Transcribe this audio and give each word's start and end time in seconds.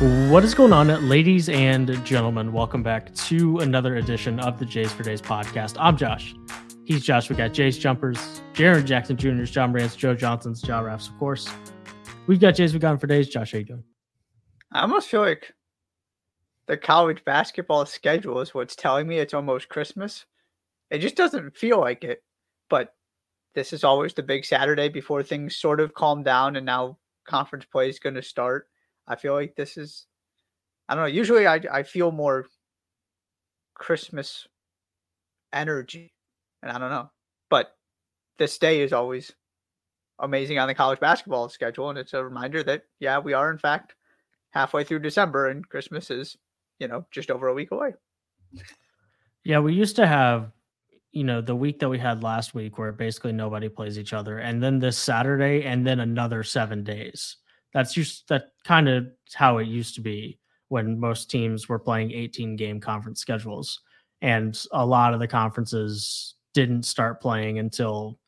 What 0.00 0.44
is 0.44 0.54
going 0.54 0.72
on, 0.72 0.88
ladies 1.10 1.50
and 1.50 2.02
gentlemen? 2.06 2.54
Welcome 2.54 2.82
back 2.82 3.14
to 3.16 3.58
another 3.58 3.96
edition 3.96 4.40
of 4.40 4.58
the 4.58 4.64
Jays 4.64 4.90
for 4.90 5.02
Days 5.02 5.20
podcast. 5.20 5.76
I'm 5.78 5.94
Josh. 5.98 6.34
He's 6.86 7.04
Josh. 7.04 7.28
We 7.28 7.36
got 7.36 7.52
Jays 7.52 7.76
Jumpers, 7.76 8.40
Jaren 8.54 8.86
Jackson 8.86 9.18
Jr.'s, 9.18 9.50
John 9.50 9.72
Brands, 9.72 9.94
Joe 9.94 10.14
Johnson's, 10.14 10.62
John 10.62 10.84
Raffs, 10.84 11.08
of 11.08 11.18
course. 11.18 11.50
We've 12.26 12.40
got 12.40 12.52
Jays 12.52 12.72
We've 12.72 12.80
got 12.80 12.98
for 12.98 13.08
days. 13.08 13.28
Josh, 13.28 13.52
how 13.52 13.58
you 13.58 13.64
doing? 13.64 13.84
I 14.72 14.80
almost 14.80 15.10
feel 15.10 15.20
like 15.20 15.52
the 16.66 16.78
college 16.78 17.22
basketball 17.26 17.84
schedule 17.84 18.40
is 18.40 18.54
what's 18.54 18.76
telling 18.76 19.06
me 19.06 19.18
it's 19.18 19.34
almost 19.34 19.68
Christmas. 19.68 20.24
It 20.90 21.00
just 21.00 21.16
doesn't 21.16 21.58
feel 21.58 21.78
like 21.78 22.04
it. 22.04 22.22
But 22.70 22.94
this 23.54 23.74
is 23.74 23.84
always 23.84 24.14
the 24.14 24.22
big 24.22 24.46
Saturday 24.46 24.88
before 24.88 25.22
things 25.22 25.56
sort 25.56 25.78
of 25.78 25.92
calm 25.92 26.22
down 26.22 26.56
and 26.56 26.64
now 26.64 26.96
conference 27.26 27.66
play 27.66 27.90
is 27.90 27.98
going 27.98 28.14
to 28.14 28.22
start. 28.22 28.66
I 29.06 29.16
feel 29.16 29.34
like 29.34 29.56
this 29.56 29.76
is, 29.76 30.06
I 30.88 30.94
don't 30.94 31.04
know. 31.04 31.10
Usually 31.10 31.46
I, 31.46 31.60
I 31.72 31.82
feel 31.82 32.12
more 32.12 32.46
Christmas 33.74 34.46
energy, 35.52 36.12
and 36.62 36.70
I 36.70 36.78
don't 36.78 36.90
know. 36.90 37.10
But 37.48 37.74
this 38.38 38.58
day 38.58 38.80
is 38.80 38.92
always 38.92 39.32
amazing 40.18 40.58
on 40.58 40.68
the 40.68 40.74
college 40.74 41.00
basketball 41.00 41.48
schedule. 41.48 41.90
And 41.90 41.98
it's 41.98 42.14
a 42.14 42.24
reminder 42.24 42.62
that, 42.62 42.84
yeah, 42.98 43.18
we 43.18 43.32
are 43.32 43.50
in 43.50 43.58
fact 43.58 43.94
halfway 44.50 44.84
through 44.84 44.98
December 45.00 45.48
and 45.48 45.68
Christmas 45.68 46.10
is, 46.10 46.36
you 46.78 46.88
know, 46.88 47.06
just 47.10 47.30
over 47.30 47.48
a 47.48 47.54
week 47.54 47.70
away. 47.70 47.94
Yeah, 49.44 49.60
we 49.60 49.74
used 49.74 49.96
to 49.96 50.06
have, 50.06 50.52
you 51.12 51.24
know, 51.24 51.40
the 51.40 51.56
week 51.56 51.78
that 51.80 51.88
we 51.88 51.98
had 51.98 52.22
last 52.22 52.54
week 52.54 52.78
where 52.78 52.92
basically 52.92 53.32
nobody 53.32 53.68
plays 53.68 53.98
each 53.98 54.12
other, 54.12 54.38
and 54.38 54.62
then 54.62 54.78
this 54.78 54.98
Saturday, 54.98 55.64
and 55.64 55.86
then 55.86 56.00
another 56.00 56.42
seven 56.42 56.84
days. 56.84 57.36
That's 57.72 57.92
just 57.92 58.28
that 58.28 58.48
kind 58.64 58.88
of 58.88 59.06
how 59.34 59.58
it 59.58 59.68
used 59.68 59.94
to 59.96 60.00
be 60.00 60.38
when 60.68 60.98
most 60.98 61.30
teams 61.30 61.68
were 61.68 61.78
playing 61.78 62.12
18 62.12 62.56
game 62.56 62.80
conference 62.80 63.20
schedules. 63.20 63.80
And 64.22 64.58
a 64.72 64.84
lot 64.84 65.14
of 65.14 65.20
the 65.20 65.28
conferences 65.28 66.34
didn't 66.54 66.84
start 66.84 67.20
playing 67.20 67.58
until, 67.58 68.18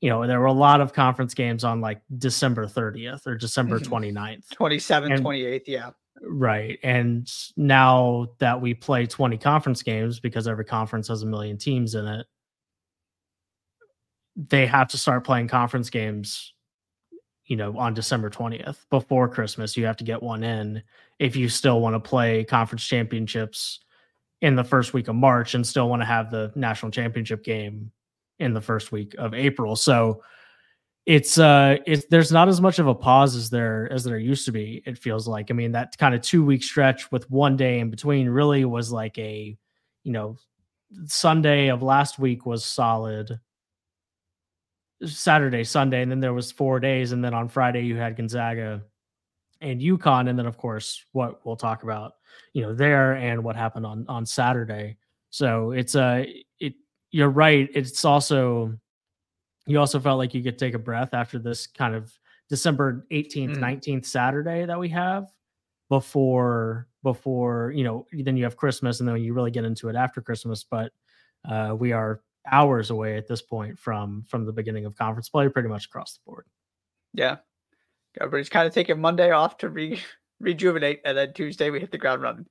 you 0.00 0.10
know, 0.10 0.26
there 0.26 0.40
were 0.40 0.46
a 0.46 0.52
lot 0.52 0.80
of 0.80 0.92
conference 0.92 1.34
games 1.34 1.64
on 1.64 1.80
like 1.80 2.00
December 2.18 2.66
30th 2.66 3.26
or 3.26 3.34
December 3.34 3.80
mm-hmm. 3.80 3.92
29th. 3.92 4.46
27th, 4.48 5.14
and, 5.14 5.24
28th. 5.24 5.62
Yeah. 5.66 5.90
Right. 6.22 6.78
And 6.82 7.30
now 7.56 8.28
that 8.38 8.60
we 8.60 8.74
play 8.74 9.06
20 9.06 9.38
conference 9.38 9.82
games 9.82 10.20
because 10.20 10.48
every 10.48 10.64
conference 10.64 11.08
has 11.08 11.22
a 11.22 11.26
million 11.26 11.56
teams 11.56 11.94
in 11.94 12.06
it, 12.06 12.26
they 14.36 14.66
have 14.66 14.88
to 14.88 14.98
start 14.98 15.24
playing 15.24 15.48
conference 15.48 15.90
games 15.90 16.52
you 17.48 17.56
know, 17.56 17.76
on 17.78 17.94
December 17.94 18.30
20th 18.30 18.76
before 18.90 19.26
Christmas. 19.28 19.76
You 19.76 19.86
have 19.86 19.96
to 19.96 20.04
get 20.04 20.22
one 20.22 20.44
in 20.44 20.82
if 21.18 21.34
you 21.34 21.48
still 21.48 21.80
want 21.80 21.94
to 21.94 22.00
play 22.00 22.44
conference 22.44 22.84
championships 22.84 23.80
in 24.42 24.54
the 24.54 24.62
first 24.62 24.92
week 24.94 25.08
of 25.08 25.16
March 25.16 25.54
and 25.54 25.66
still 25.66 25.88
want 25.88 26.00
to 26.02 26.06
have 26.06 26.30
the 26.30 26.52
national 26.54 26.92
championship 26.92 27.42
game 27.42 27.90
in 28.38 28.52
the 28.52 28.60
first 28.60 28.92
week 28.92 29.14
of 29.18 29.34
April. 29.34 29.74
So 29.74 30.22
it's 31.06 31.38
uh 31.38 31.78
it's 31.86 32.04
there's 32.10 32.30
not 32.30 32.48
as 32.48 32.60
much 32.60 32.78
of 32.78 32.86
a 32.86 32.94
pause 32.94 33.34
as 33.34 33.48
there 33.48 33.90
as 33.90 34.04
there 34.04 34.18
used 34.18 34.44
to 34.44 34.52
be, 34.52 34.82
it 34.84 34.98
feels 34.98 35.26
like. 35.26 35.50
I 35.50 35.54
mean, 35.54 35.72
that 35.72 35.96
kind 35.96 36.14
of 36.14 36.20
two 36.20 36.44
week 36.44 36.62
stretch 36.62 37.10
with 37.10 37.28
one 37.30 37.56
day 37.56 37.80
in 37.80 37.88
between 37.88 38.28
really 38.28 38.66
was 38.66 38.92
like 38.92 39.16
a, 39.16 39.56
you 40.04 40.12
know, 40.12 40.36
Sunday 41.06 41.68
of 41.68 41.82
last 41.82 42.18
week 42.18 42.44
was 42.44 42.62
solid 42.62 43.40
Saturday, 45.04 45.64
Sunday, 45.64 46.02
and 46.02 46.10
then 46.10 46.20
there 46.20 46.34
was 46.34 46.50
four 46.50 46.80
days, 46.80 47.12
and 47.12 47.24
then 47.24 47.34
on 47.34 47.48
Friday 47.48 47.82
you 47.82 47.96
had 47.96 48.16
Gonzaga 48.16 48.82
and 49.60 49.80
UConn, 49.80 50.28
and 50.28 50.38
then 50.38 50.46
of 50.46 50.56
course 50.56 51.04
what 51.12 51.44
we'll 51.44 51.56
talk 51.56 51.82
about, 51.82 52.14
you 52.52 52.62
know, 52.62 52.74
there 52.74 53.14
and 53.14 53.42
what 53.42 53.56
happened 53.56 53.86
on 53.86 54.04
on 54.08 54.26
Saturday. 54.26 54.96
So 55.30 55.72
it's 55.72 55.94
a 55.94 56.02
uh, 56.02 56.24
it. 56.60 56.74
You're 57.10 57.30
right. 57.30 57.68
It's 57.74 58.04
also 58.04 58.78
you 59.66 59.78
also 59.78 60.00
felt 60.00 60.18
like 60.18 60.34
you 60.34 60.42
could 60.42 60.58
take 60.58 60.74
a 60.74 60.78
breath 60.78 61.14
after 61.14 61.38
this 61.38 61.66
kind 61.66 61.94
of 61.94 62.12
December 62.48 63.06
18th, 63.12 63.56
mm. 63.56 63.58
19th 63.58 64.06
Saturday 64.06 64.64
that 64.64 64.78
we 64.78 64.88
have 64.88 65.30
before 65.90 66.86
before 67.02 67.72
you 67.74 67.84
know 67.84 68.06
then 68.12 68.36
you 68.36 68.44
have 68.44 68.56
Christmas 68.56 69.00
and 69.00 69.08
then 69.08 69.16
you 69.22 69.32
really 69.32 69.50
get 69.50 69.64
into 69.64 69.88
it 69.88 69.96
after 69.96 70.20
Christmas. 70.20 70.64
But 70.64 70.92
uh, 71.48 71.74
we 71.78 71.92
are 71.92 72.20
hours 72.46 72.90
away 72.90 73.16
at 73.16 73.26
this 73.26 73.42
point 73.42 73.78
from 73.78 74.24
from 74.28 74.44
the 74.44 74.52
beginning 74.52 74.86
of 74.86 74.96
conference 74.96 75.28
play, 75.28 75.48
pretty 75.48 75.68
much 75.68 75.86
across 75.86 76.14
the 76.14 76.20
board. 76.26 76.46
Yeah, 77.14 77.36
everybody's 78.20 78.48
kind 78.48 78.66
of 78.66 78.74
taking 78.74 79.00
Monday 79.00 79.30
off 79.30 79.58
to 79.58 79.68
re 79.68 80.00
rejuvenate, 80.40 81.00
and 81.04 81.16
then 81.16 81.32
Tuesday 81.32 81.70
we 81.70 81.80
hit 81.80 81.90
the 81.90 81.98
ground 81.98 82.22
running. 82.22 82.46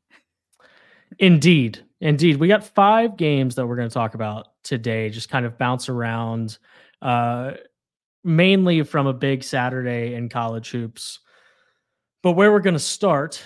Indeed, 1.19 1.79
indeed, 2.01 2.37
we 2.37 2.47
got 2.47 2.63
five 2.63 3.17
games 3.17 3.55
that 3.55 3.65
we're 3.65 3.77
going 3.77 3.89
to 3.89 3.93
talk 3.93 4.13
about 4.13 4.47
today. 4.63 5.09
Just 5.09 5.29
kind 5.29 5.45
of 5.45 5.57
bounce 5.57 5.89
around, 5.89 6.57
uh, 7.01 7.53
mainly 8.23 8.83
from 8.83 9.07
a 9.07 9.13
big 9.13 9.43
Saturday 9.43 10.13
in 10.13 10.29
college 10.29 10.69
hoops. 10.69 11.19
But 12.23 12.33
where 12.33 12.51
we're 12.51 12.59
going 12.59 12.73
to 12.73 12.79
start 12.79 13.41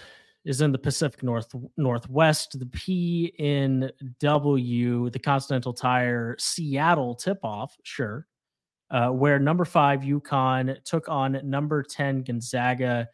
is 0.45 0.61
in 0.61 0.71
the 0.71 0.77
Pacific 0.77 1.23
North 1.23 1.53
Northwest. 1.77 2.57
The 2.57 2.65
P 2.65 3.33
in 3.37 3.91
W, 4.19 5.09
the 5.09 5.19
Continental 5.19 5.73
Tire 5.73 6.35
Seattle 6.39 7.15
tip 7.15 7.39
off, 7.43 7.75
sure. 7.83 8.27
Uh, 8.89 9.09
where 9.09 9.39
number 9.39 9.63
five 9.63 10.01
UConn 10.01 10.83
took 10.83 11.07
on 11.07 11.39
number 11.43 11.81
10 11.81 12.23
Gonzaga. 12.23 13.07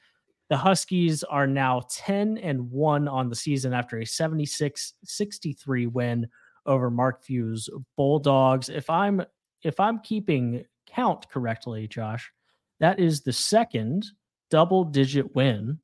The 0.50 0.58
Huskies 0.58 1.24
are 1.24 1.46
now 1.46 1.84
10 1.92 2.40
and 2.40 2.72
1 2.72 3.08
on 3.08 3.30
the 3.30 3.36
season 3.36 3.74
after 3.74 4.00
a 4.00 4.06
76 4.06 4.94
63 5.04 5.88
win 5.88 6.28
over 6.66 6.90
Mark 6.90 7.24
Few's 7.24 7.70
Bulldogs. 7.96 8.70
If 8.70 8.90
I'm 8.90 9.22
if 9.64 9.80
I'm 9.80 10.00
keeping 10.00 10.66
count 10.88 11.30
correctly, 11.30 11.88
Josh, 11.88 12.32
that 12.80 13.00
is 13.00 13.22
the 13.22 13.34
second 13.34 14.06
double 14.50 14.84
digit 14.84 15.36
win 15.36 15.80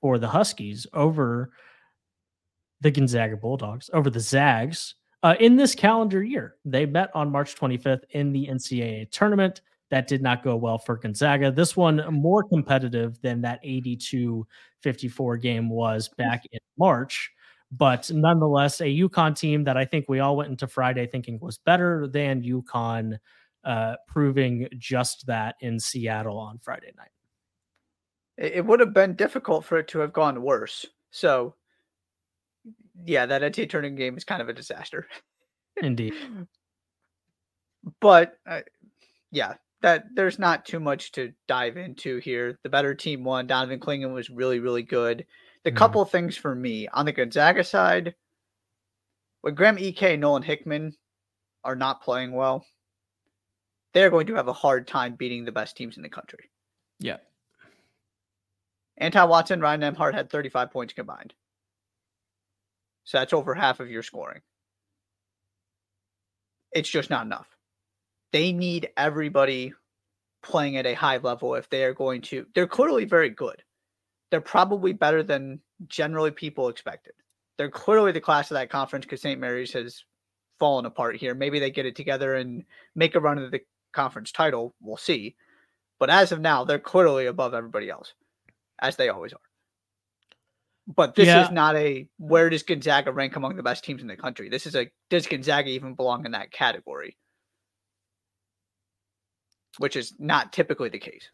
for 0.00 0.18
the 0.18 0.28
Huskies 0.28 0.86
over 0.92 1.50
the 2.80 2.90
Gonzaga 2.90 3.36
Bulldogs, 3.36 3.90
over 3.92 4.10
the 4.10 4.20
Zags 4.20 4.94
uh, 5.22 5.34
in 5.40 5.56
this 5.56 5.74
calendar 5.74 6.22
year. 6.22 6.56
They 6.64 6.86
met 6.86 7.10
on 7.14 7.30
March 7.30 7.54
25th 7.54 8.04
in 8.10 8.32
the 8.32 8.46
NCAA 8.46 9.10
tournament. 9.10 9.60
That 9.90 10.06
did 10.06 10.22
not 10.22 10.44
go 10.44 10.56
well 10.56 10.78
for 10.78 10.96
Gonzaga. 10.96 11.50
This 11.50 11.76
one 11.76 12.02
more 12.12 12.44
competitive 12.44 13.20
than 13.22 13.40
that 13.42 13.60
82 13.62 14.46
54 14.82 15.36
game 15.36 15.68
was 15.68 16.08
back 16.16 16.44
in 16.52 16.60
March. 16.78 17.30
But 17.72 18.10
nonetheless, 18.12 18.80
a 18.80 18.84
UConn 18.84 19.38
team 19.38 19.64
that 19.64 19.76
I 19.76 19.84
think 19.84 20.06
we 20.08 20.20
all 20.20 20.36
went 20.36 20.50
into 20.50 20.66
Friday 20.66 21.06
thinking 21.06 21.38
was 21.40 21.58
better 21.58 22.08
than 22.08 22.42
UConn, 22.42 23.18
uh, 23.64 23.96
proving 24.08 24.68
just 24.78 25.26
that 25.26 25.56
in 25.60 25.78
Seattle 25.78 26.38
on 26.38 26.58
Friday 26.58 26.92
night 26.96 27.10
it 28.40 28.64
would 28.64 28.80
have 28.80 28.94
been 28.94 29.14
difficult 29.14 29.64
for 29.66 29.78
it 29.78 29.88
to 29.88 29.98
have 29.98 30.14
gone 30.14 30.42
worse. 30.42 30.86
So, 31.10 31.54
yeah, 33.04 33.26
that 33.26 33.42
NCAA 33.42 33.68
tournament 33.68 33.98
game 33.98 34.16
is 34.16 34.24
kind 34.24 34.40
of 34.40 34.48
a 34.48 34.54
disaster. 34.54 35.06
Indeed. 35.76 36.14
but 38.00 38.38
uh, 38.48 38.62
yeah, 39.30 39.54
that 39.82 40.06
there's 40.14 40.38
not 40.38 40.64
too 40.64 40.80
much 40.80 41.12
to 41.12 41.32
dive 41.48 41.76
into 41.76 42.18
here. 42.18 42.58
The 42.62 42.70
better 42.70 42.94
team 42.94 43.24
won. 43.24 43.46
Donovan 43.46 43.78
Clingan 43.78 44.14
was 44.14 44.30
really, 44.30 44.58
really 44.58 44.82
good. 44.82 45.26
The 45.64 45.72
mm. 45.72 45.76
couple 45.76 46.02
things 46.06 46.36
for 46.36 46.54
me 46.54 46.88
on 46.88 47.04
the 47.04 47.12
Gonzaga 47.12 47.62
side, 47.62 48.14
when 49.42 49.54
Graham 49.54 49.76
Ike, 49.78 50.18
Nolan 50.18 50.42
Hickman 50.42 50.94
are 51.62 51.76
not 51.76 52.02
playing 52.02 52.32
well, 52.32 52.64
they're 53.92 54.10
going 54.10 54.26
to 54.28 54.34
have 54.34 54.48
a 54.48 54.52
hard 54.54 54.86
time 54.86 55.14
beating 55.14 55.44
the 55.44 55.52
best 55.52 55.76
teams 55.76 55.98
in 55.98 56.02
the 56.02 56.08
country. 56.08 56.50
Yeah. 57.00 57.18
Anton 59.00 59.30
Watson, 59.30 59.60
Ryan 59.60 59.80
Nembhard 59.80 60.14
had 60.14 60.30
35 60.30 60.70
points 60.70 60.92
combined. 60.92 61.32
So 63.04 63.18
that's 63.18 63.32
over 63.32 63.54
half 63.54 63.80
of 63.80 63.90
your 63.90 64.02
scoring. 64.02 64.42
It's 66.72 66.88
just 66.88 67.10
not 67.10 67.24
enough. 67.24 67.48
They 68.32 68.52
need 68.52 68.90
everybody 68.96 69.72
playing 70.42 70.76
at 70.76 70.86
a 70.86 70.94
high 70.94 71.16
level 71.16 71.54
if 71.54 71.68
they 71.70 71.82
are 71.84 71.94
going 71.94 72.20
to. 72.22 72.46
They're 72.54 72.66
clearly 72.66 73.06
very 73.06 73.30
good. 73.30 73.62
They're 74.30 74.40
probably 74.40 74.92
better 74.92 75.22
than 75.22 75.60
generally 75.88 76.30
people 76.30 76.68
expected. 76.68 77.14
They're 77.58 77.70
clearly 77.70 78.12
the 78.12 78.20
class 78.20 78.50
of 78.50 78.54
that 78.54 78.70
conference 78.70 79.04
because 79.06 79.22
St. 79.22 79.40
Mary's 79.40 79.72
has 79.72 80.04
fallen 80.60 80.86
apart 80.86 81.16
here. 81.16 81.34
Maybe 81.34 81.58
they 81.58 81.70
get 81.70 81.86
it 81.86 81.96
together 81.96 82.34
and 82.34 82.64
make 82.94 83.14
a 83.14 83.20
run 83.20 83.38
of 83.38 83.50
the 83.50 83.60
conference 83.92 84.30
title. 84.30 84.74
We'll 84.80 84.96
see. 84.96 85.36
But 85.98 86.10
as 86.10 86.32
of 86.32 86.40
now, 86.40 86.64
they're 86.64 86.78
clearly 86.78 87.26
above 87.26 87.54
everybody 87.54 87.90
else 87.90 88.14
as 88.80 88.96
they 88.96 89.08
always 89.08 89.32
are. 89.32 89.38
But 90.86 91.14
this 91.14 91.26
yeah. 91.26 91.44
is 91.44 91.50
not 91.52 91.76
a 91.76 92.08
where 92.18 92.50
does 92.50 92.62
Gonzaga 92.64 93.12
rank 93.12 93.36
among 93.36 93.56
the 93.56 93.62
best 93.62 93.84
teams 93.84 94.02
in 94.02 94.08
the 94.08 94.16
country? 94.16 94.48
This 94.48 94.66
is 94.66 94.74
a 94.74 94.90
does 95.08 95.26
Gonzaga 95.26 95.68
even 95.70 95.94
belong 95.94 96.24
in 96.26 96.32
that 96.32 96.50
category? 96.50 97.16
Which 99.78 99.96
is 99.96 100.14
not 100.18 100.52
typically 100.52 100.88
the 100.88 100.98
case. 100.98 101.28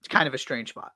It's 0.00 0.08
kind 0.08 0.28
of 0.28 0.34
a 0.34 0.38
strange 0.38 0.70
spot. 0.70 0.92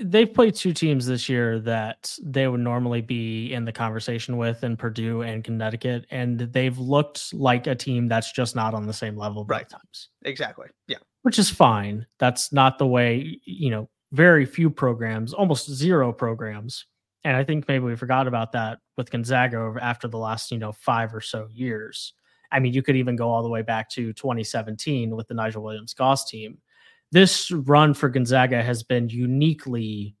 they've 0.00 0.32
played 0.32 0.54
two 0.54 0.74
teams 0.74 1.06
this 1.06 1.30
year 1.30 1.58
that 1.60 2.12
they 2.22 2.46
would 2.46 2.60
normally 2.60 3.00
be 3.00 3.52
in 3.54 3.64
the 3.64 3.72
conversation 3.72 4.36
with 4.36 4.62
in 4.62 4.76
Purdue 4.76 5.22
and 5.22 5.42
Connecticut, 5.42 6.04
and 6.10 6.38
they've 6.40 6.76
looked 6.78 7.32
like 7.32 7.66
a 7.66 7.74
team 7.74 8.06
that's 8.06 8.30
just 8.32 8.54
not 8.54 8.74
on 8.74 8.86
the 8.86 8.92
same 8.92 9.16
level 9.16 9.46
Right. 9.46 9.66
times, 9.68 10.10
Exactly. 10.26 10.66
Yeah. 10.88 10.98
which 11.22 11.38
is 11.38 11.48
fine. 11.48 12.06
That's 12.18 12.52
not 12.52 12.76
the 12.78 12.86
way, 12.86 13.40
you 13.46 13.70
know, 13.70 13.88
very 14.12 14.44
few 14.44 14.70
programs, 14.70 15.32
almost 15.32 15.70
zero 15.70 16.12
programs. 16.12 16.86
And 17.24 17.36
I 17.36 17.44
think 17.44 17.68
maybe 17.68 17.84
we 17.84 17.96
forgot 17.96 18.26
about 18.26 18.52
that 18.52 18.78
with 18.96 19.10
Gonzaga 19.10 19.74
after 19.80 20.08
the 20.08 20.18
last, 20.18 20.50
you 20.50 20.58
know, 20.58 20.72
five 20.72 21.14
or 21.14 21.20
so 21.20 21.48
years. 21.50 22.14
I 22.50 22.60
mean, 22.60 22.72
you 22.72 22.82
could 22.82 22.96
even 22.96 23.16
go 23.16 23.28
all 23.28 23.42
the 23.42 23.48
way 23.48 23.62
back 23.62 23.90
to 23.90 24.12
2017 24.12 25.14
with 25.14 25.28
the 25.28 25.34
Nigel 25.34 25.62
Williams 25.62 25.94
Goss 25.94 26.28
team. 26.28 26.58
This 27.12 27.50
run 27.50 27.94
for 27.94 28.08
Gonzaga 28.08 28.62
has 28.62 28.82
been 28.82 29.08
uniquely 29.08 30.16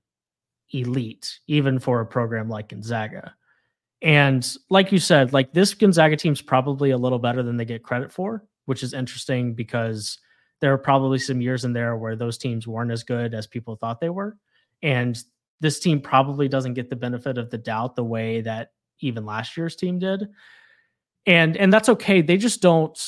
elite, 0.70 1.40
even 1.46 1.78
for 1.78 2.00
a 2.00 2.06
program 2.06 2.48
like 2.48 2.68
Gonzaga. 2.68 3.34
And 4.02 4.46
like 4.70 4.92
you 4.92 4.98
said, 4.98 5.32
like 5.32 5.52
this 5.52 5.74
Gonzaga 5.74 6.16
team's 6.16 6.42
probably 6.42 6.90
a 6.90 6.98
little 6.98 7.18
better 7.18 7.42
than 7.42 7.56
they 7.56 7.64
get 7.64 7.82
credit 7.82 8.12
for, 8.12 8.44
which 8.66 8.82
is 8.82 8.94
interesting 8.94 9.54
because 9.54 10.18
there 10.60 10.72
are 10.72 10.78
probably 10.78 11.18
some 11.18 11.40
years 11.40 11.64
in 11.64 11.72
there 11.72 11.96
where 11.96 12.16
those 12.16 12.38
teams 12.38 12.66
weren't 12.66 12.90
as 12.90 13.04
good 13.04 13.34
as 13.34 13.46
people 13.46 13.76
thought 13.76 14.00
they 14.00 14.10
were. 14.10 14.36
And 14.82 15.20
this 15.60 15.80
team 15.80 16.00
probably 16.00 16.48
doesn't 16.48 16.74
get 16.74 16.88
the 16.90 16.96
benefit 16.96 17.38
of 17.38 17.50
the 17.50 17.58
doubt 17.58 17.96
the 17.96 18.04
way 18.04 18.40
that 18.42 18.72
even 19.00 19.24
last 19.24 19.56
year's 19.56 19.76
team 19.76 19.98
did. 19.98 20.28
And 21.26 21.56
and 21.56 21.72
that's 21.72 21.88
okay. 21.88 22.22
They 22.22 22.36
just 22.36 22.62
don't 22.62 22.98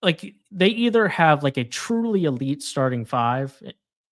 like 0.00 0.34
they 0.50 0.68
either 0.68 1.06
have 1.08 1.42
like 1.42 1.56
a 1.56 1.64
truly 1.64 2.24
elite 2.24 2.62
starting 2.62 3.04
five 3.04 3.60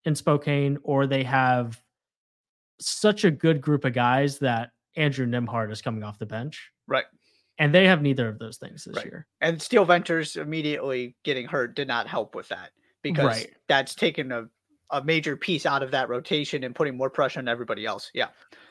in 0.05 0.15
Spokane 0.15 0.79
or 0.83 1.07
they 1.07 1.25
have 1.25 1.81
such 2.81 3.25
a 3.25 3.31
good 3.31 3.61
group 3.61 3.85
of 3.85 3.93
guys 3.93 4.39
that 4.39 4.71
Andrew 4.97 5.27
Nembhard 5.27 5.71
is 5.71 5.83
coming 5.83 6.03
off 6.03 6.19
the 6.19 6.27
bench. 6.27 6.71
Right. 6.87 7.05
And 7.61 7.75
they 7.75 7.87
have 7.87 8.01
neither 8.03 8.27
of 8.27 8.39
those 8.39 8.57
things 8.57 8.85
this 8.85 8.97
Right. 8.97 9.05
year. 9.05 9.27
And 9.43 9.61
Steele 9.61 9.85
Venters 9.85 10.37
immediately 10.37 11.15
getting 11.25 11.47
hurt 11.47 11.77
did 11.77 11.87
not 11.87 12.07
help 12.09 12.35
with 12.35 12.49
that 12.49 12.71
because 13.03 13.27
Right. 13.27 13.55
that's 13.69 13.95
taken 13.95 14.33
a, 14.33 14.49
a 14.91 15.05
major 15.05 15.37
piece 15.37 15.67
out 15.67 15.83
of 15.83 15.91
that 15.93 16.09
rotation 16.09 16.65
and 16.65 16.75
putting 16.75 16.97
more 16.97 17.11
pressure 17.11 17.39
on 17.39 17.49
everybody 17.49 17.85
else. 17.85 18.11
Yeah. 18.15 18.29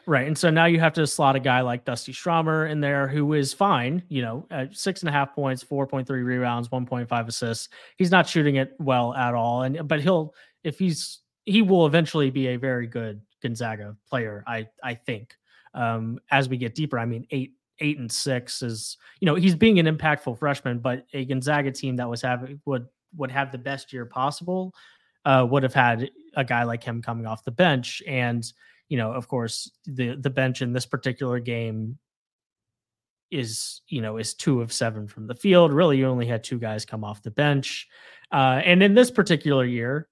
Right. 0.07 0.25
And 0.27 0.35
so 0.35 0.49
now 0.49 0.65
you 0.65 0.79
have 0.79 0.93
to 0.93 1.05
slot 1.05 1.35
a 1.35 1.39
guy 1.39 1.61
like 1.61 1.85
Dusty 1.85 2.11
Stromer 2.13 2.65
in 2.65 2.81
there 2.81 3.07
who 3.07 3.33
is 3.33 3.53
fine, 3.53 4.01
you 4.09 4.23
know, 4.23 4.47
at 4.49 4.75
six 4.75 5.01
and 5.01 5.09
a 5.09 5.11
half 5.11 5.35
points, 5.35 5.63
4.3 5.63 6.09
rebounds, 6.25 6.69
1.5 6.69 7.27
assists. 7.27 7.69
He's 7.95 8.09
not 8.09 8.27
shooting 8.27 8.55
it 8.55 8.73
well 8.79 9.13
at 9.13 9.35
all. 9.35 9.61
And 9.61 9.87
but 9.87 10.01
he'll 10.01 10.33
if 10.63 10.79
he's 10.79 11.19
he 11.45 11.61
will 11.61 11.85
eventually 11.85 12.31
be 12.31 12.47
a 12.47 12.55
very 12.57 12.87
good 12.87 13.21
Gonzaga 13.43 13.95
player, 14.09 14.43
I 14.47 14.67
I 14.83 14.95
think. 14.95 15.35
Um, 15.75 16.19
as 16.31 16.49
we 16.49 16.57
get 16.57 16.73
deeper, 16.73 16.97
I 16.97 17.05
mean 17.05 17.27
eight 17.29 17.53
eight 17.79 17.97
and 17.97 18.11
six 18.11 18.61
is 18.61 18.97
you 19.19 19.25
know, 19.25 19.35
he's 19.35 19.55
being 19.55 19.79
an 19.79 19.85
impactful 19.85 20.39
freshman, 20.39 20.79
but 20.79 21.05
a 21.13 21.25
Gonzaga 21.25 21.71
team 21.71 21.97
that 21.97 22.09
was 22.09 22.21
having 22.21 22.61
would 22.65 22.87
would 23.17 23.31
have 23.31 23.51
the 23.51 23.57
best 23.57 23.91
year 23.91 24.05
possible, 24.05 24.73
uh, 25.25 25.45
would 25.49 25.63
have 25.63 25.73
had 25.73 26.09
a 26.35 26.43
guy 26.43 26.63
like 26.63 26.83
him 26.83 27.01
coming 27.01 27.25
off 27.25 27.43
the 27.43 27.51
bench. 27.51 28.01
And 28.07 28.51
you 28.87 28.97
know, 28.97 29.11
of 29.11 29.27
course, 29.27 29.71
the 29.85 30.15
the 30.15 30.29
bench 30.29 30.61
in 30.61 30.73
this 30.73 30.85
particular 30.85 31.39
game 31.39 31.97
is 33.31 33.81
you 33.87 34.01
know 34.01 34.17
is 34.17 34.33
two 34.33 34.61
of 34.61 34.73
seven 34.73 35.07
from 35.07 35.27
the 35.27 35.35
field. 35.35 35.73
Really, 35.73 35.97
you 35.97 36.07
only 36.07 36.25
had 36.25 36.43
two 36.43 36.59
guys 36.59 36.85
come 36.85 37.03
off 37.03 37.23
the 37.23 37.31
bench, 37.31 37.87
uh, 38.31 38.61
and 38.63 38.81
in 38.81 38.93
this 38.93 39.11
particular 39.11 39.65
year, 39.65 40.07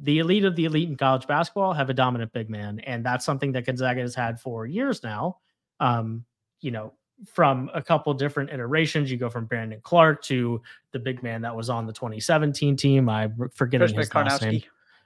the 0.00 0.18
elite 0.18 0.44
of 0.44 0.56
the 0.56 0.64
elite 0.64 0.88
in 0.88 0.96
college 0.96 1.26
basketball 1.26 1.72
have 1.72 1.90
a 1.90 1.94
dominant 1.94 2.32
big 2.32 2.50
man, 2.50 2.80
and 2.80 3.06
that's 3.06 3.24
something 3.24 3.52
that 3.52 3.66
Gonzaga 3.66 4.00
has 4.00 4.14
had 4.14 4.40
for 4.40 4.66
years 4.66 5.02
now. 5.02 5.38
Um, 5.80 6.24
you 6.60 6.72
know, 6.72 6.92
from 7.26 7.70
a 7.74 7.82
couple 7.82 8.12
different 8.14 8.50
iterations, 8.50 9.10
you 9.10 9.16
go 9.16 9.28
from 9.28 9.46
Brandon 9.46 9.80
Clarke 9.82 10.22
to 10.24 10.62
the 10.92 10.98
big 10.98 11.22
man 11.22 11.42
that 11.42 11.54
was 11.54 11.68
on 11.70 11.86
the 11.86 11.92
2017 11.92 12.76
team. 12.76 13.08
I 13.08 13.30
forget 13.54 13.80
his 13.80 13.92
last 14.14 14.42
name. 14.42 14.62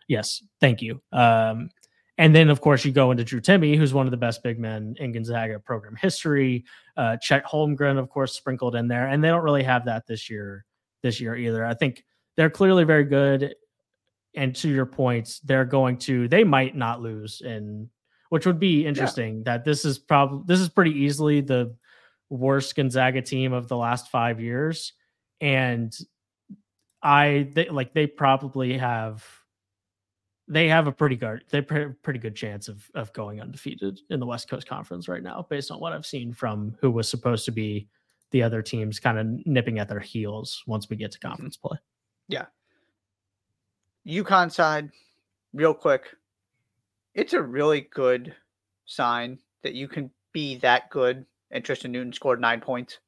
Yes, 0.09 0.43
thank 0.61 0.83
you. 0.83 1.01
Um, 1.13 1.71
and 2.19 2.35
then, 2.35 2.51
of 2.51 2.61
course, 2.61 2.85
you 2.85 2.93
go 2.93 3.11
into 3.11 3.25
Drew 3.25 3.41
Timme, 3.41 3.77
who's 3.77 3.95
one 3.95 4.07
of 4.07 4.11
the 4.11 4.19
best 4.19 4.43
big 4.43 4.59
men 4.59 4.95
in 5.01 5.13
Gonzaga 5.13 5.59
program 5.59 5.97
history. 5.97 6.65
Uh, 6.97 7.17
Chet 7.17 7.45
Holmgren, 7.47 7.99
of 7.99 8.11
course, 8.11 8.35
sprinkled 8.35 8.77
in 8.77 8.87
there, 8.87 9.09
and 9.09 9.25
they 9.25 9.29
don't 9.29 9.43
really 9.43 9.63
have 9.63 9.87
that 9.87 10.07
this 10.07 10.29
year. 10.29 10.65
This 11.03 11.21
year 11.21 11.35
either. 11.35 11.65
I 11.65 11.75
think 11.75 12.05
they're 12.37 12.51
clearly 12.51 12.85
very 12.85 13.05
good. 13.05 13.57
And 14.35 14.55
to 14.57 14.69
your 14.69 14.87
points, 14.87 15.41
they're 15.41 15.65
going 15.65 15.99
to. 15.99 16.29
They 16.29 16.45
might 16.45 16.77
not 16.77 17.03
lose, 17.03 17.43
in 17.45 17.91
which 18.29 18.47
would 18.47 18.61
be 18.61 18.87
interesting. 18.87 19.43
That 19.45 19.65
this 19.65 19.85
is 19.85 19.99
probably 19.99 20.45
this 20.47 20.61
is 20.61 20.69
pretty 20.69 20.93
easily 20.93 21.41
the 21.41 21.75
worst 22.33 22.75
Gonzaga 22.75 23.23
team 23.23 23.53
of 23.53 23.69
the 23.69 23.77
last 23.77 24.09
five 24.09 24.41
years, 24.41 24.93
and 25.41 25.97
I 27.03 27.49
they, 27.53 27.69
like 27.69 27.93
they 27.93 28.07
probably 28.07 28.79
have 28.79 29.25
they 30.49 30.69
have 30.69 30.87
a 30.87 30.93
pretty 30.93 31.17
good 31.17 31.45
they 31.51 31.61
pre- 31.61 31.93
pretty 32.03 32.19
good 32.19 32.35
chance 32.35 32.69
of 32.69 32.89
of 32.95 33.13
going 33.13 33.41
undefeated 33.41 34.01
in 34.11 34.21
the 34.21 34.27
West 34.27 34.49
Coast 34.49 34.67
Conference 34.67 35.09
right 35.09 35.23
now, 35.23 35.47
based 35.49 35.71
on 35.71 35.79
what 35.79 35.93
I've 35.93 36.07
seen 36.07 36.33
from 36.33 36.75
who 36.81 36.91
was 36.91 37.09
supposed 37.09 37.45
to 37.45 37.53
be 37.53 37.89
the 38.31 38.43
other 38.43 38.63
teams 38.63 38.99
kind 38.99 39.19
of 39.19 39.47
nipping 39.47 39.79
at 39.79 39.89
their 39.89 40.01
heels 40.01 40.63
once 40.67 40.89
we 40.89 40.97
get 40.97 41.13
to 41.13 41.19
mm-hmm. 41.19 41.29
conference 41.29 41.57
play. 41.57 41.79
Yeah. 42.29 42.47
UConn 44.09 44.51
side, 44.51 44.91
real 45.53 45.75
quick, 45.75 46.17
it's 47.15 47.35
a 47.35 47.43
really 47.43 47.83
good 47.93 48.35
sign 48.87 49.39
that 49.63 49.75
you 49.75 49.87
can 49.87 50.11
be 50.33 50.57
that 50.57 50.91
good. 50.91 51.25
And 51.53 51.65
Tristan 51.65 51.93
Newton 51.93 52.13
scored 52.13 52.41
nine 52.41 52.61
points. 52.61 52.99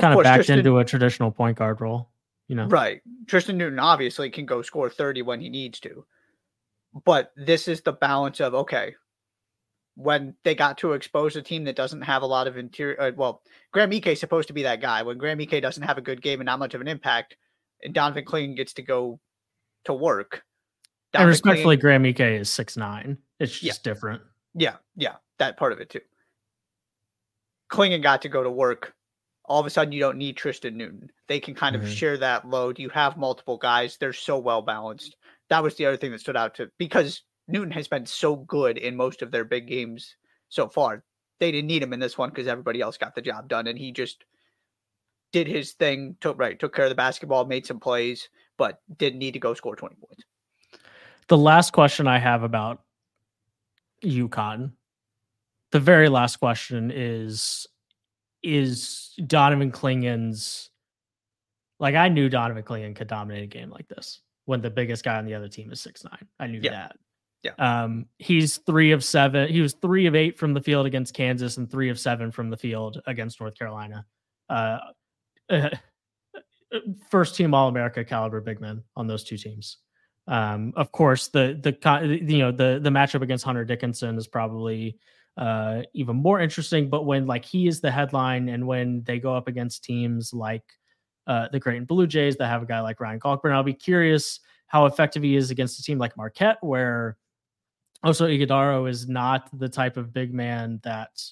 kind 0.00 0.14
of 0.16 0.22
backed 0.22 0.36
Tristan, 0.36 0.58
into 0.60 0.78
a 0.78 0.84
traditional 0.84 1.30
point 1.30 1.58
guard 1.58 1.80
role, 1.80 2.08
you 2.48 2.56
know. 2.56 2.66
right. 2.66 3.02
Tristan 3.26 3.58
Newton 3.58 3.78
obviously 3.78 4.30
can 4.30 4.46
go 4.46 4.62
score 4.62 4.88
30 4.88 5.22
when 5.22 5.40
he 5.40 5.48
needs 5.50 5.80
to. 5.80 6.06
But 7.04 7.32
this 7.36 7.68
is 7.68 7.80
the 7.82 7.92
balance 7.92 8.40
of 8.40 8.54
okay, 8.54 8.94
when 9.94 10.34
they 10.44 10.54
got 10.54 10.78
to 10.78 10.92
expose 10.92 11.36
a 11.36 11.42
team 11.42 11.64
that 11.64 11.76
doesn't 11.76 12.02
have 12.02 12.22
a 12.22 12.26
lot 12.26 12.46
of 12.46 12.56
interior, 12.56 13.00
uh, 13.00 13.12
well, 13.16 13.42
Graham 13.72 13.90
Ike 13.92 14.06
is 14.08 14.20
supposed 14.20 14.48
to 14.48 14.54
be 14.54 14.62
that 14.62 14.80
guy. 14.80 15.02
When 15.02 15.18
Graham 15.18 15.40
Ike 15.40 15.60
doesn't 15.60 15.82
have 15.82 15.98
a 15.98 16.02
good 16.02 16.22
game 16.22 16.40
and 16.40 16.46
not 16.46 16.58
much 16.58 16.74
of 16.74 16.80
an 16.80 16.88
impact, 16.88 17.36
and 17.82 17.92
Donovan 17.92 18.24
Clingan 18.24 18.56
gets 18.56 18.74
to 18.74 18.82
go 18.82 19.18
to 19.84 19.92
work. 19.92 20.44
And 21.14 21.28
respectfully, 21.28 21.76
Graham 21.76 22.04
Ike 22.04 22.20
is 22.20 22.48
six 22.48 22.76
nine. 22.76 23.18
It's 23.40 23.62
Yeah. 23.62 23.70
just 23.70 23.84
different. 23.84 24.22
Yeah, 24.54 24.76
yeah, 24.96 25.16
that 25.38 25.56
part 25.56 25.72
of 25.72 25.80
it 25.80 25.90
too. 25.90 26.00
Clingan 27.72 28.02
got 28.02 28.22
to 28.22 28.28
go 28.28 28.42
to 28.42 28.50
work. 28.50 28.94
All 29.46 29.58
of 29.58 29.66
a 29.66 29.70
sudden, 29.70 29.92
you 29.92 29.98
don't 29.98 30.18
need 30.18 30.36
Tristan 30.36 30.76
Newton. 30.76 31.10
They 31.26 31.40
can 31.40 31.54
kind 31.54 31.74
of 31.74 31.82
Mhm. 31.82 31.96
share 31.96 32.16
that 32.18 32.46
load. 32.46 32.78
You 32.78 32.90
have 32.90 33.16
multiple 33.16 33.56
guys. 33.56 33.96
They're 33.96 34.12
so 34.12 34.38
well 34.38 34.62
balanced. 34.62 35.16
That 35.48 35.62
was 35.62 35.74
the 35.74 35.86
other 35.86 35.96
thing 35.96 36.12
that 36.12 36.20
stood 36.20 36.36
out 36.36 36.54
to 36.56 36.70
because 36.78 37.22
Newton 37.48 37.72
has 37.72 37.88
been 37.88 38.06
so 38.06 38.36
good 38.36 38.78
in 38.78 38.94
most 38.94 39.22
of 39.22 39.30
their 39.30 39.44
big 39.44 39.66
games 39.66 40.16
so 40.48 40.68
far. 40.68 41.02
They 41.40 41.50
didn't 41.50 41.66
need 41.66 41.82
him 41.82 41.92
in 41.92 41.98
this 41.98 42.16
one 42.16 42.28
because 42.28 42.46
everybody 42.46 42.80
else 42.80 42.96
got 42.96 43.14
the 43.14 43.22
job 43.22 43.48
done, 43.48 43.66
and 43.66 43.78
he 43.78 43.90
just 43.90 44.24
did 45.32 45.48
his 45.48 45.72
thing. 45.72 46.16
Took 46.20 46.38
right, 46.38 46.58
took 46.58 46.74
care 46.74 46.84
of 46.84 46.90
the 46.90 46.94
basketball, 46.94 47.46
made 47.46 47.66
some 47.66 47.80
plays, 47.80 48.28
but 48.58 48.80
didn't 48.96 49.18
need 49.18 49.32
to 49.32 49.40
go 49.40 49.54
score 49.54 49.74
twenty 49.74 49.96
points. 49.96 50.24
The 51.28 51.38
last 51.38 51.72
question 51.72 52.06
I 52.06 52.18
have 52.18 52.42
about 52.42 52.84
UConn, 54.02 54.72
the 55.72 55.80
very 55.80 56.08
last 56.08 56.36
question 56.36 56.90
is 56.94 57.66
is 58.42 59.12
Donovan 59.26 59.70
Clingan's 59.72 60.70
like 61.80 61.94
I 61.94 62.08
knew 62.08 62.28
Donovan 62.28 62.62
Klingon 62.62 62.94
could 62.96 63.08
dominate 63.08 63.44
a 63.44 63.46
game 63.46 63.70
like 63.70 63.88
this 63.88 64.20
when 64.44 64.60
the 64.60 64.70
biggest 64.70 65.04
guy 65.04 65.16
on 65.18 65.24
the 65.24 65.34
other 65.34 65.48
team 65.48 65.70
is 65.72 65.80
six 65.80 66.04
nine. 66.04 66.26
I 66.38 66.46
knew 66.46 66.60
Yeah. 66.62 66.70
that. 66.70 66.96
Yeah. 67.42 67.82
Um, 67.82 68.06
he's 68.18 68.58
three 68.58 68.92
of 68.92 69.02
seven. 69.02 69.48
He 69.48 69.60
was 69.60 69.72
three 69.74 70.06
of 70.06 70.14
eight 70.14 70.38
from 70.38 70.54
the 70.54 70.60
field 70.60 70.86
against 70.86 71.12
Kansas 71.14 71.56
and 71.56 71.68
three 71.68 71.88
of 71.90 71.98
seven 71.98 72.30
from 72.30 72.50
the 72.50 72.56
field 72.56 73.02
against 73.06 73.40
North 73.40 73.58
Carolina. 73.58 74.06
Uh, 74.48 74.78
first 77.10 77.34
team 77.36 77.54
All 77.54 77.68
America 77.68 78.04
caliber 78.04 78.40
big 78.40 78.60
men 78.60 78.82
on 78.96 79.06
those 79.06 79.24
two 79.24 79.36
teams. 79.36 79.78
Um, 80.28 80.72
of 80.76 80.92
course, 80.92 81.28
the 81.28 81.58
the 81.60 82.22
you 82.24 82.38
know 82.38 82.52
the 82.52 82.78
the 82.80 82.90
matchup 82.90 83.22
against 83.22 83.44
Hunter 83.44 83.64
Dickinson 83.64 84.16
is 84.16 84.28
probably 84.28 84.98
uh, 85.36 85.82
even 85.94 86.16
more 86.16 86.40
interesting. 86.40 86.90
But 86.90 87.06
when 87.06 87.26
like 87.26 87.44
he 87.44 87.66
is 87.66 87.80
the 87.80 87.90
headline, 87.90 88.48
and 88.48 88.66
when 88.66 89.02
they 89.04 89.18
go 89.18 89.34
up 89.34 89.48
against 89.48 89.84
teams 89.84 90.32
like 90.32 90.64
uh, 91.26 91.48
the 91.52 91.60
Creighton 91.60 91.84
Blue 91.84 92.06
Jays 92.06 92.36
that 92.36 92.48
have 92.48 92.62
a 92.62 92.66
guy 92.66 92.80
like 92.80 93.00
Ryan 93.00 93.20
Kalkbrenner, 93.20 93.54
I'll 93.54 93.62
be 93.62 93.72
curious 93.74 94.40
how 94.66 94.86
effective 94.86 95.22
he 95.22 95.36
is 95.36 95.50
against 95.50 95.78
a 95.78 95.82
team 95.82 95.98
like 95.98 96.16
Marquette, 96.16 96.58
where 96.60 97.16
also 98.02 98.26
Ighodaro 98.26 98.88
is 98.88 99.08
not 99.08 99.48
the 99.58 99.68
type 99.68 99.96
of 99.96 100.12
big 100.12 100.34
man 100.34 100.80
that 100.82 101.22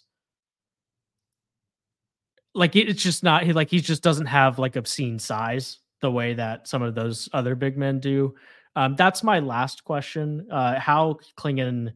like 2.54 2.76
it's 2.76 3.02
just 3.02 3.22
not 3.22 3.44
he 3.44 3.52
like 3.52 3.70
he 3.70 3.80
just 3.80 4.02
doesn't 4.02 4.26
have 4.26 4.58
like 4.58 4.76
obscene 4.76 5.18
size 5.18 5.78
the 6.00 6.10
way 6.10 6.34
that 6.34 6.66
some 6.66 6.82
of 6.82 6.94
those 6.94 7.28
other 7.32 7.54
big 7.54 7.76
men 7.76 8.00
do 8.00 8.34
Um, 8.76 8.94
that's 8.96 9.22
my 9.22 9.40
last 9.40 9.84
question. 9.84 10.46
Uh, 10.50 10.78
how 10.78 11.18
Clingan, 11.36 11.92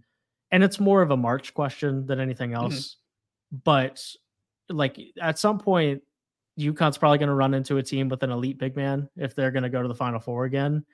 and 0.55 0.63
it's 0.63 0.79
more 0.79 1.03
of 1.03 1.11
a 1.11 1.17
March 1.17 1.53
question 1.53 2.07
than 2.07 2.21
anything 2.21 2.51
Mm-hmm. 2.53 2.73
else. 2.73 2.97
But 3.65 4.01
like 4.69 4.99
at 5.21 5.39
some 5.39 5.59
point, 5.59 6.03
UConn's 6.59 6.99
probably 6.99 7.19
going 7.19 7.29
to 7.29 7.35
run 7.35 7.53
into 7.55 7.79
a 7.79 7.83
team 7.83 8.09
with 8.09 8.23
an 8.23 8.31
elite 8.31 8.59
big 8.59 8.77
man 8.77 9.09
if 9.17 9.35
they're 9.35 9.51
going 9.51 9.65
to 9.65 9.69
go 9.69 9.83
to 9.83 9.89
the 9.89 9.95
Final 9.95 10.21
Four 10.21 10.45
again, 10.45 10.85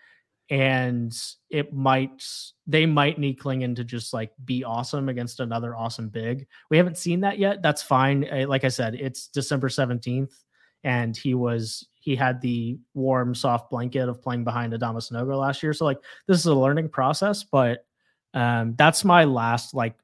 and 0.49 1.13
it 1.51 1.73
might 1.73 2.25
they 2.67 2.87
might 2.87 3.19
need 3.19 3.39
Clingan 3.39 3.77
to 3.77 3.85
just 3.85 4.15
like 4.15 4.33
be 4.45 4.65
awesome 4.65 5.09
against 5.11 5.41
another 5.41 5.77
awesome 5.77 6.09
big. 6.09 6.47
We 6.71 6.79
haven't 6.79 6.97
seen 6.97 7.21
that 7.21 7.39
yet. 7.39 7.61
That's 7.63 7.83
fine. 7.83 8.27
Uh, 8.33 8.47
Like 8.49 8.65
I 8.65 8.69
said, 8.69 8.95
it's 8.95 9.29
December 9.29 9.69
seventeenth, 9.69 10.35
and 10.83 11.15
he 11.17 11.35
was 11.35 11.87
he 12.01 12.17
had 12.17 12.41
the 12.41 12.79
warm, 12.95 13.35
soft 13.35 13.71
blanket 13.71 14.09
of 14.09 14.23
playing 14.23 14.45
behind 14.45 14.73
Adama 14.73 14.97
Sanogo 14.99 15.39
last 15.39 15.63
year. 15.63 15.75
So 15.75 15.85
like 15.85 15.99
this 16.27 16.39
is 16.39 16.47
a 16.47 16.55
learning 16.55 16.89
process, 16.89 17.45
but 17.45 17.85
um, 18.35 18.75
that's 18.77 19.05
my 19.05 19.25
last 19.25 19.75
like 19.75 19.95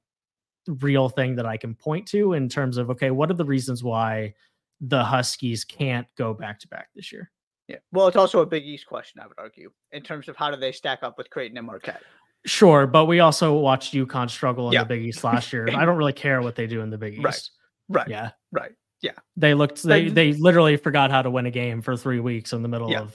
real 0.81 1.09
thing 1.09 1.37
that 1.37 1.47
I 1.47 1.57
can 1.57 1.75
point 1.75 2.07
to 2.09 2.33
in 2.33 2.49
terms 2.49 2.77
of 2.77 2.91
okay, 2.91 3.11
what 3.11 3.31
are 3.31 3.35
the 3.35 3.45
reasons 3.45 3.85
why 3.85 4.35
the 4.81 5.03
Huskies 5.05 5.65
can't 5.65 6.07
go 6.19 6.35
back 6.35 6.61
to 6.61 6.69
back 6.69 6.89
this 6.95 7.13
year? 7.13 7.31
Yeah. 7.69 7.77
Well, 7.93 8.07
it's 8.09 8.17
also 8.17 8.41
a 8.41 8.47
Big 8.47 8.65
East 8.65 8.87
question, 8.87 9.21
I 9.21 9.27
would 9.27 9.39
argue, 9.39 9.71
in 9.93 10.03
terms 10.03 10.29
of 10.29 10.37
how 10.37 10.51
do 10.51 10.57
they 10.57 10.71
stack 10.73 11.01
up 11.03 11.19
with 11.19 11.31
Creighton 11.31 11.57
and 11.59 11.67
Marquette. 11.67 12.03
Sure, 12.45 12.87
but 12.87 13.07
we 13.07 13.19
also 13.19 13.55
watched 13.59 13.93
UConn 13.93 14.31
struggle 14.31 14.69
in 14.69 14.75
Yeah. 14.75 14.85
the 14.85 14.89
Big 14.89 15.03
East 15.03 15.25
last 15.25 15.53
year. 15.53 15.67
I 15.73 15.85
don't 15.87 15.97
really 15.97 16.13
care 16.13 16.43
what 16.43 16.55
they 16.55 16.67
do 16.69 16.81
in 16.81 16.91
the 16.91 16.99
Big 16.99 17.15
East. 17.15 17.25
Right. 17.25 17.41
Right. 17.89 18.09
Yeah. 18.09 18.31
Right. 18.53 18.73
Yeah. 19.03 19.13
They 19.37 19.55
looked 19.55 19.83
they 19.83 20.09
they 20.09 20.33
literally 20.33 20.77
forgot 20.77 21.11
how 21.11 21.23
to 21.23 21.31
win 21.31 21.47
a 21.47 21.51
game 21.51 21.83
for 21.83 21.97
3 21.97 22.21
weeks 22.21 22.53
in 22.53 22.63
the 22.63 22.69
middle 22.69 22.91
Yeah. 22.91 23.01
of 23.01 23.15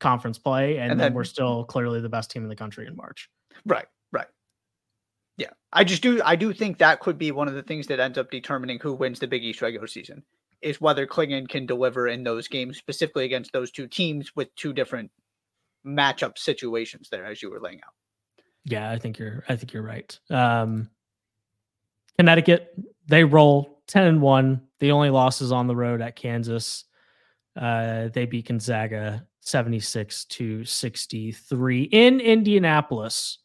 conference 0.00 0.38
play 0.38 0.78
and, 0.78 0.92
And 0.92 1.00
then, 1.00 1.06
then- 1.08 1.14
we're 1.14 1.24
still 1.24 1.64
clearly 1.64 2.00
the 2.00 2.08
best 2.08 2.30
team 2.30 2.42
in 2.42 2.48
the 2.48 2.56
country 2.56 2.86
in 2.86 2.96
March. 2.96 3.28
Right. 3.66 3.86
Yeah. 5.40 5.50
I 5.72 5.84
just 5.84 6.02
do 6.02 6.20
I 6.22 6.36
do 6.36 6.52
think 6.52 6.78
that 6.78 7.00
could 7.00 7.16
be 7.16 7.32
one 7.32 7.48
of 7.48 7.54
the 7.54 7.62
things 7.62 7.86
that 7.86 7.98
ends 7.98 8.18
up 8.18 8.30
determining 8.30 8.78
who 8.78 8.92
wins 8.92 9.18
the 9.18 9.26
Big 9.26 9.42
East 9.42 9.62
regular 9.62 9.86
season 9.86 10.22
is 10.60 10.82
whether 10.82 11.06
Clingan 11.06 11.48
can 11.48 11.64
deliver 11.64 12.08
in 12.08 12.22
those 12.22 12.46
games 12.46 12.76
specifically 12.76 13.24
against 13.24 13.52
those 13.52 13.70
two 13.70 13.86
teams 13.86 14.36
with 14.36 14.54
two 14.54 14.74
different 14.74 15.10
matchup 15.86 16.36
situations 16.36 17.08
there 17.08 17.24
as 17.24 17.42
you 17.42 17.50
were 17.50 17.58
laying 17.58 17.78
out. 17.78 17.94
Yeah, 18.66 18.90
I 18.90 18.98
think 18.98 19.18
you're 19.18 19.42
I 19.48 19.56
think 19.56 19.72
you're 19.72 19.82
right. 19.82 20.18
Um 20.28 20.90
Connecticut, 22.18 22.74
they 23.06 23.24
roll 23.24 23.82
10 23.86 24.04
and 24.04 24.20
1. 24.20 24.60
The 24.80 24.92
only 24.92 25.08
loss 25.08 25.40
is 25.40 25.52
on 25.52 25.66
the 25.66 25.76
road 25.76 26.02
at 26.02 26.16
Kansas. 26.16 26.84
Uh 27.56 28.08
they 28.08 28.26
beat 28.26 28.48
Gonzaga 28.48 29.26
76 29.40 30.26
to 30.26 30.66
63 30.66 31.82
in 31.84 32.20
Indianapolis. 32.20 33.38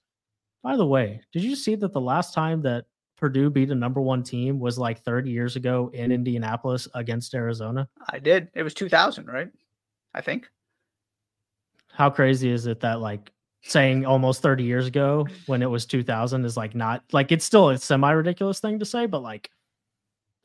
By 0.66 0.76
the 0.76 0.86
way, 0.86 1.22
did 1.32 1.44
you 1.44 1.56
see 1.56 1.76
that 1.76 1.94
the 1.94 2.02
last 2.02 2.34
time 2.34 2.64
that 2.64 2.86
Purdue 3.18 3.52
beat 3.52 3.70
a 3.70 3.76
number 3.76 4.02
1 4.02 4.24
team 4.24 4.60
was 4.60 4.80
like 4.80 5.04
30 5.04 5.30
years 5.30 5.56
ago 5.56 5.92
in 5.94 6.12
Indianapolis 6.12 6.88
against 6.96 7.36
Arizona? 7.36 7.88
I 8.10 8.18
did. 8.18 8.50
It 8.56 8.64
was 8.64 8.74
2000, 8.74 9.28
right? 9.28 9.48
I 10.16 10.22
think. 10.22 10.50
How 11.92 12.10
crazy 12.10 12.50
is 12.50 12.66
it 12.66 12.80
that 12.80 13.00
like 13.00 13.32
saying 13.62 14.08
almost 14.08 14.42
30 14.42 14.64
years 14.64 14.88
ago 14.88 15.28
when 15.46 15.62
it 15.62 15.70
was 15.70 15.86
2000 15.86 16.44
is 16.46 16.58
like 16.58 16.74
not 16.74 17.04
like 17.14 17.32
it's 17.32 17.46
still 17.46 17.70
a 17.70 17.78
semi 17.78 18.10
ridiculous 18.10 18.60
thing 18.60 18.80
to 18.80 18.86
say, 18.86 19.06
but 19.06 19.22
like 19.22 19.52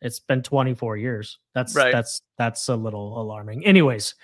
it's 0.02 0.20
been 0.20 0.42
24 0.42 0.98
years. 0.98 1.38
That's 1.54 1.74
Right. 1.74 1.92
that's 1.92 2.20
that's 2.36 2.68
a 2.68 2.76
little 2.76 3.18
alarming. 3.22 3.64
Anyways, 3.64 4.14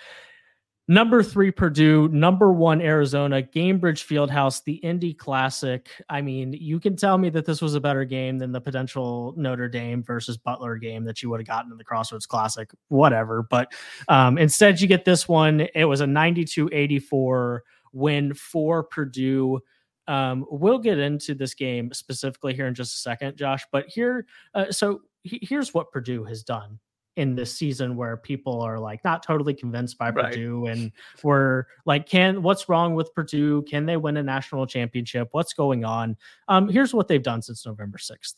number 0.87 1.21
three 1.21 1.51
Purdue, 1.51 2.07
number 2.09 2.53
one 2.53 2.81
Arizona, 2.81 3.41
Gainbridge 3.41 4.05
Fieldhouse, 4.05 4.63
the 4.63 4.75
Indy 4.75 5.13
Classic. 5.13 5.89
I 6.09 6.21
mean, 6.21 6.53
you 6.53 6.79
can 6.79 6.95
tell 6.95 7.17
me 7.17 7.29
that 7.31 7.45
this 7.45 7.61
was 7.61 7.75
a 7.75 7.81
better 7.81 8.05
game 8.05 8.37
than 8.37 8.51
the 8.51 8.61
potential 8.61 9.33
Notre 9.37 9.67
Dame 9.67 10.03
versus 10.03 10.37
Butler 10.37 10.77
game 10.77 11.03
that 11.05 11.21
you 11.21 11.29
would 11.29 11.39
have 11.39 11.47
gotten 11.47 11.71
in 11.71 11.77
the 11.77 11.83
Crossroads 11.83 12.25
Classic, 12.25 12.69
whatever. 12.87 13.43
But 13.43 13.73
um, 14.07 14.37
instead, 14.37 14.79
you 14.79 14.87
get 14.87 15.05
this 15.05 15.27
one. 15.27 15.67
It 15.75 15.85
was 15.85 16.01
a 16.01 16.07
92 16.07 16.69
84 16.71 17.63
win 17.93 18.33
for 18.33 18.83
Purdue. 18.83 19.59
Um, 20.07 20.45
we'll 20.49 20.79
get 20.79 20.99
into 20.99 21.35
this 21.35 21.53
game 21.53 21.91
specifically 21.91 22.53
here 22.53 22.67
in 22.67 22.75
just 22.75 22.95
a 22.95 22.99
second, 22.99 23.35
Josh. 23.35 23.65
But 23.71 23.87
here, 23.87 24.25
uh, 24.53 24.71
so 24.71 25.01
he- 25.23 25.39
here's 25.41 25.73
what 25.73 25.91
Purdue 25.91 26.23
has 26.23 26.43
done 26.43 26.79
in 27.17 27.35
this 27.35 27.53
season 27.53 27.95
where 27.95 28.15
people 28.15 28.61
are 28.61 28.79
like 28.79 29.03
not 29.03 29.23
totally 29.23 29.53
convinced 29.53 29.97
by 29.97 30.11
Right. 30.11 30.31
Purdue 30.31 30.67
and 30.67 30.91
we're 31.23 31.65
like, 31.85 32.07
can 32.07 32.41
what's 32.41 32.69
wrong 32.69 32.93
with 32.93 33.13
Purdue? 33.13 33.63
Can 33.63 33.85
they 33.85 33.97
win 33.97 34.17
a 34.17 34.23
national 34.23 34.65
championship? 34.67 35.27
What's 35.31 35.53
going 35.53 35.83
on? 35.83 36.15
Um, 36.47 36.69
here's 36.69 36.93
what 36.93 37.07
they've 37.07 37.21
done 37.21 37.41
since 37.41 37.65
November 37.65 37.97
6th. 37.97 38.35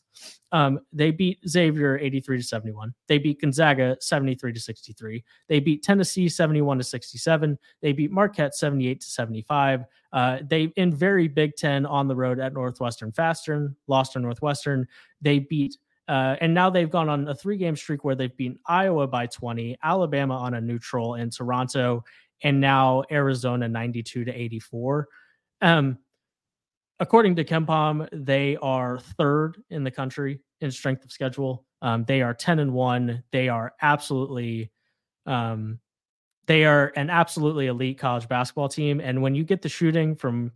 Um, 0.52 0.80
they 0.92 1.12
beat 1.12 1.40
Xavier 1.48 1.98
83 2.00 2.38
to 2.38 2.44
71. 2.44 2.94
They 3.08 3.18
beat 3.18 3.42
Gonzaga 3.42 3.98
73 4.00 4.54
to 4.54 4.60
63. 4.60 5.24
They 5.48 5.60
beat 5.60 5.84
Tennessee 5.84 6.28
71 6.28 6.78
to 6.78 6.84
67. 6.84 7.60
They 7.82 7.92
beat 7.92 8.12
Marquette 8.12 8.56
78 8.56 9.02
to 9.02 9.08
75. 9.08 9.86
Uh, 10.12 10.40
they 10.48 10.64
in 10.76 10.94
very 10.94 11.28
Big 11.28 11.56
Ten 11.56 11.86
on 11.86 12.08
the 12.08 12.16
road 12.16 12.40
at 12.40 12.54
Northwestern 12.54 13.12
Fastern, 13.12 13.76
lost 13.88 14.14
to 14.14 14.20
Northwestern. 14.20 14.88
They 15.22 15.40
beat 15.40 15.78
uh, 16.10 16.36
and 16.42 16.56
now 16.56 16.72
they've 16.72 16.90
gone 16.90 17.08
on 17.08 17.28
a 17.28 17.36
three 17.36 17.56
game 17.56 17.76
streak 17.76 18.04
where 18.04 18.16
they've 18.16 18.36
beaten 18.36 18.58
Iowa 18.66 19.06
by 19.06 19.28
20, 19.28 19.78
Alabama 19.84 20.36
on 20.38 20.56
a 20.56 20.62
neutral 20.62 21.14
in 21.14 21.30
Toronto, 21.30 22.04
and 22.42 22.60
now 22.60 23.04
Arizona 23.12 23.68
92 23.68 24.26
to 24.26 24.34
84. 24.34 25.08
Um, 25.62 26.00
according 27.00 27.36
to 27.36 27.44
KenPom, 27.44 28.10
they 28.12 28.58
are 28.58 28.98
third 29.20 29.62
in 29.70 29.84
the 29.84 29.92
country 29.92 30.40
in 30.62 30.72
strength 30.72 31.06
of 31.06 31.12
schedule. 31.12 31.64
Um, 31.84 32.06
they 32.06 32.24
are 32.24 32.34
10 32.34 32.58
and 32.58 32.74
1. 32.74 33.24
They 33.32 33.48
are 33.48 33.74
absolutely 33.80 34.72
um, 35.28 35.80
they 36.48 36.66
are 36.66 36.92
an 36.96 37.12
absolutely 37.12 37.68
elite 37.68 38.00
college 38.00 38.28
basketball 38.28 38.70
team. 38.70 39.00
And 39.00 39.22
when 39.22 39.36
you 39.36 39.44
get 39.44 39.62
the 39.62 39.70
shooting 39.70 40.16
from 40.16 40.54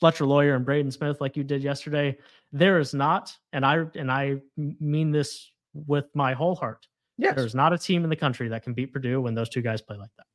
Fletcher 0.00 0.26
Loyer 0.26 0.54
and 0.54 0.64
Braden 0.64 0.90
Smith 0.90 1.20
like 1.20 1.36
you 1.36 1.44
did 1.44 1.62
yesterday, 1.62 2.16
there 2.52 2.78
is 2.78 2.94
not, 2.94 3.36
and 3.52 3.66
I 3.66 3.84
and 3.94 4.10
I 4.10 4.36
mean 4.56 5.10
this 5.10 5.50
with 5.74 6.06
my 6.14 6.34
whole 6.34 6.54
heart. 6.54 6.86
Yes. 7.16 7.34
There's 7.34 7.54
not 7.54 7.72
a 7.72 7.78
team 7.78 8.04
in 8.04 8.10
the 8.10 8.16
country 8.16 8.48
that 8.48 8.62
can 8.62 8.74
beat 8.74 8.92
Purdue 8.92 9.20
when 9.20 9.34
those 9.34 9.48
two 9.48 9.60
guys 9.60 9.82
play 9.82 9.96
like 9.96 10.10
that. 10.16 10.26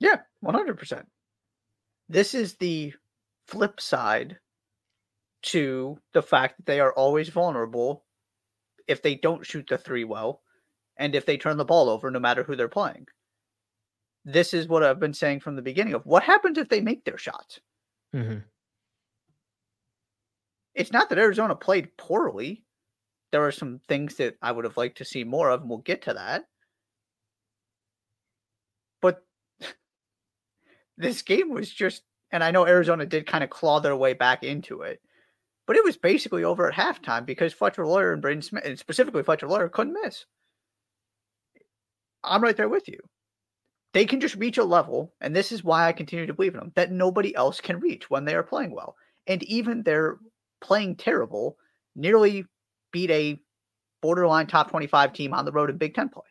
Yeah, 0.00 0.16
100%. 0.44 1.04
This 2.08 2.34
is 2.34 2.54
the 2.54 2.92
flip 3.46 3.80
side 3.80 4.38
to 5.42 5.98
the 6.12 6.22
fact 6.22 6.56
that 6.56 6.66
they 6.66 6.80
are 6.80 6.92
always 6.92 7.28
vulnerable 7.28 8.04
if 8.88 9.02
they 9.02 9.14
don't 9.14 9.46
shoot 9.46 9.66
the 9.68 9.78
three 9.78 10.04
well 10.04 10.42
and 10.96 11.14
if 11.14 11.26
they 11.26 11.36
turn 11.36 11.56
the 11.56 11.64
ball 11.64 11.88
over 11.88 12.10
no 12.10 12.18
matter 12.18 12.42
who 12.42 12.56
they're 12.56 12.68
playing. 12.68 13.06
This 14.24 14.52
is 14.52 14.66
what 14.66 14.82
I've 14.82 14.98
been 14.98 15.14
saying 15.14 15.40
from 15.40 15.54
the 15.54 15.62
beginning 15.62 15.94
of 15.94 16.04
what 16.04 16.24
happens 16.24 16.58
if 16.58 16.68
they 16.68 16.80
make 16.80 17.04
their 17.04 17.18
shots. 17.18 17.60
Mm-hmm. 18.14 18.38
It's 20.76 20.92
not 20.92 21.08
that 21.08 21.18
Arizona 21.18 21.56
played 21.56 21.96
poorly. 21.96 22.62
There 23.32 23.44
are 23.44 23.50
some 23.50 23.80
things 23.88 24.16
that 24.16 24.36
I 24.42 24.52
would 24.52 24.66
have 24.66 24.76
liked 24.76 24.98
to 24.98 25.04
see 25.06 25.24
more 25.24 25.50
of, 25.50 25.62
and 25.62 25.70
we'll 25.70 25.78
get 25.78 26.02
to 26.02 26.14
that. 26.14 26.44
But 29.00 29.24
this 30.98 31.22
game 31.22 31.50
was 31.50 31.70
just, 31.70 32.02
and 32.30 32.44
I 32.44 32.50
know 32.50 32.66
Arizona 32.66 33.06
did 33.06 33.26
kind 33.26 33.42
of 33.42 33.48
claw 33.50 33.80
their 33.80 33.96
way 33.96 34.12
back 34.12 34.44
into 34.44 34.82
it, 34.82 35.00
but 35.66 35.76
it 35.76 35.84
was 35.84 35.96
basically 35.96 36.44
over 36.44 36.68
at 36.68 36.74
halftime 36.74 37.24
because 37.24 37.54
Fletcher 37.54 37.86
Loyer 37.86 38.12
and 38.12 38.20
Braden 38.20 38.42
Smith, 38.42 38.64
and 38.64 38.78
specifically 38.78 39.22
Fletcher 39.22 39.48
Loyer, 39.48 39.70
couldn't 39.70 39.98
miss. 40.04 40.26
I'm 42.22 42.42
right 42.42 42.56
there 42.56 42.68
with 42.68 42.86
you. 42.86 42.98
They 43.94 44.04
can 44.04 44.20
just 44.20 44.34
reach 44.34 44.58
a 44.58 44.64
level, 44.64 45.14
and 45.22 45.34
this 45.34 45.52
is 45.52 45.64
why 45.64 45.86
I 45.88 45.92
continue 45.92 46.26
to 46.26 46.34
believe 46.34 46.52
in 46.52 46.60
them, 46.60 46.72
that 46.74 46.92
nobody 46.92 47.34
else 47.34 47.62
can 47.62 47.80
reach 47.80 48.10
when 48.10 48.26
they 48.26 48.34
are 48.34 48.42
playing 48.42 48.72
well. 48.72 48.94
And 49.26 49.42
even 49.44 49.82
their 49.82 50.18
playing 50.60 50.96
terrible 50.96 51.56
nearly 51.94 52.44
beat 52.92 53.10
a 53.10 53.40
borderline 54.02 54.46
top 54.46 54.70
25 54.70 55.12
team 55.12 55.34
on 55.34 55.44
the 55.44 55.52
road 55.52 55.70
in 55.70 55.78
Big 55.78 55.94
Ten 55.94 56.08
play. 56.08 56.22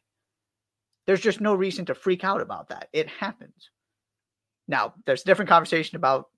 There's 1.07 1.21
just 1.21 1.41
no 1.41 1.53
reason 1.53 1.85
to 1.85 1.95
freak 1.95 2.23
out 2.23 2.41
about 2.41 2.69
that. 2.69 2.89
It 2.93 3.07
happens. 3.09 3.69
Now, 4.67 4.93
there's 5.05 5.21
a 5.21 5.25
different 5.25 5.49
conversation 5.49 5.95
about 5.95 6.29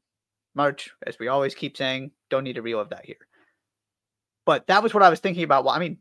March, 0.56 0.90
as 1.06 1.18
we 1.20 1.28
always 1.28 1.56
keep 1.56 1.78
saying, 1.78 2.12
don't 2.30 2.44
need 2.44 2.54
to 2.54 2.62
relive 2.62 2.90
that 2.90 3.06
here. 3.06 3.28
But 4.46 4.68
that 4.68 4.84
was 4.84 4.94
what 4.94 5.04
I 5.04 5.10
was 5.10 5.20
thinking 5.20 5.44
about. 5.44 5.64
Well, 5.64 5.74
I 5.76 5.80
mean, 5.80 6.00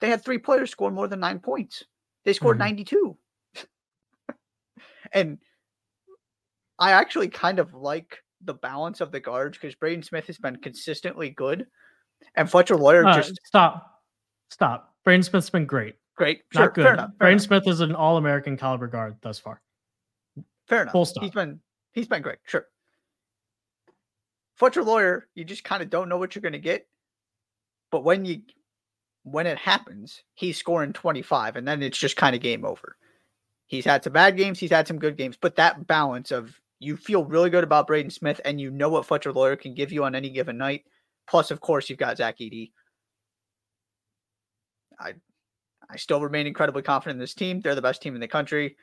they 0.00 0.08
had 0.08 0.24
three 0.24 0.38
players 0.38 0.70
score 0.70 0.90
more 0.90 1.08
than 1.08 1.20
nine 1.20 1.38
points. 1.40 1.84
They 2.24 2.32
scored 2.32 2.56
Mhm. 2.56 2.60
92. 2.60 3.18
and 5.12 5.38
I 6.78 6.92
actually 6.92 7.28
kind 7.28 7.58
of 7.58 7.74
like 7.74 8.22
the 8.42 8.54
balance 8.54 9.00
of 9.00 9.12
the 9.12 9.20
guards 9.20 9.58
because 9.58 9.74
Braden 9.74 10.02
Smith 10.02 10.26
has 10.26 10.38
been 10.38 10.56
consistently 10.56 11.30
good. 11.30 11.66
And 12.34 12.50
Fletcher 12.50 12.76
Loyer 12.76 13.04
Uh, 13.06 13.16
just 13.16 13.38
stop, 13.44 14.00
stop. 14.50 14.94
Braden 15.04 15.22
Smith's 15.22 15.50
been 15.50 15.66
great, 15.66 15.94
great. 16.16 16.42
not 16.54 16.74
good. 16.74 16.84
fair 16.84 16.94
enough. 16.94 17.10
Fair 17.10 17.16
Braden 17.18 17.34
enough. 17.34 17.46
Smith 17.46 17.68
is 17.68 17.80
an 17.80 17.94
All-American 17.94 18.56
caliber 18.56 18.86
guard 18.88 19.16
thus 19.22 19.38
far. 19.38 19.60
Fair 20.66 20.82
enough. 20.82 20.92
full 20.92 21.04
stop. 21.04 21.22
He's 21.24 21.32
been 21.32 21.60
he's 21.92 22.06
been 22.08 22.22
great. 22.22 22.38
Sure. 22.44 22.66
Fletcher 24.56 24.82
Loyer, 24.82 25.28
you 25.34 25.44
just 25.44 25.64
kind 25.64 25.82
of 25.82 25.90
don't 25.90 26.08
know 26.08 26.18
what 26.18 26.34
you're 26.34 26.42
going 26.42 26.52
to 26.52 26.58
get. 26.58 26.86
But 27.90 28.04
when 28.04 28.24
you 28.24 28.42
when 29.22 29.46
it 29.46 29.58
happens, 29.58 30.22
he's 30.34 30.56
scoring 30.58 30.92
25 30.92 31.56
and 31.56 31.66
then 31.66 31.82
it's 31.82 31.98
just 31.98 32.16
kind 32.16 32.34
of 32.34 32.42
game 32.42 32.64
over. 32.64 32.96
He's 33.66 33.84
had 33.84 34.02
some 34.02 34.12
bad 34.12 34.36
games, 34.36 34.58
he's 34.58 34.70
had 34.70 34.88
some 34.88 34.98
good 34.98 35.16
games, 35.16 35.36
but 35.40 35.56
that 35.56 35.86
balance 35.86 36.30
of 36.30 36.58
you 36.80 36.96
feel 36.96 37.24
really 37.24 37.50
good 37.50 37.64
about 37.64 37.86
Braden 37.86 38.10
Smith 38.10 38.40
and 38.44 38.60
you 38.60 38.70
know 38.70 38.88
what 38.88 39.06
Fletcher 39.06 39.32
Loyer 39.32 39.56
can 39.56 39.74
give 39.74 39.92
you 39.92 40.04
on 40.04 40.14
any 40.14 40.30
given 40.30 40.56
night. 40.56 40.84
Plus, 41.28 41.50
of 41.50 41.60
course, 41.60 41.90
you've 41.90 41.98
got 41.98 42.16
Zach 42.16 42.38
Edey. 42.38 42.72
I 45.00 45.14
I 45.90 45.96
still 45.96 46.20
remain 46.20 46.46
incredibly 46.46 46.82
confident 46.82 47.16
in 47.16 47.20
this 47.20 47.34
team. 47.34 47.60
They're 47.60 47.74
the 47.74 47.82
best 47.82 48.02
team 48.02 48.14
in 48.14 48.20
the 48.20 48.28
country. 48.28 48.76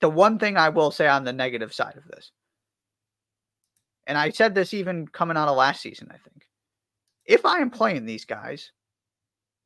The 0.00 0.08
one 0.08 0.38
thing 0.38 0.56
I 0.56 0.70
will 0.70 0.90
say 0.90 1.06
on 1.06 1.24
the 1.24 1.32
negative 1.32 1.72
side 1.72 1.96
of 1.96 2.06
this, 2.08 2.30
and 4.06 4.16
I 4.16 4.30
said 4.30 4.54
this 4.54 4.74
even 4.74 5.08
coming 5.08 5.36
out 5.36 5.48
of 5.48 5.56
last 5.56 5.82
season, 5.82 6.08
I 6.10 6.18
think. 6.18 6.46
If 7.24 7.44
I 7.44 7.58
am 7.58 7.70
playing 7.70 8.04
these 8.04 8.24
guys, 8.24 8.72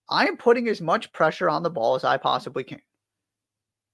I 0.09 0.27
am 0.27 0.37
putting 0.37 0.69
as 0.69 0.81
much 0.81 1.13
pressure 1.13 1.49
on 1.49 1.63
the 1.63 1.71
ball 1.71 1.95
as 1.95 2.05
I 2.05 2.17
possibly 2.17 2.65
can. 2.65 2.81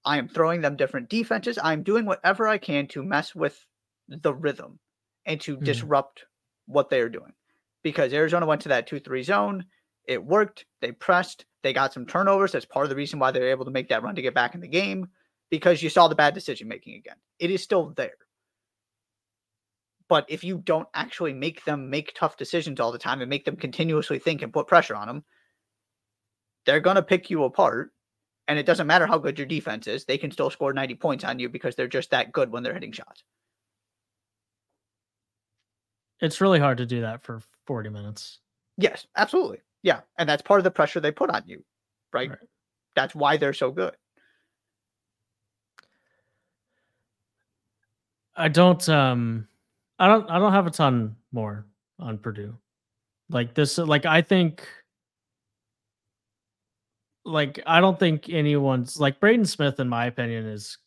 I 0.07 0.17
am 0.17 0.29
throwing 0.29 0.61
them 0.61 0.77
different 0.77 1.09
defenses. 1.09 1.59
I'm 1.61 1.83
doing 1.83 2.05
whatever 2.05 2.47
I 2.47 2.57
can 2.57 2.87
to 2.87 3.03
mess 3.03 3.35
with 3.35 3.59
the 4.07 4.33
rhythm 4.33 4.79
and 5.25 5.39
to 5.41 5.55
mm-hmm. 5.55 5.65
disrupt 5.65 6.23
what 6.65 6.89
they 6.89 7.01
are 7.01 7.09
doing. 7.09 7.33
Because 7.83 8.13
Arizona 8.13 8.45
went 8.45 8.61
to 8.61 8.69
that 8.69 8.87
2 8.87 9.01
3 9.01 9.21
zone. 9.23 9.65
It 10.05 10.23
worked. 10.23 10.65
They 10.79 10.93
pressed. 10.93 11.45
They 11.61 11.73
got 11.73 11.93
some 11.93 12.05
turnovers. 12.05 12.53
That's 12.53 12.63
part 12.63 12.85
of 12.85 12.89
the 12.89 12.95
reason 12.95 13.19
why 13.19 13.31
they 13.31 13.41
were 13.41 13.49
able 13.49 13.65
to 13.65 13.71
make 13.71 13.89
that 13.89 14.01
run 14.01 14.15
to 14.15 14.21
get 14.21 14.33
back 14.33 14.55
in 14.55 14.61
the 14.61 14.67
game 14.69 15.09
because 15.49 15.83
you 15.83 15.89
saw 15.89 16.07
the 16.07 16.15
bad 16.15 16.33
decision 16.33 16.69
making 16.69 16.95
again. 16.95 17.17
It 17.39 17.51
is 17.51 17.61
still 17.61 17.93
there. 17.97 18.15
But 20.07 20.25
if 20.29 20.41
you 20.41 20.59
don't 20.59 20.87
actually 20.93 21.33
make 21.33 21.65
them 21.65 21.89
make 21.89 22.15
tough 22.15 22.37
decisions 22.37 22.79
all 22.79 22.93
the 22.93 22.97
time 22.97 23.19
and 23.19 23.29
make 23.29 23.43
them 23.43 23.57
continuously 23.57 24.19
think 24.19 24.41
and 24.41 24.53
put 24.53 24.67
pressure 24.67 24.95
on 24.95 25.07
them, 25.07 25.25
they're 26.65 26.79
going 26.79 26.95
to 26.95 27.01
pick 27.01 27.29
you 27.29 27.43
apart. 27.43 27.91
And 28.47 28.57
it 28.57 28.65
doesn't 28.65 28.87
matter 28.87 29.05
how 29.05 29.17
good 29.17 29.37
your 29.37 29.47
defense 29.47 29.87
is, 29.87 30.05
they 30.05 30.17
can 30.17 30.31
still 30.31 30.49
score 30.49 30.71
90 30.71 30.95
points 30.95 31.23
on 31.23 31.39
you 31.39 31.49
because 31.49 31.75
they're 31.75 31.87
just 31.87 32.11
that 32.11 32.31
good 32.31 32.51
when 32.51 32.63
they're 32.63 32.73
hitting 32.73 32.93
shots. 32.93 33.23
It's 36.21 36.41
really 36.41 36.59
hard 36.59 36.77
to 36.77 36.85
do 36.85 37.01
that 37.01 37.23
for 37.23 37.41
40 37.65 37.89
minutes. 37.89 38.39
Yes, 38.77 39.05
absolutely. 39.15 39.59
Yeah. 39.83 40.01
And 40.17 40.27
that's 40.27 40.41
part 40.41 40.59
of 40.59 40.63
the 40.63 40.71
pressure 40.71 40.99
they 40.99 41.11
put 41.11 41.29
on 41.29 41.43
you, 41.45 41.63
right? 42.13 42.29
right. 42.29 42.39
That's 42.95 43.13
why 43.13 43.37
they're 43.37 43.53
so 43.53 43.71
good. 43.71 43.95
I 48.35 48.47
don't 48.47 48.87
um 48.87 49.47
I 49.99 50.07
don't 50.07 50.29
I 50.29 50.39
don't 50.39 50.53
have 50.53 50.67
a 50.67 50.71
ton 50.71 51.15
more 51.31 51.65
on 51.99 52.19
Purdue. 52.19 52.55
Like 53.29 53.53
this 53.55 53.77
like 53.77 54.05
I 54.05 54.21
think 54.21 54.67
like 57.27 57.59
I 57.65 57.79
don't 57.79 57.99
think 57.99 58.29
anyone's 58.29 58.99
like 58.99 59.19
Braden 59.19 59.45
Smith 59.45 59.79
in 59.79 59.89
my 59.89 60.05
opinion 60.05 60.45
is 60.45 60.77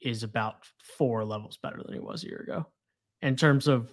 is 0.00 0.22
about 0.22 0.66
four 0.82 1.24
levels 1.24 1.58
better 1.62 1.82
than 1.82 1.94
he 1.94 2.00
was 2.00 2.22
a 2.22 2.28
year 2.28 2.44
ago. 2.46 2.66
In 3.22 3.34
terms 3.36 3.66
of 3.66 3.92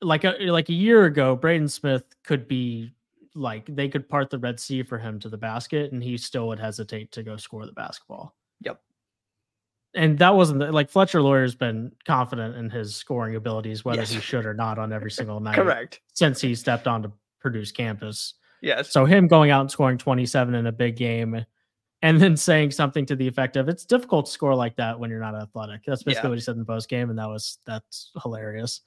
like 0.00 0.24
a 0.24 0.36
like 0.50 0.68
a 0.68 0.74
year 0.74 1.06
ago, 1.06 1.34
Braden 1.34 1.68
Smith 1.68 2.04
could 2.24 2.46
be 2.46 2.92
like 3.34 3.66
they 3.74 3.88
could 3.88 4.08
part 4.08 4.30
the 4.30 4.38
Red 4.38 4.60
Sea 4.60 4.82
for 4.82 4.98
him 4.98 5.18
to 5.20 5.28
the 5.28 5.38
basket 5.38 5.92
and 5.92 6.02
he 6.02 6.16
still 6.16 6.48
would 6.48 6.60
hesitate 6.60 7.12
to 7.12 7.22
go 7.22 7.36
score 7.36 7.66
the 7.66 7.72
basketball. 7.72 8.34
Yep 8.60 8.80
and 9.94 10.18
that 10.18 10.34
wasn't 10.34 10.72
like 10.72 10.90
Fletcher 10.90 11.20
Loyer's 11.20 11.54
been 11.54 11.92
confident 12.06 12.56
in 12.56 12.70
his 12.70 12.94
scoring 12.94 13.36
abilities, 13.36 13.84
whether 13.84 14.00
yes. 14.00 14.10
he 14.10 14.20
should 14.20 14.44
or 14.44 14.54
not 14.54 14.78
on 14.78 14.92
every 14.92 15.10
single 15.10 15.40
night. 15.40 15.54
Correct. 15.54 16.00
Since 16.14 16.40
he 16.40 16.54
stepped 16.54 16.86
onto 16.86 17.10
Purdue's 17.40 17.72
campus. 17.72 18.34
Yes. 18.62 18.90
So 18.92 19.04
him 19.04 19.28
going 19.28 19.50
out 19.50 19.62
and 19.62 19.70
scoring 19.70 19.98
27 19.98 20.54
in 20.54 20.66
a 20.66 20.72
big 20.72 20.96
game 20.96 21.44
and 22.02 22.20
then 22.20 22.36
saying 22.36 22.70
something 22.70 23.06
to 23.06 23.16
the 23.16 23.26
effect 23.26 23.56
of 23.56 23.68
it's 23.68 23.84
difficult 23.84 24.26
to 24.26 24.32
score 24.32 24.54
like 24.54 24.76
that 24.76 24.98
when 24.98 25.10
you're 25.10 25.20
not 25.20 25.34
athletic. 25.34 25.82
That's 25.86 26.02
basically 26.02 26.28
yeah. 26.28 26.30
what 26.30 26.38
he 26.38 26.42
said 26.42 26.52
in 26.52 26.60
the 26.60 26.64
post 26.64 26.88
game, 26.88 27.10
and 27.10 27.18
that 27.18 27.28
was 27.28 27.58
that's 27.66 28.12
hilarious. 28.22 28.82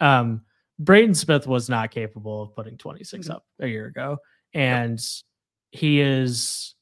Um 0.00 0.42
Braden 0.78 1.14
Smith 1.14 1.46
was 1.46 1.68
not 1.68 1.90
capable 1.90 2.42
of 2.42 2.54
putting 2.54 2.76
26 2.76 3.26
mm-hmm. 3.26 3.36
up 3.36 3.44
a 3.60 3.66
year 3.66 3.86
ago. 3.86 4.18
And 4.54 4.98
yep. 4.98 5.80
he 5.80 6.00
is 6.00 6.74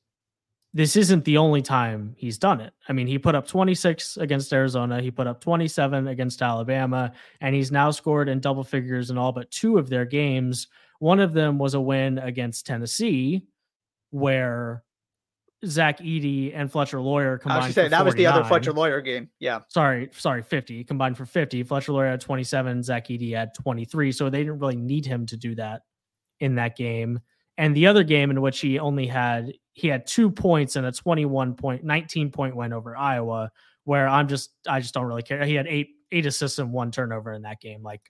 this 0.75 0.97
isn't 0.97 1.25
the 1.27 1.37
only 1.37 1.61
time 1.61 2.15
he's 2.17 2.39
done 2.39 2.61
it. 2.61 2.73
I 2.89 2.95
mean, 2.95 3.07
he 3.07 3.19
put 3.19 3.35
up 3.35 3.47
26 3.47 4.17
against 4.17 4.53
Arizona, 4.53 5.03
he 5.03 5.11
put 5.11 5.27
up 5.27 5.41
27 5.41 6.09
against 6.09 6.41
Alabama, 6.41 7.13
and 7.43 7.55
he's 7.55 7.71
now 7.71 7.91
scored 7.91 8.31
in 8.31 8.41
double 8.41 8.65
figures 8.65 9.11
in 9.11 9.19
all 9.19 9.33
but 9.33 9.51
two 9.51 9.77
of 9.77 9.91
their 9.91 10.07
games. 10.07 10.69
One 11.03 11.19
of 11.19 11.33
them 11.33 11.59
was 11.59 11.75
a 11.75 11.81
win 11.81 12.19
against 12.19 12.65
Tennessee, 12.65 13.49
where 14.11 14.85
Zach 15.67 15.99
Edey 15.99 16.53
and 16.55 16.71
Fletcher 16.71 17.01
Loyer 17.01 17.39
combined. 17.39 17.65
I 17.65 17.67
was 17.67 17.75
say 17.75 17.89
that 17.89 18.05
was 18.05 18.15
the 18.15 18.27
other 18.27 18.45
Fletcher 18.45 18.73
Loyer 18.73 19.01
game. 19.01 19.29
Yeah. 19.41 19.63
Sorry, 19.67 20.11
sorry, 20.13 20.45
50 20.45 20.85
combined 20.85 21.17
for 21.17 21.27
50. 21.27 21.65
Fletcher 21.65 21.91
Loyer 21.91 22.09
had 22.09 22.21
27, 22.21 22.85
Zach 22.85 23.09
Edey 23.09 23.35
had 23.35 23.53
23. 23.53 24.13
So 24.13 24.31
they 24.31 24.45
didn't 24.45 24.61
really 24.61 24.77
need 24.77 25.05
him 25.05 25.27
to 25.27 25.37
do 25.37 25.57
that 25.57 25.83
in 26.39 26.55
that 26.55 26.77
game. 26.77 27.19
And 27.59 27.75
the 27.75 27.89
other 27.89 28.05
game 28.05 28.31
in 28.31 28.41
which 28.41 28.61
he 28.61 28.79
only 28.79 29.09
had 29.09 29.55
he 29.73 29.89
had 29.89 30.07
two 30.07 30.31
points 30.31 30.77
and 30.77 30.87
a 30.87 30.93
21 30.93 31.55
point 31.55 31.83
19 31.83 32.31
point 32.31 32.55
win 32.55 32.73
over 32.73 32.97
Iowa 32.97 33.51
where 33.83 34.07
I'm 34.07 34.29
just 34.29 34.53
I 34.69 34.79
just 34.79 34.95
don't 34.95 35.07
really 35.07 35.23
care. 35.23 35.45
He 35.45 35.57
had 35.57 35.67
eight 35.67 35.89
eight 36.13 36.27
assists 36.27 36.61
and 36.61 36.73
one 36.73 36.93
turnover 36.93 37.33
in 37.33 37.43
that 37.43 37.61
game. 37.61 37.83
Like 37.83 38.03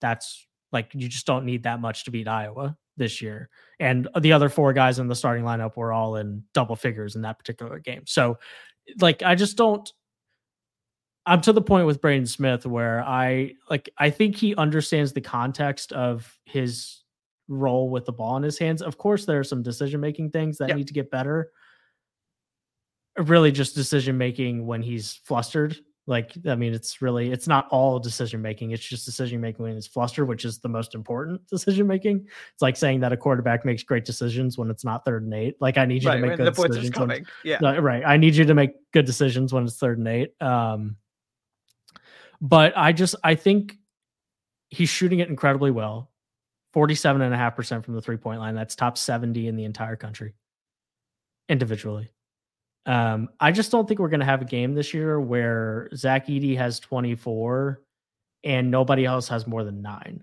that's 0.00 0.46
like 0.74 0.90
you 0.92 1.08
just 1.08 1.26
don't 1.26 1.46
need 1.46 1.62
that 1.62 1.80
much 1.80 2.04
to 2.04 2.10
beat 2.10 2.28
Iowa 2.28 2.76
this 2.96 3.22
year. 3.22 3.48
And 3.80 4.08
the 4.20 4.32
other 4.32 4.48
four 4.48 4.72
guys 4.72 4.98
in 4.98 5.08
the 5.08 5.14
starting 5.14 5.44
lineup 5.44 5.76
were 5.76 5.92
all 5.92 6.16
in 6.16 6.42
double 6.52 6.76
figures 6.76 7.16
in 7.16 7.22
that 7.22 7.38
particular 7.38 7.78
game. 7.78 8.02
So 8.06 8.38
like 9.00 9.22
I 9.22 9.34
just 9.34 9.56
don't 9.56 9.90
I'm 11.26 11.40
to 11.42 11.52
the 11.52 11.62
point 11.62 11.86
with 11.86 12.02
Braden 12.02 12.26
Smith 12.26 12.66
where 12.66 13.02
I 13.02 13.54
like 13.70 13.88
I 13.96 14.10
think 14.10 14.36
he 14.36 14.54
understands 14.56 15.12
the 15.12 15.22
context 15.22 15.92
of 15.92 16.38
his 16.44 17.02
role 17.48 17.88
with 17.88 18.04
the 18.04 18.12
ball 18.12 18.36
in 18.36 18.42
his 18.42 18.58
hands. 18.58 18.82
Of 18.82 18.98
course, 18.98 19.24
there 19.24 19.40
are 19.40 19.44
some 19.44 19.62
decision 19.62 20.00
making 20.00 20.30
things 20.30 20.58
that 20.58 20.76
need 20.76 20.88
to 20.88 20.94
get 20.94 21.10
better. 21.10 21.50
Really, 23.16 23.52
just 23.52 23.74
decision 23.74 24.18
making 24.18 24.66
when 24.66 24.82
he's 24.82 25.14
flustered. 25.24 25.78
Like, 26.06 26.32
I 26.46 26.54
mean, 26.54 26.74
it's 26.74 27.00
really 27.00 27.32
it's 27.32 27.48
not 27.48 27.66
all 27.70 27.98
decision 27.98 28.42
making. 28.42 28.72
It's 28.72 28.84
just 28.84 29.06
decision 29.06 29.40
making 29.40 29.64
when 29.64 29.74
he's 29.74 29.86
flustered, 29.86 30.28
which 30.28 30.44
is 30.44 30.58
the 30.58 30.68
most 30.68 30.94
important 30.94 31.46
decision 31.50 31.86
making. 31.86 32.26
It's 32.52 32.62
like 32.62 32.76
saying 32.76 33.00
that 33.00 33.12
a 33.12 33.16
quarterback 33.16 33.64
makes 33.64 33.82
great 33.82 34.04
decisions 34.04 34.58
when 34.58 34.70
it's 34.70 34.84
not 34.84 35.04
third 35.04 35.22
and 35.22 35.32
eight. 35.32 35.56
Like, 35.60 35.78
I 35.78 35.86
need 35.86 36.02
you 36.02 36.10
right, 36.10 36.16
to 36.16 36.26
make 36.26 36.36
good 36.36 36.54
decisions. 36.54 36.98
When, 36.98 37.26
yeah, 37.42 37.58
right. 37.62 38.02
I 38.04 38.18
need 38.18 38.36
you 38.36 38.44
to 38.44 38.54
make 38.54 38.72
good 38.92 39.06
decisions 39.06 39.52
when 39.52 39.64
it's 39.64 39.76
third 39.76 39.98
and 39.98 40.08
eight. 40.08 40.42
Um, 40.42 40.96
but 42.40 42.74
I 42.76 42.92
just 42.92 43.14
I 43.24 43.34
think 43.34 43.76
he's 44.68 44.90
shooting 44.90 45.20
it 45.20 45.28
incredibly 45.28 45.70
well. 45.70 46.10
47.5% 46.74 47.84
from 47.84 47.94
the 47.94 48.02
three 48.02 48.16
point 48.16 48.40
line. 48.40 48.54
That's 48.54 48.74
top 48.74 48.98
70 48.98 49.46
in 49.46 49.56
the 49.56 49.64
entire 49.64 49.96
country 49.96 50.34
individually. 51.48 52.10
Um, 52.86 53.30
I 53.40 53.50
just 53.50 53.70
don't 53.70 53.88
think 53.88 54.00
we're 54.00 54.08
going 54.08 54.20
to 54.20 54.26
have 54.26 54.42
a 54.42 54.46
game 54.46 54.74
this 54.74 54.92
year 54.92 55.20
where 55.20 55.88
Zach 55.94 56.26
Edey 56.26 56.56
has 56.56 56.80
24 56.80 57.80
and 58.44 58.70
nobody 58.70 59.06
else 59.06 59.26
has 59.28 59.46
more 59.46 59.64
than 59.64 59.80
nine. 59.80 60.22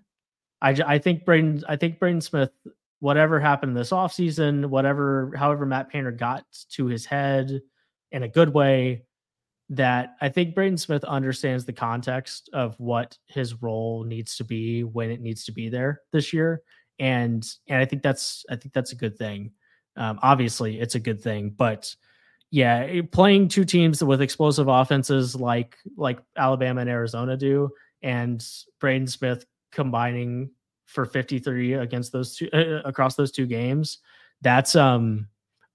I, 0.61 0.77
I 0.85 0.97
think 0.99 1.25
Braden, 1.25 1.63
I 1.67 1.75
think 1.75 1.99
Braden 1.99 2.21
Smith, 2.21 2.51
whatever 2.99 3.39
happened 3.39 3.75
this 3.75 3.89
offseason, 3.89 4.67
whatever, 4.67 5.31
however 5.35 5.65
Matt 5.65 5.89
Painter 5.89 6.11
got 6.11 6.45
to 6.73 6.85
his 6.85 7.05
head 7.05 7.61
in 8.11 8.23
a 8.23 8.27
good 8.27 8.53
way, 8.53 9.03
that 9.71 10.17
I 10.19 10.27
think 10.27 10.53
Braden 10.53 10.77
Smith 10.77 11.03
understands 11.05 11.65
the 11.65 11.73
context 11.73 12.49
of 12.51 12.77
what 12.77 13.17
his 13.27 13.61
role 13.61 14.03
needs 14.03 14.35
to 14.35 14.43
be 14.43 14.83
when 14.83 15.09
it 15.09 15.21
needs 15.21 15.45
to 15.45 15.53
be 15.53 15.69
there 15.69 16.01
this 16.11 16.33
year, 16.33 16.61
and 16.99 17.47
and 17.67 17.77
I 17.79 17.85
think 17.85 18.03
that's 18.03 18.45
I 18.49 18.57
think 18.57 18.73
that's 18.73 18.91
a 18.91 18.97
good 18.97 19.17
thing. 19.17 19.51
Um, 19.95 20.19
obviously, 20.21 20.79
it's 20.79 20.95
a 20.95 20.99
good 20.99 21.21
thing, 21.21 21.51
but 21.55 21.95
yeah, 22.51 23.01
playing 23.11 23.47
two 23.47 23.63
teams 23.63 24.03
with 24.03 24.21
explosive 24.21 24.67
offenses 24.67 25.35
like 25.35 25.77
like 25.95 26.19
Alabama 26.37 26.81
and 26.81 26.89
Arizona 26.89 27.37
do, 27.37 27.69
and 28.03 28.45
Braden 28.79 29.07
Smith 29.07 29.45
combining 29.71 30.51
for 30.85 31.05
53 31.05 31.75
against 31.75 32.11
those 32.11 32.35
two 32.35 32.49
uh, 32.51 32.81
across 32.83 33.15
those 33.15 33.31
two 33.31 33.45
games, 33.45 33.99
that's 34.41 34.75
um 34.75 35.27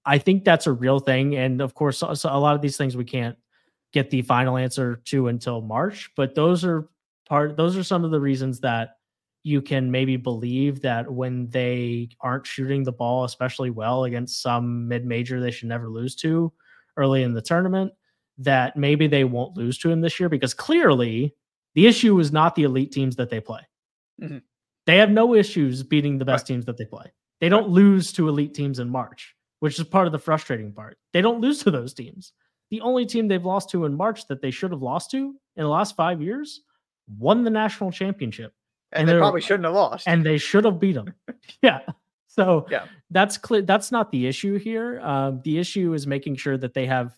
I 0.05 0.19
think 0.19 0.45
that's 0.45 0.67
a 0.67 0.71
real 0.71 0.99
thing. 0.99 1.35
And 1.35 1.61
of 1.61 1.73
course, 1.73 2.01
a 2.01 2.37
lot 2.37 2.55
of 2.55 2.61
these 2.61 2.77
things 2.77 2.95
we 2.95 3.03
can't 3.03 3.35
get 3.91 4.11
the 4.11 4.21
final 4.21 4.55
answer 4.55 4.97
to 5.05 5.27
until 5.29 5.61
March. 5.61 6.11
But 6.15 6.35
those 6.35 6.63
are 6.63 6.89
part 7.27 7.57
those 7.57 7.75
are 7.75 7.83
some 7.83 8.05
of 8.05 8.11
the 8.11 8.19
reasons 8.21 8.59
that 8.59 8.97
you 9.43 9.61
can 9.61 9.89
maybe 9.89 10.15
believe 10.15 10.81
that 10.81 11.11
when 11.11 11.49
they 11.49 12.09
aren't 12.21 12.45
shooting 12.45 12.83
the 12.83 12.91
ball 12.91 13.23
especially 13.23 13.69
well 13.69 14.05
against 14.05 14.41
some 14.41 14.87
mid-major 14.87 15.39
they 15.39 15.51
should 15.51 15.67
never 15.67 15.89
lose 15.89 16.15
to 16.15 16.51
early 16.97 17.23
in 17.23 17.33
the 17.33 17.41
tournament, 17.41 17.93
that 18.39 18.75
maybe 18.75 19.07
they 19.07 19.23
won't 19.23 19.55
lose 19.57 19.77
to 19.79 19.89
him 19.89 20.01
this 20.01 20.19
year 20.19 20.29
because 20.29 20.53
clearly 20.53 21.33
The 21.75 21.85
issue 21.85 22.17
is 22.19 22.31
not 22.31 22.55
the 22.55 22.63
elite 22.63 22.91
teams 22.91 23.15
that 23.17 23.29
they 23.29 23.39
play. 23.39 23.61
Mhm. 24.19 24.41
They 24.87 24.97
have 24.97 25.11
no 25.11 25.35
issues 25.35 25.83
beating 25.83 26.17
the 26.17 26.25
best 26.25 26.41
Right. 26.43 26.55
teams 26.55 26.65
that 26.65 26.75
they 26.75 26.85
play. 26.85 27.11
They 27.39 27.49
don't 27.49 27.69
lose 27.69 28.11
to 28.13 28.27
elite 28.29 28.55
teams 28.55 28.79
in 28.79 28.89
March, 28.89 29.35
which 29.59 29.77
is 29.79 29.85
part 29.85 30.07
of 30.07 30.11
the 30.11 30.17
frustrating 30.17 30.73
part. 30.73 30.97
They 31.13 31.21
don't 31.21 31.39
lose 31.39 31.59
to 31.63 31.69
those 31.69 31.93
teams. 31.93 32.33
The 32.71 32.81
only 32.81 33.05
team 33.05 33.27
they've 33.27 33.45
lost 33.45 33.69
to 33.71 33.85
in 33.85 33.93
March 33.95 34.25
that 34.27 34.41
they 34.41 34.49
should 34.49 34.71
have 34.71 34.81
lost 34.81 35.11
to 35.11 35.35
in 35.55 35.63
the 35.63 35.69
last 35.69 35.95
five 35.95 36.19
years 36.19 36.61
won 37.19 37.43
the 37.43 37.51
national 37.51 37.91
championship 37.91 38.53
And, 38.91 39.01
And 39.01 39.09
they 39.09 39.21
probably 39.21 39.41
shouldn't 39.41 39.65
have 39.65 39.75
lost. 39.75 40.07
and 40.07 40.25
they 40.25 40.39
should 40.39 40.65
have 40.65 40.79
beat 40.79 40.93
them. 40.93 41.13
yeah. 41.61 41.81
So 42.37 42.67
Yeah. 42.69 42.85
that's 43.09 43.37
clear. 43.37 43.63
That's 43.63 43.91
not 43.91 44.11
the 44.11 44.27
issue 44.27 44.57
here. 44.57 44.99
Um, 45.01 45.41
the 45.43 45.57
issue 45.57 45.93
is 45.93 46.05
making 46.05 46.35
sure 46.35 46.57
that 46.57 46.73
they 46.73 46.85
have 46.85 47.15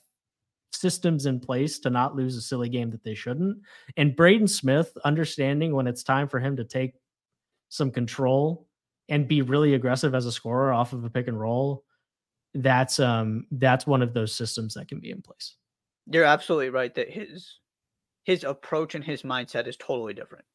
systems 0.72 1.26
in 1.26 1.40
place 1.40 1.80
to 1.80 1.90
not 1.90 2.16
lose 2.16 2.36
a 2.38 2.42
silly 2.42 2.70
game 2.70 2.90
that 2.92 3.04
they 3.04 3.16
shouldn't. 3.16 3.58
And 3.98 4.16
Braden 4.16 4.48
Smith 4.48 4.96
understanding 5.04 5.74
when 5.76 5.88
it's 5.88 6.04
time 6.04 6.28
for 6.30 6.40
him 6.40 6.56
to 6.58 6.64
take 6.64 6.94
some 7.70 7.92
control 7.92 8.68
and 9.10 9.28
be 9.28 9.42
really 9.42 9.74
aggressive 9.74 10.16
as 10.16 10.26
a 10.26 10.32
scorer 10.32 10.72
off 10.72 10.94
of 10.94 11.04
a 11.04 11.10
pick 11.10 11.28
and 11.28 11.40
roll. 11.40 11.84
That's 12.54 13.00
um 13.00 13.46
that's 13.52 13.86
one 13.86 14.02
of 14.02 14.14
those 14.14 14.34
systems 14.34 14.74
that 14.76 14.88
can 14.88 15.00
be 15.00 15.12
in 15.12 15.22
place. 15.22 15.56
You're 16.08 16.24
absolutely 16.24 16.70
right 16.70 16.94
that 16.96 17.10
his 17.10 17.60
his 18.24 18.44
approach 18.44 18.96
and 18.96 19.04
his 19.04 19.24
mindset 19.24 19.68
is 19.68 19.76
totally 19.78 20.14
different. 20.14 20.46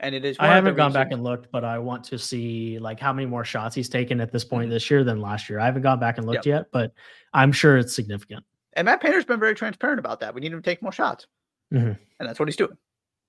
And 0.00 0.14
it 0.14 0.24
is 0.24 0.36
I 0.38 0.42
one 0.48 0.50
of 0.58 0.64
the 0.64 0.68
haven't 0.70 0.76
gone 0.76 0.92
back 0.92 1.12
and 1.12 1.24
looked, 1.24 1.50
but 1.50 1.64
I 1.64 1.78
want 1.78 2.04
to 2.04 2.18
see 2.18 2.78
like 2.78 3.00
how 3.00 3.12
many 3.12 3.26
more 3.26 3.44
shots 3.44 3.74
he's 3.74 3.88
taken 3.88 4.20
at 4.20 4.30
this 4.32 4.44
point 4.44 4.68
Mhm. 4.68 4.72
this 4.74 4.90
year 4.90 5.02
than 5.02 5.20
last 5.20 5.48
year. 5.50 5.58
I 5.58 5.64
haven't 5.66 5.82
gone 5.82 5.98
back 5.98 6.18
and 6.18 6.26
looked 6.26 6.46
Yep. 6.46 6.54
yet, 6.60 6.66
but 6.72 6.92
I'm 7.34 7.50
sure 7.50 7.76
it's 7.78 7.92
significant. 7.94 8.44
And 8.74 8.84
Matt 8.86 9.00
Painter's 9.00 9.24
been 9.24 9.40
very 9.40 9.54
transparent 9.54 9.98
about 9.98 10.20
that. 10.20 10.34
We 10.34 10.40
need 10.40 10.52
him 10.52 10.62
to 10.62 10.70
take 10.70 10.82
more 10.82 10.92
shots. 10.92 11.26
Mhm. 11.72 11.98
And 12.20 12.28
that's 12.28 12.38
what 12.38 12.46
he's 12.48 12.56
doing. 12.56 12.76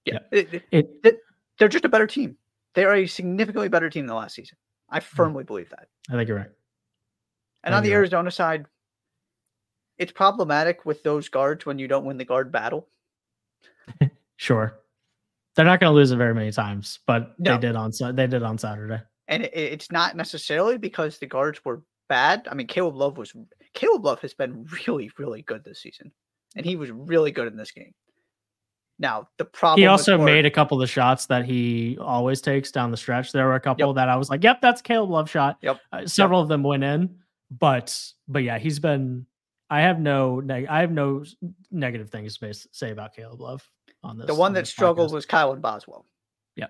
Yeah. 0.05 0.19
Yeah. 0.31 0.39
It- 0.39 0.53
it- 0.53 0.63
It 0.71 1.03
th- 1.03 1.15
they're 1.57 1.67
just 1.69 1.85
a 1.85 1.89
better 1.89 2.05
team. 2.07 2.37
They 2.75 2.85
are 2.85 2.93
a 2.93 3.07
significantly 3.07 3.67
better 3.67 3.89
team 3.89 4.05
than 4.05 4.15
last 4.15 4.35
season. 4.35 4.57
I 4.89 4.99
firmly 4.99 5.43
believe 5.43 5.69
that. 5.71 5.87
I 6.09 6.13
think 6.13 6.27
you're 6.27 6.37
right. 6.37 6.51
And 7.63 7.73
on 7.73 7.81
the 7.83 7.89
right. 7.89 7.95
Arizona 7.95 8.29
side, 8.31 8.67
it's 9.97 10.11
problematic 10.11 10.85
with 10.85 11.01
those 11.03 11.29
guards 11.29 11.65
when 11.65 11.79
you 11.79 11.87
don't 11.87 12.05
win 12.05 12.17
the 12.17 12.25
guard 12.25 12.51
battle. 12.51 12.87
Sure. 14.37 14.79
They're 15.59 15.65
not 15.65 15.81
going 15.81 15.91
to 15.91 15.95
lose 15.95 16.11
it 16.11 16.15
very 16.15 16.33
many 16.33 16.53
times, 16.53 16.99
but 17.05 17.37
No. 17.37 17.55
they 17.55 17.59
did 17.67 17.75
on 17.75 17.91
they 18.15 18.27
did 18.27 18.43
on 18.43 18.57
Saturday. 18.57 19.01
And 19.27 19.43
it, 19.43 19.51
it's 19.53 19.91
not 19.91 20.15
necessarily 20.15 20.77
because 20.77 21.17
the 21.17 21.25
guards 21.27 21.59
were 21.65 21.83
bad. 22.07 22.47
I 22.49 22.55
mean, 22.55 22.65
Caleb 22.67 22.95
Love 22.95 23.17
was 23.17 23.33
Caleb 23.73 24.05
Love 24.05 24.21
has 24.21 24.33
been 24.33 24.65
really, 24.87 25.11
really 25.17 25.41
good 25.41 25.65
this 25.65 25.81
season, 25.81 26.13
and 26.55 26.65
he 26.65 26.77
was 26.77 26.91
really 26.91 27.31
good 27.31 27.47
in 27.47 27.57
this 27.57 27.71
game. 27.71 27.91
Now 28.99 29.27
the 29.37 29.43
problem 29.43 29.81
He 29.81 29.85
also 29.87 30.17
made 30.17 30.45
a 30.45 30.49
couple 30.51 30.77
of 30.77 30.81
the 30.81 30.87
shots 30.87 31.25
that 31.25 31.43
he 31.43 31.97
always 31.99 32.39
takes 32.39 32.71
down 32.71 32.89
the 32.91 32.97
stretch. 32.97 33.33
There 33.33 33.45
were 33.45 33.55
a 33.55 33.59
couple 33.59 33.93
that 33.95 34.07
I 34.07 34.15
was 34.15 34.29
like, 34.29 34.43
"Yep, 34.43 34.61
that's 34.61 34.81
Caleb 34.81 35.09
Love 35.09 35.29
shot." 35.29 35.57
Yep. 35.61 35.79
Uh, 35.91 36.05
several 36.05 36.41
of 36.41 36.47
them 36.47 36.63
went 36.63 36.85
in, 36.85 37.17
but 37.51 37.97
but 38.29 38.43
yeah, 38.43 38.57
he's 38.59 38.79
been. 38.79 39.25
I 39.69 39.81
have 39.81 39.99
no 39.99 40.39
neg- 40.39 40.67
I 40.69 40.79
have 40.79 40.91
no 40.91 41.25
negative 41.69 42.09
things 42.09 42.37
to 42.37 42.53
say 42.53 42.91
about 42.91 43.13
Caleb 43.13 43.41
Love 43.41 43.69
on 44.03 44.17
this. 44.17 44.27
the 44.27 44.35
one 44.35 44.49
on 44.49 44.53
that 44.53 44.67
struggled 44.67 45.09
podcast. 45.11 45.13
was 45.13 45.25
Kylan 45.25 45.61
Boswell. 45.61 46.05
Yeah. 46.55 46.67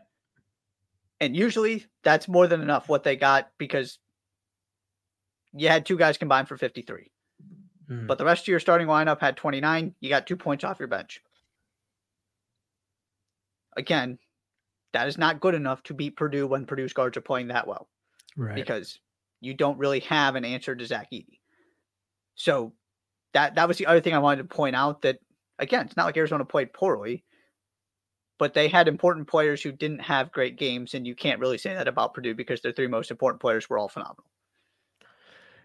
And 1.19 1.35
usually 1.35 1.85
that's 2.03 2.27
more 2.27 2.47
than 2.47 2.61
enough 2.61 2.89
what 2.89 3.03
they 3.03 3.15
got 3.15 3.49
because 3.57 3.99
you 5.53 5.67
had 5.67 5.85
two 5.85 5.97
guys 5.97 6.17
combined 6.17 6.47
for 6.47 6.57
53. 6.57 7.11
Mhm. 7.89 8.07
But 8.07 8.17
the 8.17 8.25
rest 8.25 8.43
of 8.43 8.47
your 8.47 8.59
starting 8.59 8.87
lineup 8.87 9.19
had 9.19 9.35
29. 9.37 9.95
You 9.99 10.09
got 10.09 10.27
two 10.27 10.37
points 10.37 10.63
off 10.63 10.79
your 10.79 10.87
bench. 10.87 11.21
Again, 13.77 14.19
that 14.93 15.07
is 15.07 15.17
not 15.17 15.39
good 15.39 15.55
enough 15.55 15.81
to 15.83 15.93
beat 15.93 16.15
Purdue 16.17 16.47
when 16.47 16.65
Purdue's 16.65 16.93
guards 16.93 17.17
are 17.17 17.21
playing 17.21 17.47
that 17.49 17.67
well 17.67 17.87
right. 18.35 18.55
because 18.55 18.99
you 19.39 19.53
don't 19.53 19.77
really 19.77 19.99
have 20.01 20.35
an 20.35 20.43
answer 20.45 20.75
to 20.75 20.85
Zach 20.85 21.07
Edey. 21.13 21.39
So 22.35 22.73
that 23.33 23.55
that 23.55 23.67
was 23.67 23.77
the 23.77 23.85
other 23.85 24.01
thing 24.01 24.13
I 24.15 24.19
wanted 24.19 24.43
to 24.49 24.55
point 24.55 24.75
out 24.75 25.03
that 25.03 25.19
again, 25.59 25.85
it's 25.85 25.97
not 25.97 26.05
like 26.05 26.17
Arizona 26.17 26.45
played 26.45 26.73
poorly, 26.73 27.23
but 28.39 28.53
they 28.53 28.67
had 28.67 28.87
important 28.87 29.27
players 29.27 29.61
who 29.61 29.71
didn't 29.71 29.99
have 29.99 30.31
great 30.31 30.57
games, 30.57 30.93
and 30.93 31.05
you 31.05 31.13
can't 31.15 31.39
really 31.39 31.57
say 31.57 31.73
that 31.73 31.87
about 31.87 32.13
Purdue 32.13 32.33
because 32.35 32.61
their 32.61 32.71
three 32.71 32.87
most 32.87 33.11
important 33.11 33.41
players 33.41 33.69
were 33.69 33.77
all 33.77 33.89
phenomenal. 33.89 34.25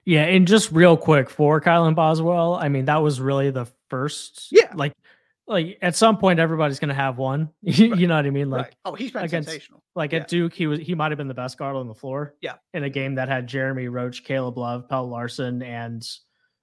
Yeah, 0.05 0.25
and 0.25 0.47
just 0.47 0.71
real 0.71 0.97
quick 0.97 1.31
for 1.31 1.61
Kylan 1.61 1.95
Boswell, 1.95 2.55
I 2.55 2.69
mean 2.69 2.85
that 2.87 3.03
was 3.03 3.21
really 3.21 3.51
the 3.51 3.67
first. 3.89 4.49
Yeah. 4.51 4.71
like 4.75 4.93
like 5.47 5.79
at 5.83 5.95
some 5.95 6.19
point 6.19 6.41
everybody's 6.41 6.79
gonna 6.79 6.93
have 6.95 7.17
one. 7.17 7.51
you 7.63 8.07
know 8.07 8.17
what 8.17 8.27
I 8.27 8.31
mean? 8.31 8.51
Like 8.51 8.63
right. 8.65 8.75
Oh, 8.85 8.95
he's 8.95 9.13
been 9.13 9.25
against- 9.25 9.49
sensational. 9.49 9.83
like 9.95 10.13
Yeah. 10.13 10.21
at 10.21 10.29
Duke, 10.29 10.53
he 10.53 10.67
was 10.67 10.81
he 10.81 10.95
might 10.95 11.11
have 11.11 11.19
been 11.19 11.29
the 11.29 11.35
best 11.35 11.57
guard 11.57 11.77
on 11.77 11.89
the 11.89 11.95
floor. 11.95 12.35
Yeah. 12.43 12.55
in 12.75 12.85
a 12.85 12.91
game 12.91 13.15
that 13.15 13.29
had 13.29 13.47
Jeremy 13.47 13.89
Roach, 13.89 14.25
Caleb 14.25 14.59
Love, 14.59 14.89
Pelle 14.89 15.09
Larsson, 15.09 15.63
and 15.63 16.07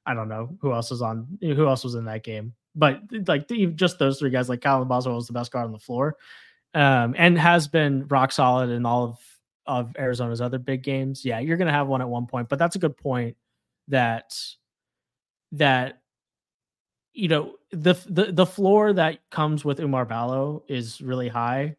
I 0.05 0.13
don't 0.13 0.29
know 0.29 0.57
who 0.61 0.73
else 0.73 0.91
was 0.91 1.01
on 1.01 1.39
who 1.41 1.67
else 1.67 1.83
was 1.83 1.95
in 1.95 2.05
that 2.05 2.23
game. 2.23 2.53
But 2.75 3.01
like 3.27 3.49
just 3.75 3.99
those 3.99 4.19
three 4.19 4.29
guys, 4.29 4.49
like 4.49 4.61
Kylan 4.61 4.87
Boswell 4.87 5.15
was 5.15 5.27
the 5.27 5.33
best 5.33 5.51
guard 5.51 5.65
on 5.65 5.71
the 5.71 5.79
floor, 5.79 6.15
um, 6.73 7.15
and 7.17 7.37
has 7.37 7.67
been 7.67 8.07
rock 8.07 8.31
solid 8.31 8.69
in 8.69 8.85
all 8.85 9.03
of 9.03 9.19
of 9.65 9.95
Arizona's 9.97 10.41
other 10.41 10.57
big 10.57 10.83
games. 10.83 11.23
Yeah, 11.25 11.39
you're 11.39 11.57
gonna 11.57 11.71
have 11.71 11.87
one 11.87 12.01
at 12.01 12.09
one 12.09 12.27
point, 12.27 12.49
but 12.49 12.59
that's 12.59 12.75
a 12.75 12.79
good 12.79 12.97
point 12.97 13.37
that 13.89 14.33
that 15.53 16.01
you 17.13 17.27
know 17.27 17.55
the 17.71 17.93
the 18.09 18.31
the 18.31 18.45
floor 18.45 18.93
that 18.93 19.19
comes 19.29 19.65
with 19.65 19.79
Oumar 19.79 20.07
Ballo 20.07 20.63
is 20.67 21.01
really 21.01 21.27
high. 21.27 21.75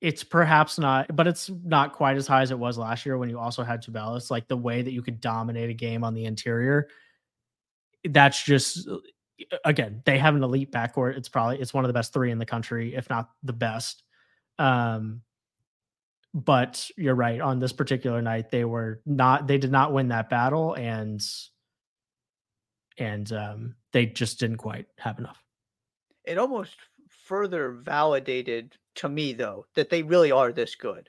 It's 0.00 0.22
perhaps 0.22 0.78
not, 0.78 1.14
but 1.16 1.26
it's 1.26 1.50
not 1.64 1.92
quite 1.94 2.16
as 2.16 2.26
high 2.26 2.42
as 2.42 2.50
it 2.50 2.58
was 2.58 2.76
last 2.76 3.06
year 3.06 3.16
when 3.16 3.30
you 3.30 3.38
also 3.38 3.62
had 3.62 3.82
Tubelis. 3.82 4.30
Like 4.30 4.48
the 4.48 4.56
way 4.56 4.82
that 4.82 4.92
you 4.92 5.02
could 5.02 5.20
dominate 5.20 5.70
a 5.70 5.74
game 5.74 6.04
on 6.04 6.12
the 6.14 6.26
interior, 6.26 6.88
that's 8.10 8.42
just 8.42 8.86
again 9.64 10.02
they 10.04 10.18
have 10.18 10.34
an 10.34 10.42
elite 10.42 10.72
backcourt. 10.72 11.16
It's 11.16 11.28
probably 11.28 11.60
it's 11.60 11.74
one 11.74 11.84
of 11.84 11.88
the 11.88 11.94
best 11.94 12.12
three 12.12 12.30
in 12.30 12.38
the 12.38 12.46
country, 12.46 12.94
if 12.94 13.08
not 13.10 13.30
the 13.42 13.52
best. 13.52 14.02
Um, 14.58 15.22
but 16.32 16.90
you're 16.96 17.14
right. 17.14 17.40
On 17.40 17.60
this 17.60 17.72
particular 17.72 18.20
night, 18.20 18.50
they 18.50 18.64
were 18.64 19.00
not. 19.06 19.46
They 19.46 19.58
did 19.58 19.70
not 19.70 19.92
win 19.92 20.08
that 20.08 20.28
battle, 20.28 20.74
and 20.74 21.24
and 22.98 23.32
um, 23.32 23.74
they 23.92 24.06
just 24.06 24.40
didn't 24.40 24.58
quite 24.58 24.86
have 24.98 25.18
enough. 25.18 25.40
It 26.24 26.38
almost 26.38 26.76
further 27.08 27.72
validated 27.72 28.76
to 28.96 29.08
me 29.08 29.32
though 29.32 29.66
that 29.74 29.90
they 29.90 30.02
really 30.02 30.32
are 30.32 30.52
this 30.52 30.74
good. 30.74 31.08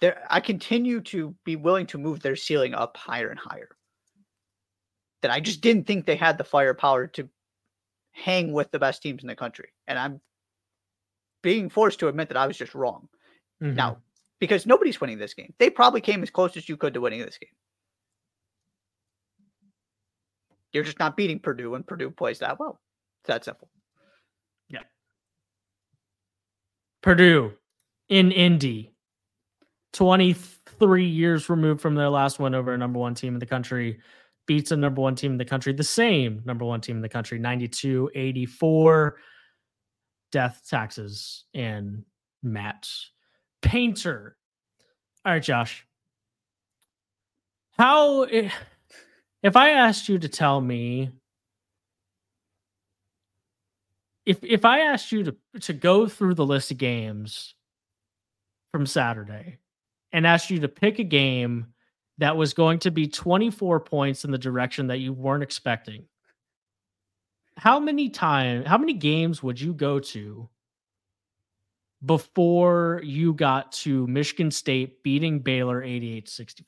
There, 0.00 0.22
I 0.30 0.40
continue 0.40 1.00
to 1.02 1.34
be 1.44 1.56
willing 1.56 1.86
to 1.88 1.98
move 1.98 2.20
their 2.20 2.36
ceiling 2.36 2.74
up 2.74 2.96
higher 2.96 3.30
and 3.30 3.38
higher. 3.38 3.68
That 5.22 5.30
I 5.30 5.40
just 5.40 5.60
didn't 5.60 5.86
think 5.86 6.06
they 6.06 6.16
had 6.16 6.38
the 6.38 6.44
firepower 6.44 7.08
to 7.08 7.28
hang 8.12 8.52
with 8.52 8.70
the 8.70 8.78
best 8.78 9.02
teams 9.02 9.22
in 9.22 9.28
the 9.28 9.34
country, 9.34 9.70
and 9.86 9.98
I'm 9.98 10.20
being 11.42 11.68
forced 11.68 12.00
to 12.00 12.08
admit 12.08 12.28
that 12.28 12.36
I 12.36 12.46
was 12.46 12.56
just 12.56 12.74
wrong. 12.74 13.08
Mhm. 13.60 13.74
Now, 13.74 14.02
because 14.38 14.66
nobody's 14.66 15.00
winning 15.00 15.18
this 15.18 15.34
game, 15.34 15.54
they 15.58 15.70
probably 15.70 16.00
came 16.00 16.22
as 16.22 16.30
close 16.30 16.56
as 16.56 16.68
you 16.68 16.76
could 16.76 16.94
to 16.94 17.00
winning 17.00 17.20
this 17.20 17.38
game. 17.38 17.54
You're 20.72 20.84
just 20.84 20.98
not 20.98 21.16
beating 21.16 21.40
Purdue, 21.40 21.74
and 21.74 21.86
Purdue 21.86 22.10
plays 22.10 22.40
that 22.40 22.58
well. 22.60 22.80
It's 23.22 23.28
that 23.28 23.44
simple. 23.44 23.70
Yeah. 24.68 24.82
Purdue 27.02 27.56
in 28.08 28.32
Indy, 28.32 28.94
23 29.92 31.06
years 31.06 31.48
removed 31.48 31.80
from 31.80 31.94
their 31.94 32.10
last 32.10 32.38
win 32.38 32.54
over 32.54 32.74
a 32.74 32.78
number 32.78 32.98
one 32.98 33.14
team 33.14 33.34
in 33.34 33.40
the 33.40 33.46
country, 33.46 34.00
beats 34.48 34.72
a 34.72 34.76
number 34.76 35.00
one 35.00 35.14
team 35.14 35.32
in 35.32 35.38
the 35.38 35.44
country, 35.44 35.72
the 35.72 35.84
same 35.84 36.42
number 36.44 36.64
one 36.64 36.80
team 36.80 36.96
in 36.96 37.02
the 37.02 37.08
country, 37.08 37.38
92 37.38 38.10
84. 38.14 39.16
Death, 40.30 40.62
taxes, 40.68 41.44
and 41.54 42.04
Matt 42.42 42.88
Painter. 43.62 44.36
All 45.24 45.32
right, 45.32 45.42
Josh. 45.42 45.86
How, 47.78 48.24
if 48.24 49.56
I 49.56 49.70
asked 49.70 50.08
you 50.08 50.18
to 50.18 50.28
tell 50.28 50.60
me 50.60 51.12
if 54.26 54.44
if 54.44 54.66
I 54.66 54.80
asked 54.80 55.10
you 55.10 55.24
to 55.24 55.36
to 55.60 55.72
go 55.72 56.06
through 56.06 56.34
the 56.34 56.44
list 56.44 56.70
of 56.70 56.76
games 56.76 57.54
from 58.72 58.84
Saturday 58.84 59.56
and 60.12 60.26
asked 60.26 60.50
you 60.50 60.60
to 60.60 60.68
pick 60.68 60.98
a 60.98 61.04
game 61.04 61.68
that 62.18 62.36
was 62.36 62.52
going 62.52 62.80
to 62.80 62.90
be 62.90 63.06
24 63.06 63.80
points 63.80 64.24
in 64.24 64.30
the 64.30 64.38
direction 64.38 64.88
that 64.88 64.98
you 64.98 65.12
weren't 65.12 65.42
expecting, 65.42 66.04
how 67.56 67.80
many 67.80 68.08
time 68.08 68.64
how 68.64 68.78
many 68.78 68.92
games 68.92 69.42
would 69.42 69.60
you 69.60 69.72
go 69.74 69.98
to 69.98 70.48
before 72.04 73.00
you 73.02 73.32
got 73.34 73.72
to 73.72 74.06
Michigan 74.06 74.50
State 74.50 75.02
beating 75.02 75.40
Baylor 75.40 75.82
88-64? 75.82 76.62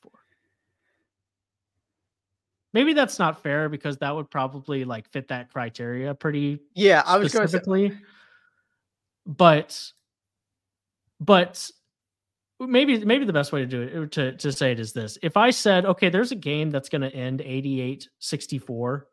Maybe 2.72 2.92
that's 2.92 3.18
not 3.18 3.42
fair 3.42 3.68
because 3.68 3.98
that 3.98 4.14
would 4.14 4.30
probably 4.30 4.84
like 4.84 5.08
fit 5.08 5.28
that 5.28 5.52
criteria 5.52 6.14
pretty 6.14 6.60
Yeah, 6.74 7.02
I 7.04 7.18
was 7.18 7.32
going 7.32 7.46
to 7.46 7.48
say 7.48 7.58
specifically. 7.58 7.98
but 9.26 9.92
but 11.18 11.70
maybe 12.60 13.04
maybe 13.04 13.24
the 13.24 13.32
best 13.32 13.52
way 13.52 13.60
to 13.60 13.66
do 13.66 13.82
it 13.82 14.12
to, 14.12 14.32
to 14.36 14.52
say 14.52 14.72
it 14.72 14.80
is 14.80 14.92
this. 14.92 15.18
If 15.22 15.36
i 15.36 15.50
said 15.50 15.86
okay 15.86 16.08
there's 16.08 16.32
a 16.32 16.36
game 16.36 16.70
that's 16.70 16.88
going 16.88 17.02
to 17.02 17.14
end 17.14 17.40
88 17.40 18.08
64 18.18 19.06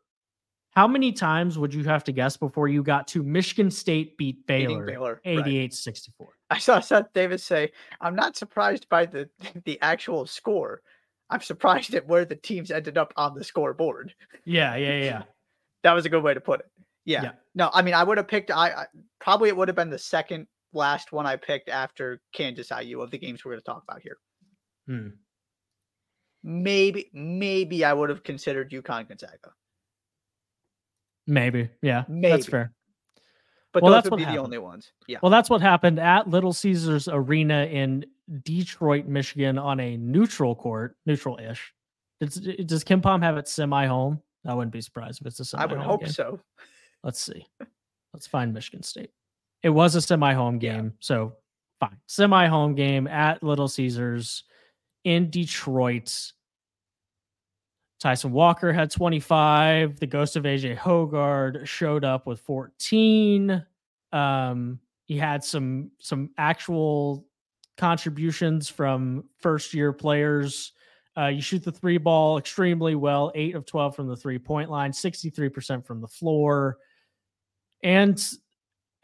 how 0.72 0.86
many 0.86 1.12
times 1.12 1.58
would 1.58 1.74
you 1.74 1.82
have 1.84 2.04
to 2.04 2.12
guess 2.12 2.36
before 2.36 2.68
you 2.68 2.82
got 2.82 3.08
to 3.08 3.22
michigan 3.22 3.70
state 3.70 4.16
beat 4.16 4.46
baylor, 4.46 4.86
baylor 4.86 5.20
88 5.24 5.60
right. 5.60 5.74
64 5.74 6.28
i 6.50 6.58
saw 6.58 6.80
seth 6.80 7.12
davis 7.14 7.42
say 7.42 7.70
i'm 8.00 8.14
not 8.14 8.36
surprised 8.36 8.88
by 8.88 9.06
the 9.06 9.28
the 9.64 9.80
actual 9.80 10.26
score. 10.26 10.82
I'm 11.30 11.42
surprised 11.42 11.94
at 11.94 12.06
where 12.06 12.24
the 12.24 12.36
teams 12.36 12.70
ended 12.70 12.96
up 12.96 13.12
on 13.16 13.34
the 13.34 13.44
scoreboard. 13.44 14.14
Yeah 14.44 14.76
yeah 14.76 14.98
yeah 14.98 15.22
that 15.82 15.92
was 15.92 16.06
a 16.06 16.08
good 16.08 16.22
way 16.22 16.32
to 16.32 16.40
put 16.40 16.60
it. 16.60 16.66
Yeah, 17.04 17.22
yeah. 17.22 17.32
no 17.54 17.70
i 17.72 17.80
mean 17.80 17.94
i 17.94 18.04
would 18.04 18.18
have 18.18 18.28
picked 18.28 18.50
I, 18.50 18.68
I 18.68 18.86
probably 19.18 19.48
it 19.48 19.56
would 19.56 19.68
have 19.68 19.76
been 19.76 19.88
the 19.88 19.98
second 19.98 20.46
last 20.72 21.12
one 21.12 21.26
I 21.26 21.36
picked 21.36 21.68
after 21.68 22.20
Kansas 22.32 22.70
IU 22.70 23.00
of 23.00 23.10
the 23.10 23.18
games 23.18 23.44
we're 23.44 23.52
going 23.52 23.60
to 23.60 23.64
talk 23.64 23.82
about 23.88 24.02
here. 24.02 24.18
Hmm. 24.86 25.08
Maybe, 26.42 27.10
maybe 27.12 27.84
I 27.84 27.92
would 27.92 28.10
have 28.10 28.22
considered 28.22 28.70
UConn 28.70 29.08
Gonzaga. 29.08 29.52
Maybe, 31.26 31.68
yeah, 31.82 32.04
maybe. 32.08 32.30
that's 32.30 32.46
fair. 32.46 32.72
But 33.72 33.82
well, 33.82 33.92
that's 33.92 34.10
would 34.10 34.16
be 34.16 34.22
happened. 34.22 34.38
the 34.38 34.42
only 34.42 34.58
ones. 34.58 34.92
Yeah. 35.06 35.18
Well, 35.22 35.30
that's 35.30 35.50
what 35.50 35.60
happened 35.60 35.98
at 35.98 36.28
Little 36.28 36.54
Caesars 36.54 37.06
Arena 37.06 37.66
in 37.66 38.06
Detroit, 38.42 39.06
Michigan, 39.06 39.58
on 39.58 39.78
a 39.78 39.96
neutral 39.98 40.54
court, 40.54 40.96
neutral-ish. 41.04 41.74
Does, 42.20 42.34
does 42.64 42.82
KenPom 42.82 43.22
have 43.22 43.36
it 43.36 43.46
semi-home? 43.46 44.22
I 44.46 44.54
wouldn't 44.54 44.72
be 44.72 44.80
surprised 44.80 45.20
if 45.20 45.26
it's 45.26 45.40
a 45.40 45.44
semi. 45.44 45.62
I 45.62 45.66
would 45.66 45.78
hope 45.78 46.00
game. 46.00 46.10
so. 46.10 46.40
Let's 47.04 47.20
see. 47.20 47.46
Let's 48.14 48.26
find 48.26 48.54
Michigan 48.54 48.82
State. 48.82 49.10
It 49.62 49.70
was 49.70 49.94
a 49.94 50.02
semi 50.02 50.32
home 50.34 50.58
game. 50.58 50.84
Yeah. 50.84 50.90
So 51.00 51.32
fine. 51.80 51.96
Semi 52.06 52.46
home 52.46 52.74
game 52.74 53.06
at 53.06 53.42
Little 53.42 53.68
Caesars 53.68 54.44
in 55.04 55.30
Detroit. 55.30 56.32
Tyson 58.00 58.30
Walker 58.30 58.72
had 58.72 58.90
25. 58.90 59.98
The 59.98 60.06
ghost 60.06 60.36
of 60.36 60.44
AJ 60.44 60.76
Hoggard 60.76 61.66
showed 61.66 62.04
up 62.04 62.26
with 62.26 62.40
14. 62.40 63.64
Um, 64.12 64.78
he 65.06 65.16
had 65.16 65.42
some 65.42 65.90
some 65.98 66.30
actual 66.38 67.26
contributions 67.76 68.68
from 68.68 69.24
first 69.40 69.74
year 69.74 69.92
players. 69.92 70.72
Uh, 71.16 71.26
you 71.26 71.40
shoot 71.40 71.64
the 71.64 71.72
three 71.72 71.98
ball 71.98 72.38
extremely 72.38 72.94
well, 72.94 73.32
eight 73.34 73.56
of 73.56 73.66
12 73.66 73.96
from 73.96 74.06
the 74.06 74.16
three 74.16 74.38
point 74.38 74.70
line, 74.70 74.92
63% 74.92 75.84
from 75.84 76.00
the 76.00 76.06
floor. 76.06 76.78
And 77.82 78.22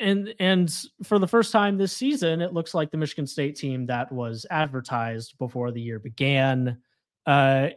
and 0.00 0.34
and 0.40 0.72
for 1.02 1.18
the 1.18 1.28
first 1.28 1.52
time 1.52 1.78
this 1.78 1.92
season, 1.92 2.40
it 2.40 2.52
looks 2.52 2.74
like 2.74 2.90
the 2.90 2.96
Michigan 2.96 3.26
State 3.26 3.56
team 3.56 3.86
that 3.86 4.10
was 4.10 4.44
advertised 4.50 5.38
before 5.38 5.70
the 5.70 5.80
year 5.80 5.98
began. 5.98 6.78
Uh, 7.26 7.68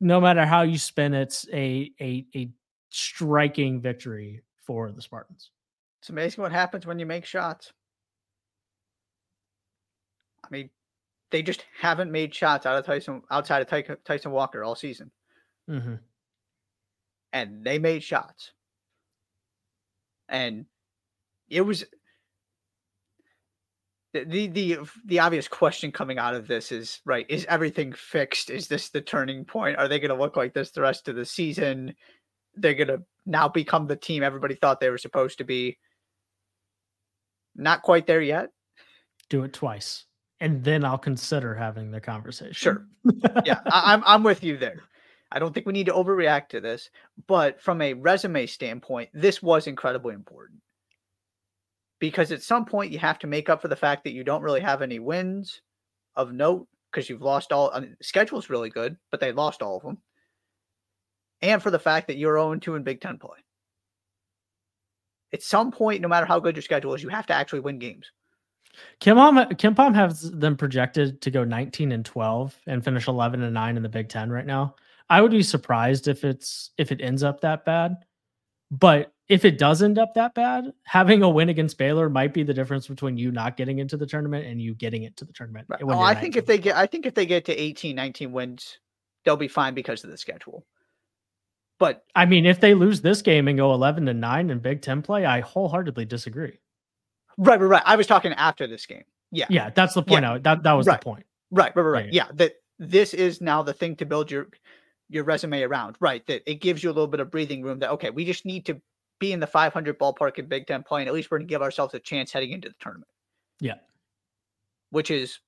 no 0.00 0.20
matter 0.20 0.46
how 0.46 0.62
you 0.62 0.78
spin 0.78 1.12
it, 1.14 1.44
a 1.52 1.92
a 2.00 2.26
a 2.34 2.50
striking 2.88 3.80
victory 3.80 4.42
for 4.66 4.90
the 4.90 5.02
Spartans. 5.02 5.50
It's 6.00 6.08
amazing 6.08 6.42
what 6.42 6.52
happens 6.52 6.86
when 6.86 6.98
you 6.98 7.06
make 7.06 7.26
shots. 7.26 7.72
I 10.42 10.48
mean, 10.50 10.70
they 11.30 11.42
just 11.42 11.64
haven't 11.78 12.10
made 12.10 12.34
shots 12.34 12.64
out 12.64 12.78
of 12.78 12.86
Tyson 12.86 13.22
outside 13.30 13.62
of 13.62 14.02
Tyson 14.04 14.30
Walker 14.32 14.64
all 14.64 14.74
season, 14.74 15.10
mm-hmm. 15.68 15.96
and 17.34 17.64
they 17.64 17.78
made 17.78 18.02
shots. 18.02 18.52
And 20.30 20.64
it 21.50 21.62
was 21.62 21.84
the 24.12 24.48
the 24.48 24.78
the 25.04 25.18
obvious 25.20 25.46
question 25.46 25.92
coming 25.92 26.18
out 26.18 26.34
of 26.34 26.48
this 26.48 26.72
is 26.72 27.00
right 27.04 27.26
is 27.28 27.46
everything 27.48 27.92
fixed? 27.92 28.50
Is 28.50 28.66
this 28.66 28.88
the 28.88 29.00
turning 29.00 29.44
point? 29.44 29.76
Are 29.78 29.88
they 29.88 30.00
going 30.00 30.10
to 30.10 30.20
look 30.20 30.36
like 30.36 30.54
this 30.54 30.70
the 30.70 30.80
rest 30.80 31.08
of 31.08 31.16
the 31.16 31.24
season? 31.24 31.94
They're 32.56 32.74
going 32.74 32.88
to 32.88 33.02
now 33.26 33.48
become 33.48 33.86
the 33.86 33.96
team 33.96 34.22
everybody 34.22 34.54
thought 34.54 34.80
they 34.80 34.90
were 34.90 34.98
supposed 34.98 35.38
to 35.38 35.44
be. 35.44 35.78
Not 37.54 37.82
quite 37.82 38.06
there 38.06 38.22
yet. 38.22 38.50
Do 39.28 39.44
it 39.44 39.52
twice 39.52 40.06
and 40.40 40.64
then 40.64 40.84
i'll 40.84 40.98
consider 40.98 41.54
having 41.54 41.90
the 41.90 42.00
conversation. 42.00 42.52
Sure. 42.54 42.86
Yeah 43.44 43.60
I, 43.66 43.92
i'm 43.92 44.02
i'm 44.06 44.22
with 44.22 44.42
you 44.42 44.56
there. 44.56 44.82
I 45.32 45.38
don't 45.38 45.54
think 45.54 45.66
we 45.66 45.72
need 45.72 45.86
to 45.86 45.92
overreact 45.92 46.48
to 46.48 46.60
this 46.60 46.90
but 47.28 47.60
from 47.60 47.80
a 47.82 47.94
resume 47.94 48.46
standpoint 48.46 49.10
this 49.12 49.42
was 49.42 49.66
incredibly 49.66 50.14
important 50.14 50.60
because 52.00 52.32
at 52.32 52.42
some 52.42 52.64
point 52.64 52.90
you 52.90 52.98
have 52.98 53.18
to 53.20 53.28
make 53.28 53.48
up 53.48 53.62
for 53.62 53.68
the 53.68 53.76
fact 53.76 54.02
that 54.04 54.12
you 54.12 54.24
don't 54.24 54.42
really 54.42 54.60
have 54.60 54.82
any 54.82 54.98
wins 54.98 55.60
of 56.16 56.32
note 56.32 56.66
because 56.90 57.08
you've 57.08 57.22
lost 57.22 57.52
all. 57.52 57.70
I 57.72 57.80
mean, 57.80 57.96
schedule's 58.02 58.50
really 58.50 58.70
good, 58.70 58.96
but 59.10 59.20
they 59.20 59.30
lost 59.30 59.62
all 59.62 59.76
of 59.76 59.82
them, 59.82 59.98
and 61.42 61.62
for 61.62 61.70
the 61.70 61.78
fact 61.78 62.08
that 62.08 62.16
you're 62.16 62.36
0 62.36 62.56
2 62.56 62.74
in 62.74 62.82
Big 62.82 63.00
Ten 63.00 63.18
play. 63.18 63.38
At 65.32 65.44
some 65.44 65.70
point, 65.70 66.00
no 66.00 66.08
matter 66.08 66.26
how 66.26 66.40
good 66.40 66.56
your 66.56 66.62
schedule 66.62 66.92
is, 66.94 67.04
you 67.04 67.08
have 67.08 67.26
to 67.26 67.34
actually 67.34 67.60
win 67.60 67.78
games. 67.78 68.10
KenPom 69.00 69.52
KenPom 69.52 69.94
has 69.94 70.30
them 70.30 70.56
projected 70.56 71.20
to 71.22 71.30
go 71.30 71.44
19 71.44 71.92
and 71.92 72.04
12 72.04 72.58
and 72.66 72.84
finish 72.84 73.06
11 73.06 73.42
and 73.42 73.54
9 73.54 73.76
in 73.76 73.82
the 73.82 73.88
Big 73.88 74.08
Ten 74.08 74.30
right 74.30 74.46
now. 74.46 74.74
I 75.08 75.20
would 75.20 75.32
be 75.32 75.42
surprised 75.42 76.08
if 76.08 76.24
it's 76.24 76.70
if 76.78 76.92
it 76.92 77.00
ends 77.00 77.22
up 77.22 77.40
that 77.40 77.64
bad. 77.64 77.96
But 78.70 79.12
if 79.28 79.44
it 79.44 79.58
does 79.58 79.82
end 79.82 79.98
up 79.98 80.14
that 80.14 80.34
bad, 80.34 80.72
having 80.84 81.22
a 81.22 81.28
win 81.28 81.48
against 81.48 81.78
Baylor 81.78 82.08
might 82.08 82.34
be 82.34 82.42
the 82.42 82.54
difference 82.54 82.86
between 82.86 83.16
you 83.16 83.30
not 83.30 83.56
getting 83.56 83.78
into 83.78 83.96
the 83.96 84.06
tournament 84.06 84.46
and 84.46 84.60
you 84.60 84.74
getting 84.74 85.04
into 85.04 85.24
the 85.24 85.32
tournament. 85.32 85.66
Oh, 85.82 86.00
I 86.00 86.14
think 86.14 86.36
if 86.36 86.46
they 86.46 86.58
get 86.58 86.76
I 86.76 86.86
think 86.86 87.06
if 87.06 87.14
they 87.14 87.26
get 87.26 87.44
to 87.46 87.56
18, 87.56 87.94
19 87.96 88.32
wins, 88.32 88.78
they'll 89.24 89.36
be 89.36 89.48
fine 89.48 89.74
because 89.74 90.04
of 90.04 90.10
the 90.10 90.18
schedule. 90.18 90.66
But 91.78 92.04
I 92.14 92.26
mean, 92.26 92.44
if 92.44 92.60
they 92.60 92.74
lose 92.74 93.00
this 93.00 93.22
game 93.22 93.48
and 93.48 93.56
go 93.56 93.72
11 93.72 94.06
to 94.06 94.14
9 94.14 94.50
in 94.50 94.58
Big 94.58 94.82
10 94.82 95.02
play, 95.02 95.24
I 95.24 95.40
wholeheartedly 95.40 96.04
disagree. 96.04 96.58
Right, 97.38 97.58
right, 97.58 97.66
right. 97.66 97.82
I 97.86 97.96
was 97.96 98.06
talking 98.06 98.32
after 98.34 98.66
this 98.66 98.84
game. 98.84 99.04
Yeah. 99.30 99.46
Yeah, 99.48 99.70
that's 99.70 99.94
the 99.94 100.02
point. 100.02 100.24
Yeah. 100.24 100.38
That 100.38 100.62
that 100.64 100.72
was 100.72 100.86
right. 100.86 101.00
the 101.00 101.04
point. 101.04 101.24
Right, 101.50 101.74
right, 101.74 101.82
right, 101.82 102.04
right. 102.04 102.12
Yeah, 102.12 102.26
that 102.34 102.54
this 102.78 103.14
is 103.14 103.40
now 103.40 103.62
the 103.62 103.72
thing 103.72 103.96
to 103.96 104.06
build 104.06 104.30
your 104.30 104.48
your 105.10 105.24
resume 105.24 105.62
around, 105.62 105.96
right? 106.00 106.26
That 106.26 106.48
it 106.50 106.60
gives 106.60 106.82
you 106.82 106.88
a 106.90 106.94
little 106.94 107.08
bit 107.08 107.20
of 107.20 107.30
breathing 107.30 107.62
room 107.62 107.80
that 107.80 107.90
okay, 107.90 108.10
we 108.10 108.24
just 108.24 108.46
need 108.46 108.64
to 108.66 108.80
be 109.18 109.32
in 109.32 109.40
the 109.40 109.46
500 109.46 109.98
ballpark 109.98 110.38
in 110.38 110.46
Big 110.46 110.66
Ten 110.66 110.82
playing. 110.82 111.08
At 111.08 111.14
least 111.14 111.30
we're 111.30 111.38
going 111.38 111.48
to 111.48 111.52
give 111.52 111.62
ourselves 111.62 111.92
a 111.94 111.98
chance 111.98 112.32
heading 112.32 112.52
into 112.52 112.68
the 112.68 112.74
tournament. 112.80 113.10
Yeah, 113.60 113.74
which 114.90 115.10
is 115.10 115.40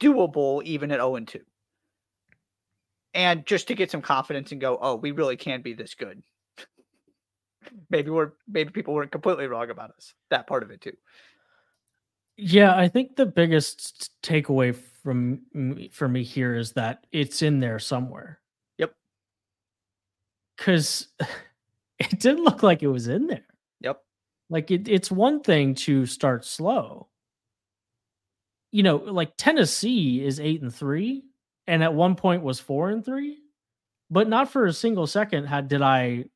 doable 0.00 0.62
even 0.64 0.90
at 0.90 0.98
0 0.98 1.16
and 1.16 1.28
2. 1.28 1.40
And 3.14 3.44
just 3.44 3.68
to 3.68 3.74
get 3.74 3.90
some 3.90 4.02
confidence 4.02 4.52
and 4.52 4.60
go, 4.60 4.78
oh, 4.80 4.94
we 4.96 5.10
really 5.10 5.36
can 5.36 5.60
be 5.60 5.74
this 5.74 5.94
good. 5.94 6.22
maybe 7.90 8.10
we're 8.10 8.32
maybe 8.48 8.70
people 8.70 8.94
weren't 8.94 9.12
completely 9.12 9.46
wrong 9.46 9.70
about 9.70 9.90
us. 9.90 10.14
That 10.30 10.46
part 10.46 10.62
of 10.62 10.70
it 10.70 10.80
too. 10.80 10.96
Yeah, 12.36 12.74
I 12.74 12.88
think 12.88 13.16
the 13.16 13.26
biggest 13.26 14.10
takeaway 14.22 14.74
from 15.02 15.40
for 15.92 16.08
me 16.08 16.22
here 16.22 16.54
is 16.54 16.72
that 16.72 17.06
it's 17.12 17.42
in 17.42 17.60
there 17.60 17.78
somewhere. 17.78 18.40
Yep. 18.78 18.94
Cuz 20.58 21.08
it 21.98 22.18
didn't 22.20 22.44
look 22.44 22.62
like 22.62 22.82
it 22.82 22.88
was 22.88 23.08
in 23.08 23.26
there. 23.26 23.46
Yep. 23.80 24.00
Like 24.50 24.70
it, 24.70 24.88
it's 24.88 25.10
one 25.10 25.40
thing 25.40 25.74
to 25.76 26.06
start 26.06 26.44
slow. 26.44 27.08
You 28.70 28.82
know, 28.82 28.96
like 28.96 29.34
Tennessee 29.36 30.24
is 30.24 30.40
8 30.40 30.62
and 30.62 30.74
3 30.74 31.22
and 31.66 31.82
at 31.82 31.94
one 31.94 32.14
point 32.14 32.42
was 32.42 32.58
4 32.58 32.90
and 32.90 33.04
3, 33.04 33.38
but 34.10 34.28
not 34.28 34.50
for 34.50 34.66
a 34.66 34.72
single 34.72 35.06
second 35.06 35.46
had 35.46 35.68
did 35.68 35.82
I 35.82 36.26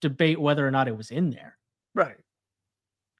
debate 0.00 0.40
whether 0.40 0.66
or 0.66 0.70
not 0.70 0.88
it 0.88 0.96
was 0.96 1.10
in 1.10 1.30
there. 1.30 1.58
Right. 1.94 2.16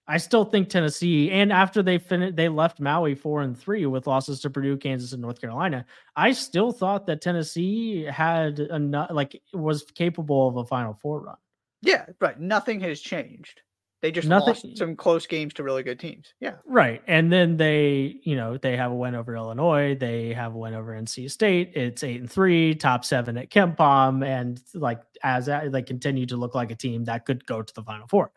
I 0.07 0.19
still 0.19 0.45
think 0.45 0.69
Tennessee, 0.69 1.31
and 1.31 1.51
after 1.51 1.83
they 1.83 1.99
finished, 1.99 2.37
they 2.37 2.49
left 2.49 2.79
Maui 2.79 3.15
four 3.15 3.41
and 3.41 3.59
three 3.59 3.87
with 3.87 4.07
losses 4.07 4.41
to 4.41 4.51
Purdue, 4.51 4.77
Kansas, 4.77 5.13
and 5.13 5.23
North 5.23 5.41
Carolina. 5.41 5.87
I 6.15 6.33
still 6.33 6.73
thought 6.73 7.07
that 7.07 7.23
Tennessee 7.23 8.03
had 8.05 8.59
enough, 8.59 9.11
like 9.11 9.41
was 9.55 9.85
capable 9.95 10.49
of 10.49 10.57
a 10.57 10.65
Final 10.65 10.99
Four 11.01 11.23
run. 11.23 11.37
Yeah, 11.81 12.07
right. 12.21 12.39
Nothing 12.39 12.81
has 12.81 13.01
changed. 13.01 13.63
They 14.05 14.11
just 14.11 14.29
Nothing, 14.29 14.49
lost 14.49 14.77
some 14.77 14.97
close 14.97 15.27
games 15.27 15.55
to 15.55 15.63
really 15.63 15.83
good 15.83 15.99
teams. 15.99 16.35
Yeah. 16.39 16.57
Right. 16.67 17.01
And 17.07 17.33
then 17.33 17.57
they, 17.57 18.21
you 18.23 18.37
know, 18.37 18.59
they 18.59 18.77
have 18.77 18.93
a 18.93 18.95
win 18.95 19.15
over 19.15 19.35
Illinois. 19.35 19.95
They 19.95 20.35
have 20.35 20.55
a 20.55 20.59
win 20.59 20.75
over 20.75 20.93
NC 20.93 21.31
State. 21.31 21.73
It's 21.75 22.05
eight 22.05 22.21
and 22.21 22.31
three, 22.31 22.75
top 22.75 23.07
seven 23.07 23.39
at 23.39 23.51
KenPom. 23.51 24.23
And 24.23 24.61
like 24.75 25.01
as 25.23 25.47
they 25.47 25.81
continue 25.81 26.27
to 26.27 26.37
look 26.37 26.55
like 26.55 26.71
a 26.71 26.75
team 26.75 27.05
that 27.05 27.25
could 27.25 27.47
go 27.47 27.63
to 27.63 27.75
the 27.75 27.83
final 27.83 28.07
four. 28.07 28.31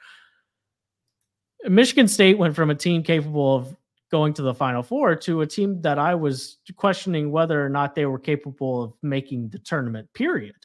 Michigan 1.63 2.08
State 2.08 2.38
went 2.38 2.56
from 2.56 2.70
a 2.70 2.76
team 2.76 3.04
capable 3.04 3.56
of 3.56 3.76
going 4.10 4.34
to 4.34 4.41
the 4.41 4.54
final 4.54 4.84
four 4.84 5.15
to 5.15 5.41
a 5.41 5.48
team 5.48 5.82
that 5.82 6.00
I 6.00 6.15
was 6.15 6.58
questioning 6.76 7.32
whether 7.32 7.63
or 7.63 7.70
not 7.70 7.93
they 7.93 8.06
were 8.06 8.20
capable 8.20 8.84
of 8.84 8.93
making 9.02 9.50
the 9.50 9.60
tournament, 9.60 10.08
period. 10.13 10.56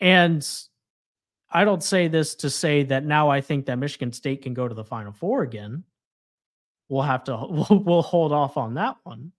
And 0.00 0.46
I 1.50 1.64
don't 1.64 1.82
say 1.82 2.08
this 2.08 2.34
to 2.36 2.50
say 2.50 2.82
that 2.84 3.04
now 3.04 3.30
I 3.30 3.40
think 3.40 3.66
that 3.66 3.78
Michigan 3.78 4.12
State 4.12 4.42
can 4.42 4.54
go 4.54 4.68
to 4.68 4.74
the 4.74 4.84
Final 4.84 5.12
Four 5.12 5.42
again. 5.42 5.84
We'll 6.88 7.02
have 7.02 7.24
to 7.24 7.36
we'll, 7.50 7.78
we'll 7.78 8.02
hold 8.02 8.32
off 8.32 8.56
on 8.56 8.74
that 8.74 8.96
one. 9.04 9.32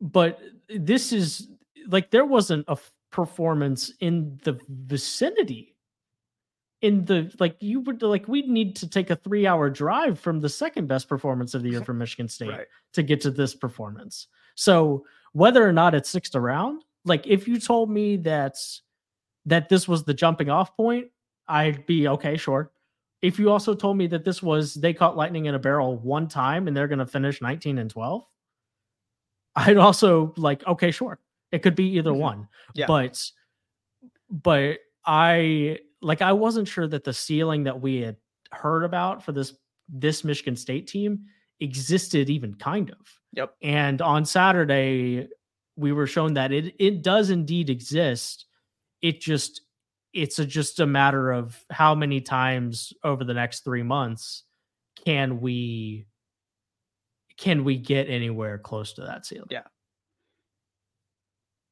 But 0.00 0.40
this 0.68 1.12
is 1.12 1.48
like 1.88 2.10
there 2.10 2.24
wasn't 2.24 2.64
a 2.68 2.78
performance 3.10 3.92
in 4.00 4.38
the 4.44 4.58
vicinity 4.68 5.75
in 6.86 7.04
the 7.04 7.34
like 7.40 7.56
you 7.58 7.80
would 7.80 8.00
like 8.00 8.28
we'd 8.28 8.48
need 8.48 8.76
to 8.76 8.88
take 8.88 9.10
a 9.10 9.16
three 9.16 9.44
hour 9.44 9.68
drive 9.68 10.20
from 10.20 10.40
the 10.40 10.48
second 10.48 10.86
best 10.86 11.08
performance 11.08 11.52
of 11.52 11.64
the 11.64 11.70
year 11.70 11.82
from 11.84 11.98
Michigan 11.98 12.28
State 12.28 12.50
right. 12.50 12.66
to 12.92 13.02
get 13.02 13.20
to 13.22 13.30
this 13.30 13.54
performance. 13.54 14.28
So 14.54 15.04
whether 15.32 15.68
or 15.68 15.72
not 15.72 15.94
it 15.94 16.06
sticks 16.06 16.34
around, 16.36 16.84
like 17.04 17.26
if 17.26 17.48
you 17.48 17.58
told 17.58 17.90
me 17.90 18.16
that 18.18 18.54
that 19.46 19.68
this 19.68 19.88
was 19.88 20.04
the 20.04 20.14
jumping 20.14 20.48
off 20.48 20.76
point, 20.76 21.08
I'd 21.48 21.86
be 21.86 22.06
okay, 22.06 22.36
sure. 22.36 22.70
If 23.20 23.38
you 23.40 23.50
also 23.50 23.74
told 23.74 23.96
me 23.96 24.06
that 24.08 24.24
this 24.24 24.40
was 24.40 24.74
they 24.74 24.94
caught 24.94 25.16
lightning 25.16 25.46
in 25.46 25.56
a 25.56 25.58
barrel 25.58 25.98
one 25.98 26.28
time 26.28 26.68
and 26.68 26.76
they're 26.76 26.88
going 26.88 27.00
to 27.00 27.06
finish 27.06 27.42
19 27.42 27.78
and 27.78 27.90
12, 27.90 28.24
I'd 29.56 29.76
also 29.76 30.32
like 30.36 30.64
okay, 30.68 30.92
sure. 30.92 31.18
It 31.50 31.62
could 31.62 31.74
be 31.74 31.96
either 31.96 32.10
mm-hmm. 32.10 32.20
one. 32.20 32.48
Yeah. 32.74 32.86
But 32.86 33.28
but 34.30 34.78
I 35.04 35.78
like 36.02 36.22
I 36.22 36.32
wasn't 36.32 36.68
sure 36.68 36.86
that 36.88 37.04
the 37.04 37.12
ceiling 37.12 37.64
that 37.64 37.80
we 37.80 38.00
had 38.00 38.16
heard 38.52 38.84
about 38.84 39.24
for 39.24 39.32
this 39.32 39.54
this 39.88 40.24
Michigan 40.24 40.56
State 40.56 40.86
team 40.86 41.24
existed 41.60 42.28
even 42.28 42.54
kind 42.54 42.90
of. 42.90 43.20
Yep. 43.32 43.54
And 43.62 44.02
on 44.02 44.24
Saturday 44.24 45.28
we 45.76 45.92
were 45.92 46.06
shown 46.06 46.34
that 46.34 46.52
it 46.52 46.74
it 46.78 47.02
does 47.02 47.30
indeed 47.30 47.70
exist. 47.70 48.46
It 49.02 49.20
just 49.20 49.62
it's 50.12 50.38
a, 50.38 50.46
just 50.46 50.80
a 50.80 50.86
matter 50.86 51.30
of 51.32 51.62
how 51.70 51.94
many 51.94 52.20
times 52.20 52.92
over 53.04 53.22
the 53.22 53.34
next 53.34 53.64
3 53.64 53.82
months 53.82 54.44
can 55.04 55.40
we 55.40 56.06
can 57.36 57.64
we 57.64 57.76
get 57.76 58.08
anywhere 58.08 58.58
close 58.58 58.94
to 58.94 59.02
that 59.02 59.26
ceiling? 59.26 59.48
Yeah. 59.50 59.64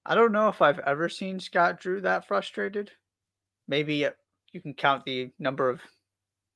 I 0.07 0.15
don't 0.15 0.33
know 0.33 0.49
if 0.49 0.61
I've 0.61 0.81
ever 0.81 1.09
seen 1.09 1.41
Scott 1.41 1.81
Drew 1.81 2.03
that 2.03 2.27
frustrated. 2.27 2.91
Maybe 3.68 4.07
you 4.53 4.61
can 4.61 4.74
count 4.74 5.05
the 5.05 5.31
number 5.38 5.68
of 5.68 5.81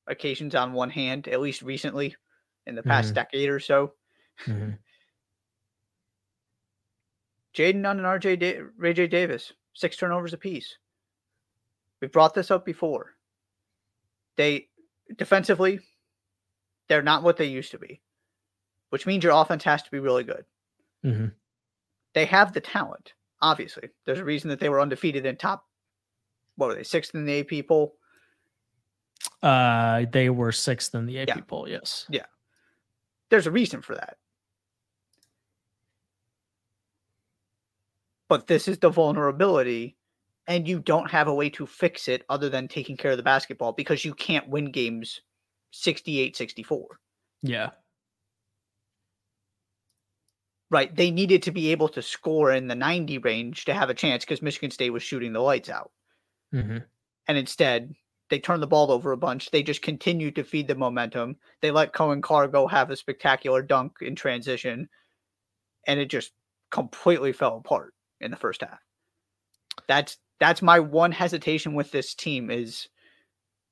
occasions 0.07 0.55
on 0.55 0.73
one 0.73 0.89
hand, 0.89 1.27
at 1.27 1.41
least 1.41 1.61
recently 1.61 2.15
in 2.65 2.75
the 2.75 2.83
past 2.83 3.07
mm-hmm. 3.07 3.15
decade 3.15 3.49
or 3.49 3.59
so. 3.59 3.93
Mm-hmm. 4.45 4.71
Jayden 7.55 7.81
Nunn 7.81 7.97
and 7.97 8.05
RJ 8.05 8.39
da- 8.39 8.61
Ray 8.77 8.93
J 8.93 9.07
Davis, 9.07 9.51
six 9.73 9.97
turnovers 9.97 10.33
apiece. 10.33 10.77
We 12.01 12.07
brought 12.07 12.33
this 12.33 12.51
up 12.51 12.65
before. 12.65 13.15
They 14.37 14.67
defensively, 15.17 15.79
they're 16.87 17.01
not 17.01 17.23
what 17.23 17.37
they 17.37 17.45
used 17.45 17.71
to 17.71 17.79
be, 17.79 18.01
which 18.91 19.05
means 19.05 19.23
your 19.23 19.33
offense 19.33 19.63
has 19.65 19.83
to 19.83 19.91
be 19.91 19.99
really 19.99 20.23
good. 20.23 20.45
Mm-hmm. 21.05 21.27
They 22.13 22.25
have 22.25 22.53
the 22.53 22.61
talent, 22.61 23.13
obviously. 23.41 23.89
There's 24.05 24.19
a 24.19 24.25
reason 24.25 24.49
that 24.49 24.59
they 24.59 24.69
were 24.69 24.79
undefeated 24.79 25.25
in 25.25 25.35
top 25.35 25.65
what 26.59 26.67
were 26.67 26.75
they 26.75 26.83
sixth 26.83 27.15
in 27.15 27.25
the 27.25 27.39
AP 27.39 27.67
poll? 27.67 27.95
Uh, 29.41 30.05
they 30.11 30.29
were 30.29 30.51
sixth 30.51 30.93
in 30.93 31.05
the 31.05 31.19
AP 31.19 31.27
yeah. 31.29 31.41
poll. 31.47 31.67
Yes. 31.67 32.05
Yeah. 32.09 32.25
There's 33.29 33.47
a 33.47 33.51
reason 33.51 33.81
for 33.81 33.95
that. 33.95 34.17
But 38.27 38.47
this 38.47 38.67
is 38.67 38.77
the 38.77 38.89
vulnerability, 38.89 39.97
and 40.47 40.67
you 40.67 40.79
don't 40.79 41.09
have 41.09 41.27
a 41.27 41.33
way 41.33 41.49
to 41.51 41.65
fix 41.65 42.07
it 42.07 42.25
other 42.29 42.49
than 42.49 42.67
taking 42.67 42.97
care 42.97 43.11
of 43.11 43.17
the 43.17 43.23
basketball 43.23 43.71
because 43.71 44.05
you 44.05 44.13
can't 44.13 44.49
win 44.49 44.71
games 44.71 45.21
68 45.71 46.35
64. 46.35 46.99
Yeah. 47.41 47.69
Right. 50.69 50.95
They 50.95 51.09
needed 51.09 51.41
to 51.43 51.51
be 51.51 51.71
able 51.71 51.87
to 51.89 52.01
score 52.01 52.51
in 52.51 52.67
the 52.67 52.75
90 52.75 53.17
range 53.19 53.65
to 53.65 53.73
have 53.73 53.89
a 53.89 53.95
chance 53.95 54.23
because 54.23 54.41
Michigan 54.41 54.69
State 54.69 54.91
was 54.91 55.01
shooting 55.01 55.33
the 55.33 55.39
lights 55.39 55.69
out. 55.69 55.91
Mm-hmm. 56.53 56.77
And 57.27 57.37
instead, 57.37 57.93
they 58.29 58.39
turn 58.39 58.59
the 58.59 58.67
ball 58.67 58.91
over 58.91 59.11
a 59.11 59.17
bunch. 59.17 59.51
They 59.51 59.63
just 59.63 59.81
continue 59.81 60.31
to 60.31 60.43
feed 60.43 60.67
the 60.67 60.75
momentum. 60.75 61.37
They 61.61 61.71
let 61.71 61.93
Coen 61.93 62.21
Cargo 62.21 62.67
have 62.67 62.91
a 62.91 62.95
spectacular 62.95 63.61
dunk 63.61 63.97
in 64.01 64.15
transition, 64.15 64.89
and 65.87 65.99
it 65.99 66.09
just 66.09 66.31
completely 66.71 67.33
fell 67.33 67.57
apart 67.57 67.93
in 68.21 68.31
the 68.31 68.37
first 68.37 68.61
half. 68.61 68.79
That's 69.87 70.17
that's 70.39 70.61
my 70.61 70.79
one 70.79 71.11
hesitation 71.11 71.73
with 71.73 71.91
this 71.91 72.13
team 72.13 72.49
is, 72.49 72.87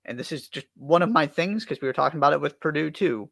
and 0.06 0.20
this 0.20 0.32
is 0.32 0.50
just 0.50 0.68
one 0.76 1.02
of 1.02 1.12
my 1.12 1.28
things 1.28 1.64
because 1.64 1.82
we 1.82 1.88
were 1.88 1.94
talking 1.94 2.18
about 2.18 2.34
it 2.34 2.42
with 2.42 2.60
Purdue 2.60 2.92
too. 2.92 3.30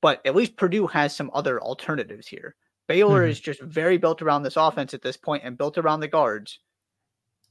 But 0.00 0.20
at 0.26 0.34
least 0.34 0.56
Purdue 0.56 0.88
has 0.88 1.14
some 1.14 1.30
other 1.32 1.60
alternatives 1.60 2.26
here. 2.26 2.56
Baylor 2.88 3.20
mm-hmm. 3.20 3.30
is 3.30 3.40
just 3.40 3.60
very 3.60 3.98
built 3.98 4.22
around 4.22 4.42
this 4.42 4.56
offense 4.56 4.94
at 4.94 5.02
this 5.02 5.16
point 5.16 5.44
and 5.44 5.58
built 5.58 5.78
around 5.78 6.00
the 6.00 6.08
guards 6.08 6.58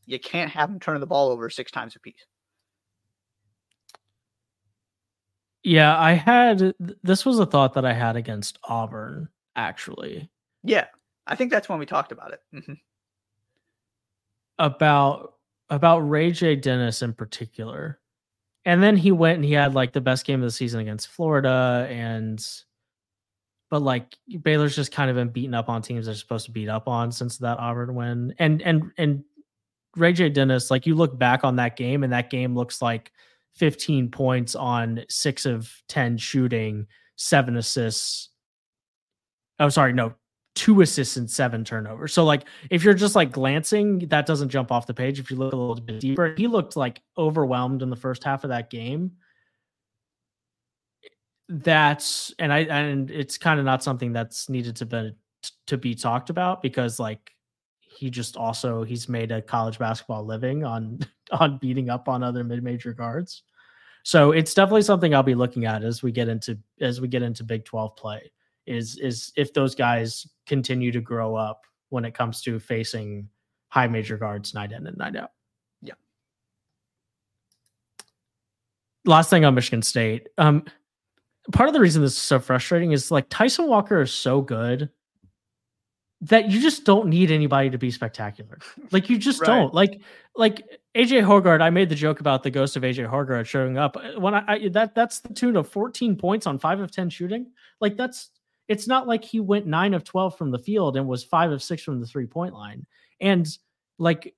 you 0.05 0.19
can't 0.19 0.51
have 0.51 0.69
them 0.69 0.79
turning 0.79 0.99
the 0.99 1.07
ball 1.07 1.29
over 1.29 1.49
six 1.49 1.71
times 1.71 1.95
a 1.95 1.99
piece. 1.99 2.25
Yeah, 5.63 5.97
I 5.97 6.13
had 6.13 6.73
this 7.03 7.25
was 7.25 7.39
a 7.39 7.45
thought 7.45 7.73
that 7.75 7.85
I 7.85 7.93
had 7.93 8.15
against 8.15 8.57
Auburn 8.63 9.29
actually. 9.55 10.29
Yeah, 10.63 10.87
I 11.27 11.35
think 11.35 11.51
that's 11.51 11.69
when 11.69 11.79
we 11.79 11.85
talked 11.85 12.11
about 12.11 12.33
it. 12.33 12.39
Mm-hmm. 12.53 12.73
About 14.57 15.33
about 15.69 15.99
Ray 15.99 16.31
J 16.31 16.55
Dennis 16.55 17.01
in 17.01 17.13
particular. 17.13 17.99
And 18.65 18.81
then 18.83 18.95
he 18.95 19.11
went 19.11 19.37
and 19.37 19.45
he 19.45 19.53
had 19.53 19.73
like 19.73 19.93
the 19.93 20.01
best 20.01 20.25
game 20.25 20.41
of 20.41 20.47
the 20.47 20.51
season 20.51 20.81
against 20.81 21.07
Florida 21.07 21.87
and 21.89 22.43
but 23.71 23.81
like 23.81 24.17
Baylor's 24.41 24.75
just 24.75 24.91
kind 24.91 25.09
of 25.09 25.15
been 25.15 25.29
beaten 25.29 25.53
up 25.53 25.69
on 25.69 25.81
teams 25.81 26.05
they're 26.05 26.13
supposed 26.13 26.45
to 26.45 26.51
beat 26.51 26.67
up 26.67 26.87
on 26.87 27.11
since 27.11 27.37
that 27.37 27.57
Auburn 27.57 27.95
win. 27.95 28.35
And 28.37 28.61
and 28.61 28.91
and 28.97 29.23
Ray 29.95 30.13
J 30.13 30.29
Dennis, 30.29 30.71
like 30.71 30.85
you 30.85 30.95
look 30.95 31.17
back 31.17 31.43
on 31.43 31.57
that 31.57 31.75
game, 31.75 32.03
and 32.03 32.13
that 32.13 32.29
game 32.29 32.55
looks 32.55 32.81
like 32.81 33.11
15 33.55 34.09
points 34.09 34.55
on 34.55 35.03
six 35.09 35.45
of 35.45 35.71
10 35.89 36.17
shooting, 36.17 36.87
seven 37.15 37.57
assists. 37.57 38.29
Oh, 39.59 39.69
sorry, 39.69 39.93
no, 39.93 40.13
two 40.55 40.81
assists 40.81 41.17
and 41.17 41.29
seven 41.29 41.63
turnovers. 41.63 42.13
So, 42.13 42.23
like, 42.23 42.45
if 42.69 42.83
you're 42.83 42.93
just 42.93 43.15
like 43.15 43.31
glancing, 43.31 43.99
that 44.09 44.25
doesn't 44.25 44.49
jump 44.49 44.71
off 44.71 44.87
the 44.87 44.93
page. 44.93 45.19
If 45.19 45.29
you 45.29 45.37
look 45.37 45.53
a 45.53 45.57
little 45.57 45.75
bit 45.75 45.99
deeper, 45.99 46.33
he 46.37 46.47
looked 46.47 46.75
like 46.75 47.01
overwhelmed 47.17 47.81
in 47.81 47.89
the 47.89 47.95
first 47.95 48.23
half 48.23 48.43
of 48.43 48.49
that 48.49 48.69
game. 48.69 49.11
That's 51.49 52.33
and 52.39 52.51
I 52.53 52.59
and 52.59 53.11
it's 53.11 53.37
kind 53.37 53.59
of 53.59 53.65
not 53.65 53.83
something 53.83 54.13
that's 54.13 54.47
needed 54.47 54.77
to 54.77 54.85
be 54.85 55.11
to 55.67 55.77
be 55.77 55.95
talked 55.95 56.29
about 56.29 56.61
because 56.61 56.97
like 56.97 57.31
he 57.95 58.09
just 58.09 58.37
also 58.37 58.83
he's 58.83 59.09
made 59.09 59.31
a 59.31 59.41
college 59.41 59.77
basketball 59.77 60.25
living 60.25 60.63
on 60.63 60.99
on 61.31 61.57
beating 61.57 61.89
up 61.89 62.07
on 62.07 62.23
other 62.23 62.43
mid-major 62.43 62.93
guards. 62.93 63.43
So 64.03 64.31
it's 64.31 64.53
definitely 64.53 64.81
something 64.81 65.13
I'll 65.13 65.23
be 65.23 65.35
looking 65.35 65.65
at 65.65 65.83
as 65.83 66.01
we 66.01 66.11
get 66.11 66.27
into 66.27 66.57
as 66.79 66.99
we 66.99 67.07
get 67.07 67.21
into 67.21 67.43
Big 67.43 67.65
12 67.65 67.95
play 67.95 68.31
is 68.65 68.97
is 68.97 69.31
if 69.35 69.53
those 69.53 69.75
guys 69.75 70.27
continue 70.45 70.91
to 70.91 71.01
grow 71.01 71.35
up 71.35 71.65
when 71.89 72.05
it 72.05 72.13
comes 72.13 72.41
to 72.41 72.59
facing 72.59 73.27
high 73.69 73.87
major 73.87 74.17
guards 74.17 74.53
night 74.53 74.71
in 74.71 74.87
and 74.87 74.97
night 74.97 75.15
out. 75.15 75.31
Yeah. 75.81 75.93
Last 79.05 79.29
thing 79.29 79.45
on 79.45 79.55
Michigan 79.55 79.81
State. 79.81 80.29
Um 80.37 80.65
part 81.51 81.69
of 81.69 81.73
the 81.73 81.79
reason 81.79 82.01
this 82.01 82.13
is 82.13 82.17
so 82.17 82.39
frustrating 82.39 82.91
is 82.91 83.11
like 83.11 83.27
Tyson 83.29 83.67
Walker 83.67 84.01
is 84.01 84.11
so 84.11 84.41
good 84.41 84.89
that 86.21 86.49
you 86.49 86.61
just 86.61 86.85
don't 86.85 87.07
need 87.07 87.31
anybody 87.31 87.69
to 87.69 87.77
be 87.77 87.89
spectacular. 87.89 88.59
Like 88.91 89.09
you 89.09 89.17
just 89.17 89.41
right. 89.41 89.47
don't. 89.47 89.73
Like 89.73 90.01
like 90.35 90.63
AJ 90.95 91.23
Hoggard, 91.23 91.61
I 91.61 91.69
made 91.69 91.89
the 91.89 91.95
joke 91.95 92.19
about 92.19 92.43
the 92.43 92.51
ghost 92.51 92.75
of 92.75 92.83
AJ 92.83 93.09
Hoggard 93.09 93.45
showing 93.45 93.77
up. 93.77 93.97
Uh, 93.97 94.19
when 94.19 94.35
I, 94.35 94.43
I 94.47 94.67
that 94.69 94.93
that's 94.93 95.19
the 95.19 95.33
tune 95.33 95.55
of 95.55 95.67
14 95.67 96.15
points 96.15 96.45
on 96.45 96.59
5 96.59 96.79
of 96.79 96.91
10 96.91 97.09
shooting. 97.09 97.47
Like 97.79 97.97
that's 97.97 98.29
it's 98.67 98.87
not 98.87 99.07
like 99.07 99.23
he 99.23 99.39
went 99.39 99.65
9 99.65 99.93
of 99.95 100.03
12 100.03 100.37
from 100.37 100.51
the 100.51 100.59
field 100.59 100.95
and 100.95 101.07
was 101.07 101.23
5 101.23 101.51
of 101.51 101.63
6 101.63 101.83
from 101.83 101.99
the 101.99 102.05
three-point 102.05 102.53
line. 102.53 102.85
And 103.19 103.47
like 103.97 104.35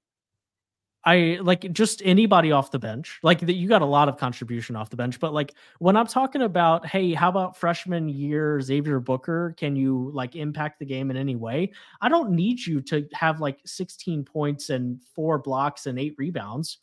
I 1.05 1.37
like 1.41 1.71
just 1.73 2.01
anybody 2.05 2.51
off 2.51 2.71
the 2.71 2.79
bench. 2.79 3.19
Like 3.23 3.41
that 3.41 3.53
you 3.53 3.67
got 3.67 3.81
a 3.81 3.85
lot 3.85 4.07
of 4.07 4.17
contribution 4.17 4.75
off 4.75 4.89
the 4.89 4.95
bench, 4.95 5.19
but 5.19 5.33
like 5.33 5.53
when 5.79 5.97
I'm 5.97 6.07
talking 6.07 6.43
about, 6.43 6.85
hey, 6.85 7.13
how 7.13 7.29
about 7.29 7.57
freshman 7.57 8.07
year 8.07 8.61
Xavier 8.61 8.99
Booker? 9.01 9.53
Can 9.57 9.75
you 9.75 10.11
like 10.13 10.35
impact 10.35 10.79
the 10.79 10.85
game 10.85 11.11
in 11.11 11.17
any 11.17 11.35
way? 11.35 11.73
I 11.99 12.07
don't 12.07 12.31
need 12.31 12.65
you 12.65 12.79
to 12.83 13.05
have 13.13 13.41
like 13.41 13.59
16 13.65 14.23
points 14.23 14.69
and 14.69 15.01
four 15.15 15.39
blocks 15.39 15.87
and 15.87 15.99
eight 15.99 16.15
rebounds. 16.17 16.77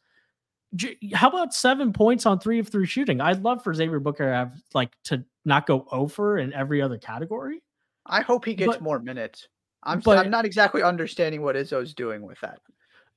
How 1.14 1.28
about 1.28 1.54
seven 1.54 1.92
points 1.92 2.26
on 2.26 2.38
three 2.38 2.58
of 2.58 2.68
three 2.68 2.86
shooting? 2.86 3.20
I'd 3.20 3.42
love 3.42 3.64
for 3.64 3.72
Xavier 3.72 4.00
Booker 4.00 4.26
to 4.26 4.34
have 4.34 4.62
like 4.74 4.92
to 5.04 5.24
not 5.46 5.66
go 5.66 5.86
over 5.90 6.38
in 6.38 6.52
every 6.52 6.82
other 6.82 6.98
category. 6.98 7.62
I 8.04 8.20
hope 8.20 8.44
he 8.44 8.54
gets 8.54 8.74
but, 8.74 8.82
more 8.82 8.98
minutes. 8.98 9.48
I'm 9.82 10.00
but, 10.00 10.18
I'm 10.18 10.30
not 10.30 10.44
exactly 10.44 10.82
understanding 10.82 11.40
what 11.40 11.56
Izzo's 11.56 11.94
doing 11.94 12.20
with 12.20 12.38
that 12.40 12.60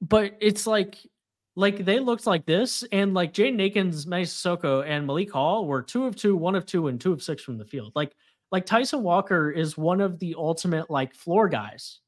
but 0.03 0.35
it's 0.41 0.67
like 0.67 0.97
like 1.55 1.85
they 1.85 1.99
looked 1.99 2.27
like 2.27 2.45
this, 2.45 2.83
and 2.91 3.13
like 3.13 3.33
Jaden 3.33 3.61
Akins, 3.61 4.05
Mady 4.05 4.23
Sissoko, 4.23 4.85
and 4.85 5.07
Malik 5.07 5.31
Hall 5.31 5.65
were 5.65 5.81
two 5.81 6.05
of 6.05 6.15
two, 6.15 6.35
one 6.35 6.55
of 6.55 6.65
two, 6.65 6.87
and 6.87 6.99
two 6.99 7.13
of 7.13 7.23
six 7.23 7.41
from 7.41 7.57
the 7.57 7.65
field. 7.65 7.93
Like 7.95 8.13
like 8.51 8.65
Tyson 8.65 9.01
Walker 9.01 9.49
is 9.49 9.77
one 9.77 10.01
of 10.01 10.19
the 10.19 10.35
ultimate 10.37 10.89
like 10.89 11.15
floor 11.15 11.47
guys 11.47 11.99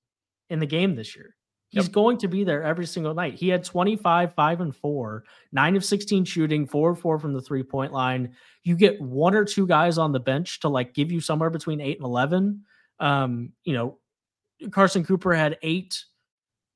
in 0.49 0.59
the 0.59 0.65
game 0.65 0.95
this 0.95 1.15
year. 1.15 1.35
He's 1.69 1.85
yep. 1.85 1.93
going 1.93 2.17
to 2.19 2.27
be 2.27 2.43
there 2.43 2.63
every 2.63 2.85
single 2.85 3.13
night. 3.13 3.33
He 3.33 3.49
had 3.49 3.63
25, 3.63 4.33
5 4.33 4.61
and 4.61 4.75
4, 4.75 5.23
9 5.51 5.75
of 5.75 5.83
16 5.83 6.23
shooting, 6.23 6.65
4 6.67 6.91
of 6.91 6.99
4 6.99 7.19
from 7.19 7.33
the 7.33 7.41
three 7.41 7.63
point 7.63 7.91
line. 7.91 8.33
You 8.63 8.75
get 8.75 9.01
one 9.01 9.35
or 9.35 9.43
two 9.43 9.65
guys 9.65 9.97
on 9.97 10.11
the 10.11 10.19
bench 10.19 10.59
to 10.61 10.69
like 10.69 10.93
give 10.93 11.11
you 11.11 11.19
somewhere 11.19 11.49
between 11.49 11.81
8 11.81 11.97
and 11.97 12.05
11. 12.05 12.63
Um, 12.99 13.51
you 13.63 13.73
know, 13.73 13.97
Carson 14.71 15.03
Cooper 15.03 15.33
had 15.33 15.57
8 15.61 16.05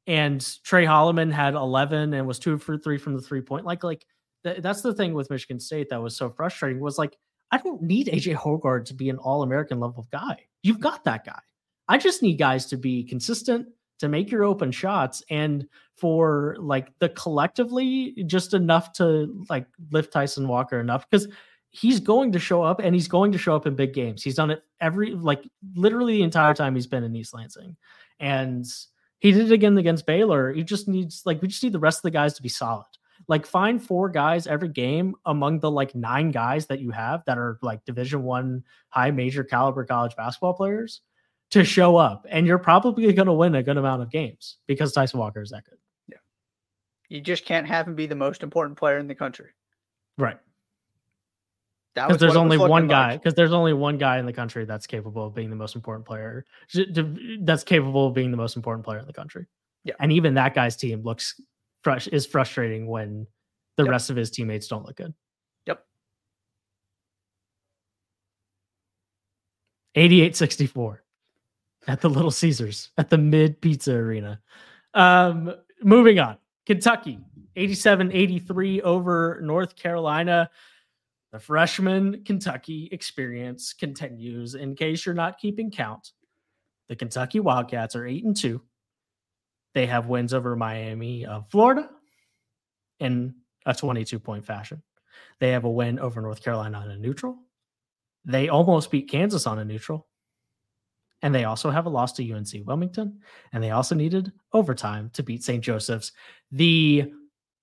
and 0.10 0.64
Tre 0.64 0.86
Holloman 0.86 1.32
had 1.32 1.54
11 1.54 2.16
and 2.16 2.28
was 2.28 2.40
2 2.40 2.58
for 2.58 2.78
3 2.78 2.98
from 2.98 3.14
the 3.14 3.22
three 3.22 3.42
point. 3.42 3.64
Like 3.64 3.84
like 3.84 4.06
th- 4.44 4.62
that's 4.62 4.82
the 4.82 4.94
thing 4.94 5.14
with 5.14 5.30
Michigan 5.30 5.60
State 5.60 5.88
that 5.92 6.02
was 6.02 6.18
so 6.18 6.32
frustrating 6.32 6.82
was 6.82 6.98
like 6.98 7.16
I 7.52 7.58
don't 7.60 7.82
need 7.82 8.08
AJ 8.08 8.36
Hoggard 8.36 8.86
to 8.86 8.94
be 8.94 9.10
an 9.10 9.18
all-American 9.18 9.80
level 9.80 10.08
guy. 10.12 10.46
You've 10.64 10.80
got 10.80 11.04
that 11.06 11.26
guy. 11.26 11.40
I 11.88 11.98
just 11.98 12.22
need 12.22 12.38
guys 12.38 12.66
to 12.68 12.78
be 12.78 13.04
consistent 13.04 13.68
to 14.00 14.08
make 14.08 14.32
your 14.32 14.44
open 14.44 14.72
shots 14.72 15.22
and 15.30 15.68
for 15.96 16.56
like 16.60 16.92
the 17.00 17.10
collectively 17.10 18.24
just 18.26 18.54
enough 18.54 18.92
to 18.94 19.46
like 19.50 19.68
lift 19.92 20.12
Tyson 20.12 20.48
Walker 20.48 20.80
enough 20.80 21.08
because 21.10 21.28
he's 21.70 22.00
going 22.00 22.32
to 22.32 22.40
show 22.40 22.64
up 22.64 22.80
and 22.80 22.96
he's 22.96 23.08
going 23.08 23.32
to 23.32 23.38
show 23.38 23.56
up 23.56 23.68
in 23.68 23.76
big 23.76 23.94
games. 23.94 24.24
He's 24.24 24.36
done 24.36 24.50
it 24.50 24.64
every 24.82 25.12
like 25.12 25.44
literally 25.76 26.14
the 26.18 26.24
entire 26.24 26.56
time 26.56 26.74
he's 26.74 26.88
been 26.88 27.04
in 27.04 27.16
East 27.16 27.34
Lansing. 27.34 27.76
And 28.20 28.66
he 29.20 29.32
did 29.32 29.48
it 29.48 29.52
again 29.52 29.78
against 29.78 30.06
Baylor. 30.06 30.52
He 30.54 30.64
just 30.64 30.88
needs 30.88 31.24
like 31.26 31.42
we 31.42 31.48
just 31.48 31.64
need 31.64 31.74
the 31.74 31.80
rest 31.80 32.00
of 32.00 32.04
the 32.04 32.12
guys 32.12 32.34
to 32.36 32.42
be 32.42 32.50
solid. 32.50 32.86
Like 33.28 33.46
find 33.46 33.84
four 33.84 34.10
guys 34.10 34.48
every 34.48 34.70
game 34.70 35.16
among 35.26 35.60
the 35.60 35.70
like 35.70 35.94
nine 35.94 36.32
guys 36.32 36.68
that 36.68 36.80
you 36.80 36.92
have 36.92 37.24
that 37.26 37.38
are 37.38 37.60
like 37.62 37.84
division 37.86 38.24
one 38.24 38.64
high 38.88 39.12
major 39.12 39.44
caliber 39.44 39.86
college 39.86 40.16
basketball 40.16 40.54
players 40.54 41.02
to 41.52 41.64
show 41.64 41.98
up, 41.98 42.26
and 42.30 42.48
you're 42.48 42.60
probably 42.60 43.12
going 43.12 43.26
to 43.26 43.34
win 43.34 43.56
a 43.56 43.64
good 43.64 43.78
amount 43.78 44.02
of 44.02 44.12
games 44.12 44.58
because 44.68 44.94
Tyson 44.94 45.20
Walker 45.20 45.42
is 45.42 45.50
that 45.50 45.66
good. 45.66 45.80
Yeah, 46.08 46.18
you 47.10 47.22
just 47.22 47.46
can't 47.46 47.68
have 47.68 47.88
him 47.88 47.96
be 47.96 48.08
the 48.08 48.16
most 48.16 48.42
important 48.42 48.78
player 48.78 48.98
in 48.98 49.08
the 49.08 49.16
country. 49.16 49.50
Right. 50.18 50.38
Because 51.96 52.18
there's 52.18 52.36
only 52.36 52.58
one 52.58 52.88
guy. 52.88 53.18
Because 53.18 53.34
there's 53.34 53.54
only 53.54 53.74
one 53.74 53.98
guy 53.98 54.20
in 54.20 54.26
the 54.26 54.34
country 54.34 54.66
that's 54.66 54.88
capable 54.88 55.26
of 55.26 55.36
being 55.36 55.50
the 55.50 55.56
most 55.56 55.76
important 55.76 56.06
player. 56.06 56.46
That's 57.42 57.64
capable 57.64 58.08
of 58.08 58.14
being 58.14 58.32
the 58.32 58.38
most 58.38 58.56
important 58.56 58.86
player 58.86 59.00
in 59.00 59.08
the 59.08 59.14
country. 59.14 59.48
Yeah. 59.84 59.96
And 60.00 60.12
even 60.12 60.36
that 60.36 60.54
guy's 60.54 60.76
team 60.76 61.04
looks 61.04 61.40
fresh 61.84 62.08
is 62.08 62.26
frustrating 62.26 62.88
when 62.88 63.28
the 63.78 63.84
yep. 63.84 63.92
rest 63.92 64.10
of 64.10 64.16
his 64.16 64.30
teammates 64.30 64.68
don't 64.68 64.86
look 64.86 64.98
good. 64.98 65.14
Yep. 65.66 65.84
88-64 69.96 70.98
at 71.88 72.02
the 72.02 72.10
Little 72.10 72.32
Caesars 72.32 72.92
at 72.98 73.10
the 73.10 73.18
Mid 73.18 73.62
Pizza 73.62 73.94
Arena. 73.94 74.42
Um, 74.94 75.54
moving 75.82 76.20
on. 76.20 76.38
Kentucky 76.66 77.20
87-83 77.56 78.82
over 78.82 79.40
North 79.42 79.76
Carolina. 79.76 80.50
The 81.32 81.40
freshman 81.40 82.24
Kentucky 82.24 82.90
experience 82.92 83.74
continues. 83.74 84.56
In 84.56 84.76
case 84.76 85.06
you're 85.06 85.16
not 85.16 85.38
keeping 85.38 85.70
count, 85.70 86.12
the 86.88 86.96
Kentucky 86.96 87.40
Wildcats 87.40 87.96
are 87.96 88.06
8 88.06 88.24
and 88.26 88.36
2. 88.36 88.62
They 89.76 89.86
have 89.86 90.08
wins 90.08 90.34
over 90.34 90.56
Miami 90.56 91.26
of 91.26 91.50
Florida 91.52 91.90
in 93.00 93.36
a 93.66 93.76
22 93.76 94.18
point 94.20 94.46
fashion. 94.46 94.82
They 95.40 95.52
have 95.52 95.66
a 95.66 95.70
win 95.70 96.00
over 96.00 96.22
North 96.22 96.44
Carolina 96.44 96.80
on 96.80 96.90
a 96.90 96.98
neutral. 96.98 97.38
They 98.26 98.50
almost 98.50 98.90
beat 98.90 99.10
Kansas 99.10 99.46
on 99.46 99.60
a 99.60 99.66
neutral. 99.66 100.08
And 101.22 101.36
they 101.36 101.44
also 101.44 101.70
have 101.70 101.86
a 101.86 101.90
loss 101.90 102.14
to 102.14 102.32
UNC 102.32 102.66
Wilmington. 102.66 103.20
And 103.54 103.64
they 103.64 103.72
also 103.72 103.94
needed 103.94 104.32
overtime 104.54 105.10
to 105.14 105.24
beat 105.24 105.44
St. 105.44 105.64
Joseph's. 105.64 106.12
The 106.52 107.12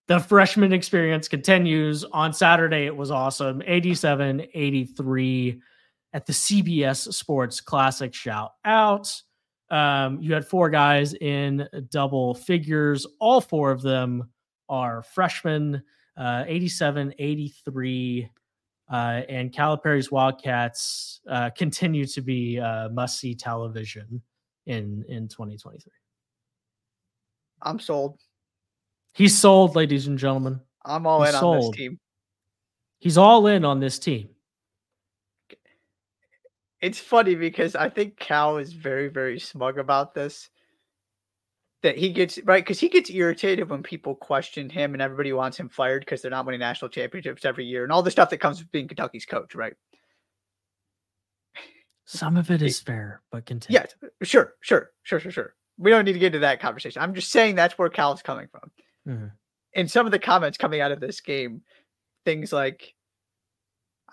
the 0.08 0.20
freshman 0.20 0.72
experience 0.72 1.28
continues 1.28 2.04
on 2.04 2.32
Saturday. 2.32 2.86
It 2.86 2.96
was 2.96 3.10
awesome. 3.10 3.62
87 3.66 4.46
83 4.54 5.60
at 6.12 6.26
the 6.26 6.32
CBS 6.32 7.12
Sports 7.12 7.60
Classic 7.60 8.14
shout 8.14 8.52
out. 8.64 9.12
Um, 9.70 10.22
you 10.22 10.32
had 10.32 10.46
four 10.46 10.70
guys 10.70 11.14
in 11.14 11.68
double 11.90 12.34
figures. 12.34 13.06
All 13.18 13.40
four 13.40 13.72
of 13.72 13.82
them 13.82 14.30
are 14.68 15.02
freshmen, 15.02 15.82
uh, 16.16 16.44
87, 16.46 17.14
83. 17.18 18.30
Uh, 18.88 19.22
and 19.28 19.52
Calipari's 19.52 20.12
Wildcats 20.12 21.20
uh, 21.28 21.50
continue 21.50 22.06
to 22.06 22.20
be 22.20 22.60
uh, 22.60 22.88
must 22.90 23.18
see 23.18 23.34
television 23.34 24.22
in, 24.66 25.04
in 25.08 25.26
2023. 25.26 25.90
I'm 27.62 27.80
sold. 27.80 28.20
He's 29.16 29.36
sold, 29.36 29.74
ladies 29.74 30.06
and 30.06 30.18
gentlemen. 30.18 30.60
I'm 30.84 31.06
all 31.06 31.22
He's 31.22 31.34
in 31.34 31.40
sold. 31.40 31.56
on 31.56 31.70
this 31.70 31.76
team. 31.76 31.98
He's 32.98 33.18
all 33.18 33.46
in 33.46 33.64
on 33.64 33.80
this 33.80 33.98
team 33.98 34.28
it's 36.80 37.00
funny 37.00 37.34
because 37.34 37.74
I 37.74 37.88
think 37.88 38.16
Cal 38.18 38.58
is 38.58 38.72
very, 38.72 39.08
very 39.08 39.38
smug 39.38 39.78
about 39.78 40.14
this. 40.14 40.48
That 41.82 41.98
he 41.98 42.10
gets 42.10 42.38
right 42.44 42.64
because 42.64 42.80
he 42.80 42.88
gets 42.88 43.10
irritated 43.10 43.68
when 43.68 43.82
people 43.82 44.14
question 44.14 44.68
him 44.68 44.94
and 44.94 45.02
everybody 45.02 45.32
wants 45.32 45.58
him 45.58 45.68
fired 45.68 46.00
because 46.00 46.20
they're 46.20 46.30
not 46.30 46.44
winning 46.44 46.60
national 46.60 46.88
championships 46.88 47.44
every 47.44 47.64
year 47.64 47.84
and 47.84 47.92
all 47.92 48.02
the 48.02 48.10
stuff 48.10 48.30
that 48.30 48.38
comes 48.38 48.58
with 48.58 48.72
being 48.72 48.88
Kentucky's 48.88 49.26
coach, 49.26 49.54
right? 49.54 49.74
Some 52.06 52.36
of 52.36 52.50
it 52.50 52.62
is 52.62 52.80
fair, 52.80 53.20
but 53.30 53.46
continue. 53.46 53.80
Yes, 53.80 53.94
sure, 54.22 54.54
sure, 54.60 54.90
sure, 55.02 55.20
sure, 55.20 55.30
sure. 55.30 55.54
We 55.76 55.90
don't 55.90 56.04
need 56.04 56.14
to 56.14 56.18
get 56.18 56.26
into 56.26 56.38
that 56.40 56.60
conversation. 56.60 57.02
I'm 57.02 57.14
just 57.14 57.30
saying 57.30 57.56
that's 57.56 57.76
where 57.76 57.88
Cal 57.88 58.12
is 58.14 58.22
coming 58.22 58.48
from. 58.50 58.70
Mm-hmm. 59.06 59.26
And 59.74 59.90
some 59.90 60.06
of 60.06 60.12
the 60.12 60.18
comments 60.18 60.58
coming 60.58 60.80
out 60.80 60.92
of 60.92 61.00
this 61.00 61.20
game, 61.20 61.62
things 62.24 62.52
like, 62.52 62.94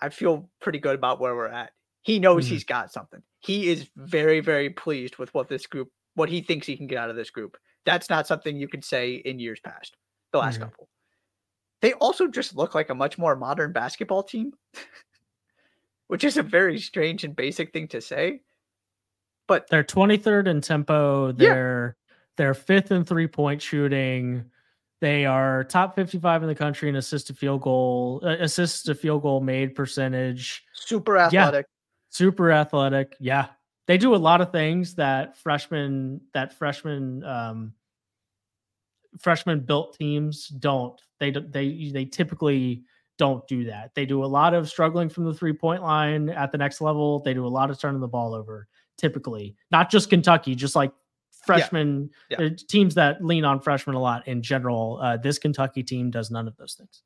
I 0.00 0.10
feel 0.10 0.50
pretty 0.60 0.78
good 0.78 0.94
about 0.94 1.20
where 1.20 1.34
we're 1.34 1.48
at. 1.48 1.70
He 2.02 2.18
knows 2.18 2.44
mm-hmm. 2.44 2.54
he's 2.54 2.64
got 2.64 2.92
something. 2.92 3.22
He 3.40 3.68
is 3.68 3.88
very, 3.96 4.40
very 4.40 4.70
pleased 4.70 5.16
with 5.16 5.32
what 5.32 5.48
this 5.48 5.66
group, 5.66 5.88
what 6.14 6.28
he 6.28 6.42
thinks 6.42 6.66
he 6.66 6.76
can 6.76 6.86
get 6.86 6.98
out 6.98 7.10
of 7.10 7.16
this 7.16 7.30
group. 7.30 7.56
That's 7.86 8.10
not 8.10 8.26
something 8.26 8.56
you 8.56 8.68
could 8.68 8.84
say 8.84 9.14
in 9.14 9.38
years 9.38 9.60
past, 9.60 9.96
the 10.32 10.38
last 10.38 10.54
mm-hmm. 10.54 10.64
couple. 10.64 10.88
They 11.80 11.92
also 11.94 12.28
just 12.28 12.56
look 12.56 12.74
like 12.74 12.90
a 12.90 12.94
much 12.94 13.18
more 13.18 13.36
modern 13.36 13.72
basketball 13.72 14.22
team, 14.22 14.52
which 16.08 16.24
is 16.24 16.36
a 16.36 16.42
very 16.42 16.78
strange 16.78 17.24
and 17.24 17.36
basic 17.36 17.72
thing 17.72 17.88
to 17.88 18.00
say. 18.00 18.40
But 19.46 19.68
they're 19.68 19.84
23rd 19.84 20.48
in 20.48 20.60
tempo. 20.60 21.32
They're 21.32 21.96
yeah. 21.98 22.14
they're 22.36 22.54
fifth 22.54 22.90
in 22.90 23.04
three 23.04 23.26
point 23.26 23.60
shooting. 23.60 24.44
They 25.04 25.26
are 25.26 25.64
top 25.64 25.94
55 25.94 26.42
in 26.42 26.48
the 26.48 26.54
country 26.54 26.88
in 26.88 26.96
assist 26.96 27.26
to 27.26 27.34
field 27.34 27.60
goal, 27.60 28.22
uh, 28.24 28.36
assist 28.40 28.86
to 28.86 28.94
field 28.94 29.20
goal 29.20 29.42
made 29.42 29.74
percentage. 29.74 30.64
Super 30.72 31.18
athletic 31.18 31.66
super 32.14 32.52
athletic. 32.52 33.16
Yeah, 33.20 33.46
they 33.86 33.98
do 33.98 34.14
a 34.14 34.16
lot 34.16 34.40
of 34.40 34.52
things 34.52 34.94
that 34.94 35.36
freshmen 35.36 36.20
that 36.32 36.56
freshmen, 36.56 37.24
um, 37.24 37.74
freshman 39.18 39.60
built 39.60 39.96
teams 39.98 40.48
don't. 40.48 41.00
They 41.18 41.30
they 41.30 41.90
they 41.92 42.04
typically 42.04 42.84
don't 43.18 43.46
do 43.48 43.64
that. 43.64 43.94
They 43.94 44.06
do 44.06 44.24
a 44.24 44.26
lot 44.26 44.54
of 44.54 44.68
struggling 44.68 45.08
from 45.08 45.24
the 45.24 45.34
three 45.34 45.52
point 45.52 45.82
line 45.82 46.30
at 46.30 46.52
the 46.52 46.58
next 46.58 46.80
level. 46.80 47.20
They 47.20 47.34
do 47.34 47.46
a 47.46 47.48
lot 47.48 47.70
of 47.70 47.78
turning 47.78 48.00
the 48.00 48.08
ball 48.08 48.34
over. 48.34 48.68
Typically, 48.96 49.56
not 49.72 49.90
just 49.90 50.08
Kentucky, 50.08 50.54
just 50.54 50.76
like 50.76 50.92
freshmen 51.46 52.10
yeah. 52.30 52.40
Yeah. 52.40 52.46
Uh, 52.46 52.50
teams 52.68 52.94
that 52.94 53.24
lean 53.24 53.44
on 53.44 53.60
freshmen 53.60 53.96
a 53.96 54.00
lot 54.00 54.26
in 54.26 54.42
general. 54.42 55.00
Uh, 55.02 55.16
this 55.16 55.38
Kentucky 55.38 55.82
team 55.82 56.10
does 56.10 56.30
none 56.30 56.48
of 56.48 56.56
those 56.56 56.74
things. 56.74 57.02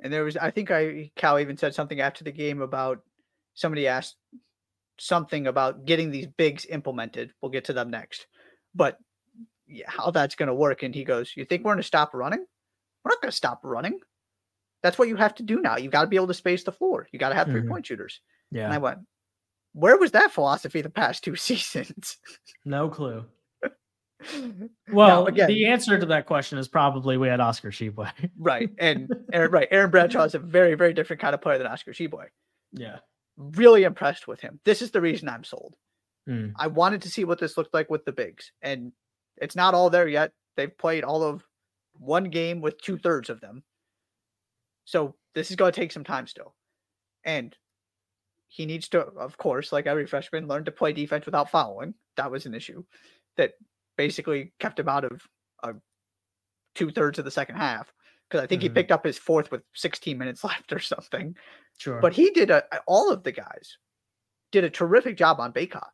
And 0.00 0.12
there 0.12 0.24
was, 0.24 0.36
I 0.36 0.50
think, 0.50 0.70
I 0.70 1.10
Cal 1.16 1.38
even 1.38 1.56
said 1.56 1.74
something 1.74 2.00
after 2.00 2.24
the 2.24 2.32
game 2.32 2.60
about 2.60 3.02
somebody 3.54 3.88
asked 3.88 4.16
something 4.98 5.46
about 5.46 5.84
getting 5.84 6.10
these 6.10 6.26
bigs 6.26 6.66
implemented. 6.66 7.32
We'll 7.40 7.50
get 7.50 7.64
to 7.66 7.72
them 7.72 7.90
next. 7.90 8.26
But 8.74 8.98
yeah, 9.66 9.86
how 9.88 10.10
that's 10.10 10.34
going 10.34 10.48
to 10.48 10.54
work. 10.54 10.82
And 10.82 10.94
he 10.94 11.04
goes, 11.04 11.32
You 11.36 11.44
think 11.44 11.64
we're 11.64 11.72
going 11.72 11.82
to 11.82 11.86
stop 11.86 12.14
running? 12.14 12.44
We're 13.04 13.10
not 13.10 13.22
going 13.22 13.30
to 13.30 13.36
stop 13.36 13.60
running. 13.62 13.98
That's 14.82 14.98
what 14.98 15.08
you 15.08 15.16
have 15.16 15.34
to 15.36 15.42
do 15.42 15.60
now. 15.60 15.76
You 15.76 15.90
got 15.90 16.02
to 16.02 16.06
be 16.06 16.16
able 16.16 16.28
to 16.28 16.34
space 16.34 16.62
the 16.62 16.72
floor. 16.72 17.08
You 17.10 17.18
got 17.18 17.30
to 17.30 17.34
have 17.34 17.48
3 17.48 17.60
mm-hmm. 17.60 17.70
point 17.70 17.86
shooters. 17.86 18.20
Yeah. 18.52 18.64
And 18.64 18.72
I 18.72 18.78
went, 18.78 18.98
Where 19.72 19.98
was 19.98 20.12
that 20.12 20.32
philosophy 20.32 20.80
the 20.80 20.90
past 20.90 21.24
two 21.24 21.36
seasons? 21.36 22.18
No 22.64 22.88
clue. 22.88 23.24
Well, 24.92 25.22
now, 25.22 25.26
again, 25.26 25.48
the 25.48 25.66
answer 25.66 25.98
to 25.98 26.06
that 26.06 26.26
question 26.26 26.58
is 26.58 26.66
probably 26.66 27.16
we 27.16 27.28
had 27.28 27.40
Oscar 27.40 27.70
Tshiebwe. 27.70 28.10
right. 28.38 28.68
And 28.78 29.12
Aaron, 29.32 29.50
right. 29.50 29.68
Aaron 29.70 29.90
Bradshaw 29.90 30.24
is 30.24 30.34
a 30.34 30.38
very, 30.38 30.74
very 30.74 30.92
different 30.92 31.22
kind 31.22 31.34
of 31.34 31.40
player 31.40 31.58
than 31.58 31.66
Oscar 31.66 31.92
Tshiebwe. 31.92 32.24
Yeah 32.72 32.98
really 33.38 33.84
impressed 33.84 34.26
with 34.26 34.40
him. 34.40 34.60
This 34.64 34.82
is 34.82 34.90
the 34.90 35.00
reason 35.00 35.28
I'm 35.28 35.44
sold. 35.44 35.74
Mm. 36.28 36.52
I 36.56 36.66
wanted 36.66 37.02
to 37.02 37.10
see 37.10 37.24
what 37.24 37.38
this 37.38 37.56
looked 37.56 37.72
like 37.72 37.88
with 37.88 38.04
the 38.04 38.12
bigs, 38.12 38.52
and 38.60 38.92
it's 39.36 39.56
not 39.56 39.74
all 39.74 39.88
there 39.88 40.08
yet. 40.08 40.32
They've 40.56 40.76
played 40.76 41.04
all 41.04 41.22
of 41.22 41.44
one 41.94 42.24
game 42.24 42.60
with 42.60 42.82
two 42.82 42.98
thirds 42.98 43.30
of 43.30 43.40
them. 43.40 43.62
So 44.84 45.14
this 45.34 45.50
is 45.50 45.56
going 45.56 45.72
to 45.72 45.80
take 45.80 45.92
some 45.92 46.04
time 46.04 46.26
still. 46.26 46.54
And 47.24 47.54
he 48.48 48.66
needs 48.66 48.88
to, 48.88 49.00
of 49.00 49.36
course, 49.38 49.72
like 49.72 49.86
every 49.86 50.06
freshman, 50.06 50.48
learn 50.48 50.64
to 50.64 50.72
play 50.72 50.92
defense 50.92 51.26
without 51.26 51.50
fouling. 51.50 51.94
That 52.16 52.30
was 52.30 52.46
an 52.46 52.54
issue 52.54 52.84
that 53.36 53.52
basically 53.98 54.52
kept 54.58 54.78
him 54.78 54.88
out 54.88 55.04
of 55.04 55.20
uh, 55.62 55.72
two 56.74 56.90
thirds 56.90 57.18
of 57.18 57.26
the 57.26 57.30
second 57.30 57.56
half 57.56 57.92
because 58.28 58.42
I 58.42 58.46
think 58.46 58.60
mm-hmm. 58.62 58.70
he 58.70 58.74
picked 58.74 58.92
up 58.92 59.04
his 59.04 59.18
fourth 59.18 59.50
with 59.50 59.62
16 59.74 60.16
minutes 60.16 60.42
left 60.44 60.72
or 60.72 60.78
something. 60.78 61.36
Sure. 61.76 62.00
But 62.00 62.14
he 62.14 62.30
did 62.30 62.50
a, 62.50 62.64
all 62.86 63.12
of 63.12 63.22
the 63.24 63.32
guys 63.32 63.76
did 64.52 64.64
a 64.64 64.70
terrific 64.70 65.18
job 65.18 65.40
on 65.40 65.52
Bacot. 65.52 65.90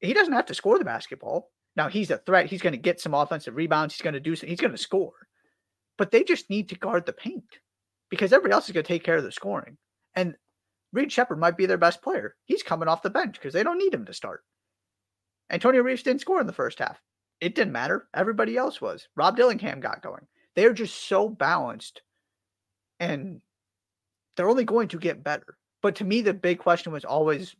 He 0.00 0.12
doesn't 0.12 0.34
have 0.34 0.46
to 0.46 0.54
score 0.54 0.78
the 0.78 0.84
basketball. 0.84 1.50
Now 1.76 1.88
he's 1.88 2.10
a 2.10 2.18
threat. 2.18 2.46
He's 2.46 2.60
going 2.60 2.74
to 2.74 2.78
get 2.78 3.00
some 3.00 3.14
offensive 3.14 3.56
rebounds. 3.56 3.94
He's 3.94 4.02
going 4.02 4.14
to 4.14 4.20
do. 4.20 4.36
Some, 4.36 4.48
he's 4.48 4.60
going 4.60 4.72
to 4.72 4.78
score, 4.78 5.14
but 5.96 6.10
they 6.10 6.24
just 6.24 6.50
need 6.50 6.68
to 6.68 6.74
guard 6.74 7.06
the 7.06 7.12
paint 7.12 7.58
because 8.10 8.32
everybody 8.32 8.52
else 8.52 8.66
is 8.66 8.72
going 8.72 8.84
to 8.84 8.88
take 8.88 9.04
care 9.04 9.16
of 9.16 9.24
the 9.24 9.32
scoring. 9.32 9.78
And 10.14 10.34
Reed 10.92 11.12
Sheppard 11.12 11.38
might 11.38 11.56
be 11.56 11.66
their 11.66 11.78
best 11.78 12.02
player. 12.02 12.34
He's 12.44 12.62
coming 12.62 12.88
off 12.88 13.02
the 13.02 13.10
bench 13.10 13.34
because 13.34 13.54
they 13.54 13.62
don't 13.62 13.78
need 13.78 13.94
him 13.94 14.04
to 14.06 14.12
start. 14.12 14.42
Antonio 15.50 15.82
Reeves 15.82 16.02
didn't 16.02 16.20
score 16.20 16.40
in 16.40 16.46
the 16.46 16.52
first 16.52 16.78
half. 16.78 17.00
It 17.40 17.54
didn't 17.54 17.72
matter. 17.72 18.06
Everybody 18.14 18.56
else 18.56 18.80
was. 18.80 19.08
Rob 19.16 19.36
Dillingham 19.36 19.80
got 19.80 20.02
going. 20.02 20.26
They're 20.56 20.72
just 20.72 21.08
so 21.08 21.28
balanced 21.28 22.02
and 22.98 23.40
they're 24.36 24.48
only 24.48 24.64
going 24.64 24.88
to 24.88 24.98
get 24.98 25.24
better. 25.24 25.56
But 25.82 25.96
to 25.96 26.04
me, 26.04 26.20
the 26.20 26.34
big 26.34 26.58
question 26.58 26.92
was 26.92 27.04
always 27.04 27.56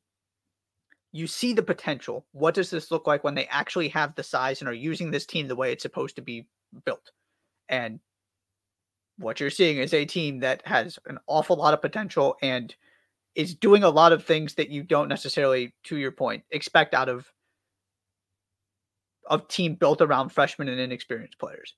you 1.13 1.27
see 1.27 1.53
the 1.53 1.63
potential. 1.63 2.27
What 2.33 2.55
does 2.55 2.71
this 2.71 2.91
look 2.91 3.07
like 3.07 3.25
when 3.25 3.35
they 3.35 3.47
actually 3.47 3.89
have 3.89 4.15
the 4.15 4.23
size 4.23 4.61
and 4.61 4.69
are 4.69 4.75
using 4.75 5.11
this 5.11 5.27
team 5.27 5.49
the 5.49 5.57
way 5.57 5.73
it's 5.73 5.83
supposed 5.83 6.17
to 6.17 6.23
be 6.23 6.47
built? 6.85 7.11
And 7.69 8.01
what 9.17 9.41
you're 9.41 9.51
seeing 9.51 9.79
is 9.79 9.93
a 9.93 10.05
team 10.05 10.41
that 10.41 10.63
has 10.67 10.99
an 11.07 11.19
awful 11.27 11.57
lot 11.57 11.75
of 11.75 11.83
potential 11.83 12.37
and 12.43 12.75
is 13.35 13.55
doing 13.55 13.83
a 13.83 13.91
lot 13.91 14.13
of 14.13 14.25
things 14.25 14.55
that 14.55 14.71
you 14.71 14.83
don't 14.83 15.09
necessarily, 15.09 15.75
to 15.85 15.97
your 15.97 16.13
point, 16.13 16.45
expect 16.51 16.95
out 16.95 17.09
of 17.09 17.27
a 19.31 19.39
team 19.39 19.77
built 19.77 20.03
around 20.03 20.31
freshmen 20.31 20.69
and 20.69 20.81
inexperienced 20.81 21.39
players. 21.39 21.75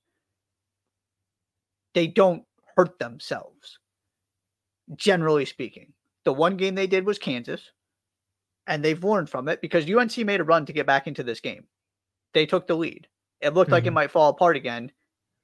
They 1.93 2.07
don't 2.07 2.43
hurt 2.75 2.97
themselves, 2.99 3.77
generally 4.95 5.45
speaking. 5.45 5.93
The 6.25 6.33
one 6.33 6.57
game 6.57 6.75
they 6.75 6.87
did 6.87 7.05
was 7.05 7.19
Kansas, 7.19 7.71
and 8.65 8.83
they've 8.83 9.03
learned 9.03 9.29
from 9.29 9.47
it 9.47 9.61
because 9.61 9.89
UNC 9.89 10.17
made 10.19 10.39
a 10.39 10.43
run 10.43 10.65
to 10.65 10.73
get 10.73 10.87
back 10.87 11.05
into 11.05 11.23
this 11.23 11.39
game. 11.39 11.65
They 12.33 12.47
took 12.47 12.65
the 12.65 12.75
lead. 12.75 13.07
It 13.41 13.53
looked 13.53 13.67
mm-hmm. 13.67 13.73
like 13.73 13.83
it 13.83 13.87
mm-hmm. 13.87 13.95
might 13.95 14.11
fall 14.11 14.29
apart 14.29 14.55
again, 14.55 14.91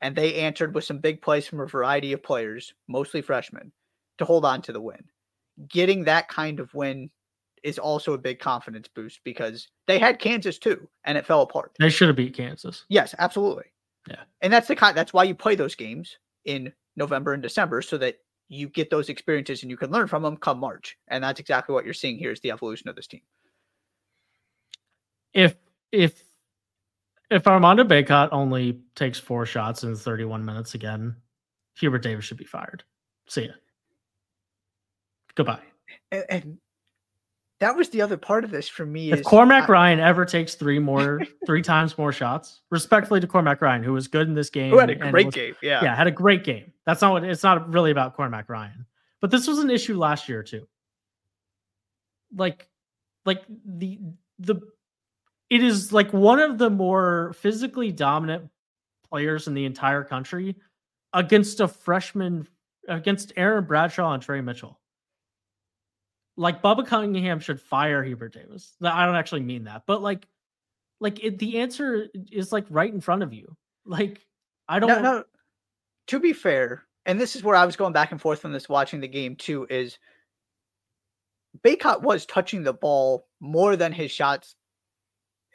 and 0.01 0.16
they 0.16 0.36
answered 0.36 0.74
with 0.74 0.86
some 0.86 0.99
big 0.99 1.22
plays 1.22 1.45
from 1.45 1.60
a 1.60 1.68
variety 1.68 2.14
of 2.14 2.24
players, 2.24 2.74
mostly 2.88 3.22
freshmen, 3.22 3.72
to 4.18 4.26
hold 4.26 4.45
on 4.45 4.62
to 4.64 4.72
the 4.72 4.82
win. 4.82 5.03
Getting 5.68 6.05
that 6.05 6.30
kind 6.30 6.60
of 6.60 6.74
win 6.74 7.12
is 7.64 7.80
also 7.80 8.14
a 8.14 8.18
big 8.18 8.39
confidence 8.39 8.88
boost 8.88 9.22
because 9.24 9.70
they 9.88 9.99
had 9.99 10.20
Kansas 10.20 10.57
too, 10.57 10.88
and 11.05 11.18
it 11.18 11.26
fell 11.26 11.41
apart. 11.41 11.76
They 11.80 11.89
should 11.89 12.07
have 12.07 12.18
beat 12.18 12.36
Kansas. 12.36 12.86
Yes, 12.89 13.16
absolutely. 13.20 13.66
Yeah, 14.07 14.24
and 14.41 14.51
that's 14.51 14.68
the 14.68 14.76
kind. 14.76 14.95
That's 14.95 15.14
why 15.14 15.24
you 15.24 15.36
play 15.36 15.55
those 15.55 15.76
games 15.76 16.18
in 16.45 16.74
November 16.95 17.34
and 17.34 17.43
December 17.43 17.82
so 17.82 17.97
that 17.97 18.18
you 18.49 18.68
get 18.68 18.89
those 18.89 19.10
experiences 19.10 19.62
and 19.62 19.70
you 19.70 19.78
can 19.78 19.91
learn 19.91 20.07
from 20.07 20.24
them 20.24 20.36
come 20.36 20.60
March. 20.60 20.97
And 21.07 21.24
that's 21.24 21.39
exactly 21.39 21.74
what 21.74 21.86
you're 21.86 21.93
seeing 21.93 22.18
here 22.18 22.32
is 22.32 22.39
the 22.41 22.51
evolution 22.51 22.89
of 22.89 22.95
this 22.95 23.07
team. 23.07 23.22
If 25.34 25.55
if 25.91 26.24
if 27.30 27.47
Armando 27.47 27.84
Bacot 27.84 28.30
only 28.32 28.80
takes 28.95 29.20
four 29.20 29.45
shots 29.45 29.84
in 29.84 29.95
31 29.95 30.43
minutes 30.43 30.74
again, 30.74 31.16
Hubert 31.78 31.99
Davis 31.99 32.26
should 32.26 32.38
be 32.38 32.45
fired. 32.45 32.84
See 33.28 33.45
ya. 33.45 33.51
Goodbye. 35.36 35.62
And, 36.12 36.26
and 36.30 36.57
that 37.60 37.76
was 37.76 37.89
the 37.89 38.01
other 38.01 38.16
part 38.16 38.43
of 38.43 38.51
this 38.51 38.70
for 38.70 38.86
me. 38.86 39.12
If 39.12 39.24
Cormac 39.24 39.70
I, 39.70 39.74
Ryan 39.74 39.99
ever 39.99 40.26
takes 40.26 40.55
three 40.55 40.80
more, 40.80 41.22
three 41.45 41.62
times 41.62 41.97
more 41.97 42.14
shots, 42.14 42.62
respectfully 42.72 43.20
to 43.20 43.28
Cormac 43.28 43.62
Ryan, 43.62 43.84
who 43.84 43.93
was 43.93 44.07
good 44.07 44.28
in 44.28 44.34
this 44.34 44.49
game, 44.49 44.72
who 44.72 44.80
had 44.80 44.89
a 44.89 44.95
great 44.95 45.28
was, 45.28 45.36
game, 45.36 45.55
yeah, 45.62 45.84
yeah, 45.84 45.95
had 45.95 46.07
a 46.07 46.12
great 46.12 46.43
game. 46.43 46.72
That's 46.86 47.01
not 47.01 47.12
what 47.12 47.24
it's 47.24 47.43
not 47.43 47.72
really 47.72 47.91
about 47.91 48.16
Cormac 48.16 48.49
Ryan, 48.49 48.86
but 49.22 49.30
this 49.30 49.45
was 49.45 49.60
an 49.60 49.70
issue 49.70 49.97
last 49.97 50.30
year 50.30 50.41
too. 50.41 50.68
Like, 52.36 52.70
like 53.26 53.43
the 53.66 53.99
the, 54.39 54.62
it 55.49 55.62
is 55.62 55.91
like 55.91 56.14
one 56.14 56.39
of 56.39 56.57
the 56.57 56.70
more 56.70 57.34
physically 57.34 57.91
dominant 57.91 58.49
players 59.10 59.47
in 59.47 59.53
the 59.53 59.66
entire 59.66 60.03
country 60.03 60.55
against 61.14 61.60
a 61.60 61.68
freshman 61.68 62.47
against 62.88 63.34
Aaron 63.36 63.66
Bradshaw 63.66 64.14
and 64.14 64.24
Tre 64.24 64.39
Mitchell 64.39 64.78
like 66.39 66.61
Bubba 66.61 66.87
Cunningham 66.87 67.41
should 67.41 67.59
fire 67.59 68.01
Hubert 68.01 68.33
Davis. 68.33 68.73
I 68.81 69.05
don't 69.05 69.17
actually 69.17 69.41
mean 69.41 69.65
that, 69.65 69.83
but 69.85 70.01
like, 70.01 70.25
like 71.01 71.21
it, 71.21 71.37
the 71.37 71.59
answer 71.59 72.07
is 72.31 72.53
like 72.53 72.65
right 72.69 72.91
in 72.91 73.01
front 73.01 73.23
of 73.23 73.33
you. 73.33 73.57
Like, 73.85 74.25
I 74.67 74.79
don't. 74.79 74.87
No, 74.87 75.01
no. 75.01 75.23
To 76.07 76.19
be 76.19 76.31
fair, 76.31 76.85
and 77.05 77.19
this 77.19 77.35
is 77.35 77.43
where 77.43 77.57
I 77.57 77.65
was 77.65 77.75
going 77.75 77.91
back 77.91 78.11
and 78.11 78.21
forth 78.21 78.39
from 78.39 78.53
this 78.53 78.69
watching 78.69 79.01
the 79.01 79.07
game 79.07 79.35
too. 79.35 79.67
Is 79.69 79.99
Bacot 81.61 82.03
was 82.03 82.25
touching 82.25 82.63
the 82.63 82.73
ball 82.73 83.27
more 83.41 83.75
than 83.75 83.91
his 83.91 84.09
shots 84.09 84.55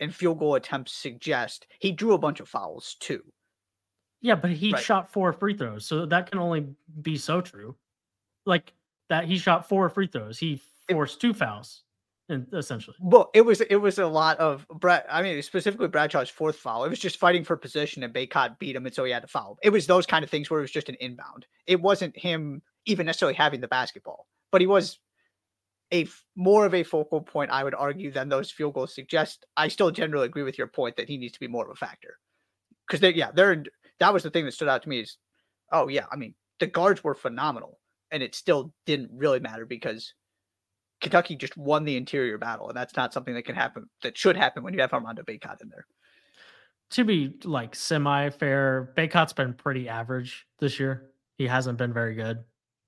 and 0.00 0.14
field 0.14 0.38
goal 0.38 0.54
attempts 0.54 0.92
suggest. 0.92 1.66
He 1.78 1.92
drew 1.92 2.12
a 2.12 2.18
bunch 2.18 2.40
of 2.40 2.48
fouls 2.48 2.96
too. 3.00 3.22
Yeah, 4.20 4.34
but 4.34 4.50
he 4.50 4.72
right. 4.72 4.82
shot 4.82 5.10
four 5.10 5.32
free 5.32 5.56
throws, 5.56 5.86
so 5.86 6.04
that 6.04 6.30
can 6.30 6.40
only 6.40 6.66
be 7.00 7.16
so 7.16 7.40
true. 7.40 7.74
Like 8.44 8.74
that, 9.08 9.24
he 9.24 9.38
shot 9.38 9.66
four 9.66 9.88
free 9.88 10.08
throws. 10.08 10.38
He 10.38 10.60
forced 10.90 11.20
two 11.20 11.34
fouls, 11.34 11.82
essentially. 12.52 12.96
Well, 13.00 13.30
it 13.34 13.42
was 13.42 13.60
it 13.60 13.76
was 13.76 13.98
a 13.98 14.06
lot 14.06 14.38
of 14.38 14.66
Brad. 14.68 15.04
I 15.10 15.22
mean, 15.22 15.40
specifically 15.42 15.88
Bradshaw's 15.88 16.30
fourth 16.30 16.56
foul. 16.56 16.84
It 16.84 16.90
was 16.90 16.98
just 16.98 17.18
fighting 17.18 17.44
for 17.44 17.56
position, 17.56 18.02
and 18.02 18.14
Bacot 18.14 18.58
beat 18.58 18.76
him, 18.76 18.86
and 18.86 18.94
so 18.94 19.04
he 19.04 19.12
had 19.12 19.22
to 19.22 19.28
foul. 19.28 19.58
It 19.62 19.70
was 19.70 19.86
those 19.86 20.06
kind 20.06 20.24
of 20.24 20.30
things 20.30 20.50
where 20.50 20.60
it 20.60 20.64
was 20.64 20.70
just 20.70 20.88
an 20.88 20.96
inbound. 21.00 21.46
It 21.66 21.80
wasn't 21.80 22.16
him 22.16 22.62
even 22.86 23.06
necessarily 23.06 23.34
having 23.34 23.60
the 23.60 23.68
basketball, 23.68 24.26
but 24.50 24.60
he 24.60 24.66
was 24.66 24.98
a 25.92 26.06
more 26.34 26.66
of 26.66 26.74
a 26.74 26.82
focal 26.82 27.20
point, 27.20 27.50
I 27.50 27.62
would 27.62 27.74
argue, 27.74 28.10
than 28.10 28.28
those 28.28 28.50
field 28.50 28.74
goals 28.74 28.94
suggest. 28.94 29.46
I 29.56 29.68
still 29.68 29.90
generally 29.90 30.26
agree 30.26 30.42
with 30.42 30.58
your 30.58 30.66
point 30.66 30.96
that 30.96 31.08
he 31.08 31.18
needs 31.18 31.34
to 31.34 31.40
be 31.40 31.48
more 31.48 31.64
of 31.64 31.70
a 31.70 31.76
factor 31.76 32.18
because 32.86 33.00
they, 33.00 33.14
yeah, 33.14 33.30
they're 33.32 33.64
that 34.00 34.12
was 34.12 34.22
the 34.22 34.30
thing 34.30 34.44
that 34.44 34.52
stood 34.52 34.68
out 34.68 34.82
to 34.82 34.88
me 34.88 35.00
is, 35.00 35.18
oh 35.72 35.88
yeah, 35.88 36.06
I 36.10 36.16
mean 36.16 36.34
the 36.60 36.66
guards 36.66 37.04
were 37.04 37.14
phenomenal, 37.14 37.78
and 38.10 38.22
it 38.22 38.34
still 38.34 38.72
didn't 38.86 39.10
really 39.12 39.40
matter 39.40 39.66
because 39.66 40.14
Kentucky 41.00 41.36
just 41.36 41.56
won 41.56 41.84
the 41.84 41.96
interior 41.96 42.38
battle, 42.38 42.68
and 42.68 42.76
that's 42.76 42.96
not 42.96 43.12
something 43.12 43.34
that 43.34 43.44
can 43.44 43.54
happen. 43.54 43.88
That 44.02 44.16
should 44.16 44.36
happen 44.36 44.62
when 44.62 44.74
you 44.74 44.80
have 44.80 44.92
Armando 44.92 45.22
Bacot 45.22 45.60
in 45.62 45.68
there. 45.68 45.86
To 46.90 47.04
be 47.04 47.34
like 47.44 47.74
semi 47.74 48.30
fair, 48.30 48.92
Bacot's 48.96 49.32
been 49.32 49.54
pretty 49.54 49.88
average 49.88 50.46
this 50.58 50.78
year. 50.78 51.10
He 51.36 51.46
hasn't 51.46 51.78
been 51.78 51.92
very 51.92 52.14
good. 52.14 52.44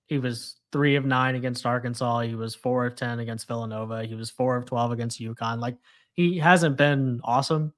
He 0.06 0.18
was 0.18 0.56
three 0.70 0.94
of 0.96 1.04
nine 1.04 1.34
against 1.34 1.66
Arkansas. 1.66 2.20
He 2.20 2.34
was 2.34 2.54
four 2.54 2.86
of 2.86 2.94
ten 2.94 3.18
against 3.18 3.48
Villanova. 3.48 4.04
He 4.04 4.14
was 4.14 4.30
four 4.30 4.56
of 4.56 4.64
twelve 4.64 4.92
against 4.92 5.20
UConn. 5.20 5.58
Like 5.58 5.76
he 6.12 6.38
hasn't 6.38 6.76
been 6.76 7.20
awesome. 7.24 7.72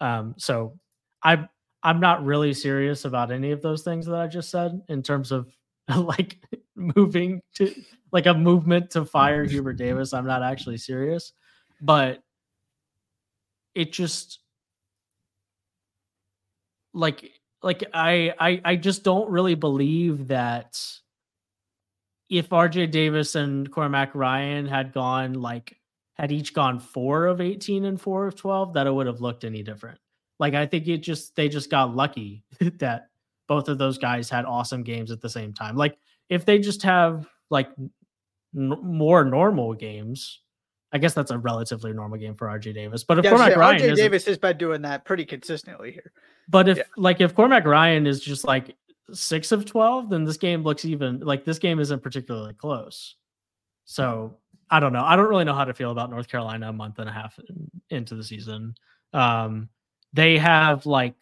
Um, 0.00 0.34
so 0.38 0.78
I 1.22 1.46
I'm 1.82 2.00
not 2.00 2.24
really 2.24 2.54
serious 2.54 3.04
about 3.04 3.30
any 3.30 3.52
of 3.52 3.62
those 3.62 3.82
things 3.82 4.06
that 4.06 4.16
I 4.16 4.26
just 4.26 4.50
said 4.50 4.80
in 4.88 5.02
terms 5.02 5.30
of 5.30 5.46
like 5.96 6.38
moving 6.74 7.40
to 7.54 7.72
like 8.12 8.26
a 8.26 8.34
movement 8.34 8.90
to 8.90 9.04
fire 9.04 9.44
mm-hmm. 9.44 9.52
Hubert 9.52 9.74
Davis. 9.74 10.12
I'm 10.12 10.26
not 10.26 10.42
actually 10.42 10.78
serious, 10.78 11.32
but 11.80 12.22
it 13.74 13.92
just 13.92 14.40
like 16.94 17.30
like 17.62 17.84
I 17.92 18.32
I 18.38 18.60
I 18.64 18.76
just 18.76 19.04
don't 19.04 19.30
really 19.30 19.54
believe 19.54 20.28
that 20.28 20.80
if 22.28 22.48
RJ 22.48 22.90
Davis 22.90 23.34
and 23.34 23.70
Cormac 23.70 24.14
Ryan 24.14 24.66
had 24.66 24.92
gone 24.92 25.34
like 25.34 25.76
had 26.14 26.32
each 26.32 26.54
gone 26.54 26.80
4 26.80 27.26
of 27.26 27.40
18 27.42 27.84
and 27.84 28.00
4 28.00 28.26
of 28.26 28.34
12 28.36 28.72
that 28.72 28.86
it 28.86 28.90
would 28.90 29.06
have 29.06 29.20
looked 29.20 29.44
any 29.44 29.62
different. 29.62 29.98
Like 30.38 30.54
I 30.54 30.66
think 30.66 30.88
it 30.88 30.98
just 30.98 31.36
they 31.36 31.48
just 31.48 31.70
got 31.70 31.94
lucky 31.94 32.44
that 32.78 33.10
both 33.48 33.68
of 33.68 33.78
those 33.78 33.98
guys 33.98 34.28
had 34.28 34.44
awesome 34.44 34.82
games 34.82 35.10
at 35.10 35.20
the 35.20 35.28
same 35.28 35.52
time. 35.52 35.76
Like 35.76 35.98
if 36.28 36.44
they 36.44 36.58
just 36.58 36.82
have 36.82 37.26
like 37.50 37.68
n- 38.56 38.78
more 38.82 39.24
normal 39.24 39.74
games, 39.74 40.40
I 40.92 40.98
guess 40.98 41.14
that's 41.14 41.30
a 41.30 41.38
relatively 41.38 41.92
normal 41.92 42.18
game 42.18 42.34
for 42.34 42.46
RJ 42.46 42.74
Davis. 42.74 43.04
But 43.04 43.18
if 43.18 43.24
yeah, 43.24 43.30
Cormac 43.30 43.56
Ryan, 43.56 43.80
RJ 43.80 43.96
Davis 43.96 44.24
has 44.26 44.38
been 44.38 44.56
doing 44.56 44.82
that 44.82 45.04
pretty 45.04 45.24
consistently 45.24 45.92
here. 45.92 46.12
But 46.48 46.68
if 46.68 46.78
yeah. 46.78 46.84
like 46.96 47.20
if 47.20 47.34
Cormac 47.34 47.64
Ryan 47.64 48.06
is 48.06 48.20
just 48.20 48.44
like 48.44 48.76
six 49.12 49.52
of 49.52 49.64
twelve, 49.64 50.10
then 50.10 50.24
this 50.24 50.36
game 50.36 50.62
looks 50.62 50.84
even 50.84 51.20
like 51.20 51.44
this 51.44 51.58
game 51.58 51.80
isn't 51.80 52.02
particularly 52.02 52.54
close. 52.54 53.16
So 53.84 54.38
I 54.70 54.80
don't 54.80 54.92
know. 54.92 55.04
I 55.04 55.16
don't 55.16 55.28
really 55.28 55.44
know 55.44 55.54
how 55.54 55.64
to 55.64 55.74
feel 55.74 55.90
about 55.90 56.10
North 56.10 56.28
Carolina 56.28 56.68
a 56.68 56.72
month 56.72 56.98
and 56.98 57.08
a 57.08 57.12
half 57.12 57.38
in, 57.48 57.70
into 57.90 58.14
the 58.14 58.24
season. 58.24 58.74
Um, 59.12 59.68
they 60.12 60.38
have 60.38 60.86
like 60.86 61.14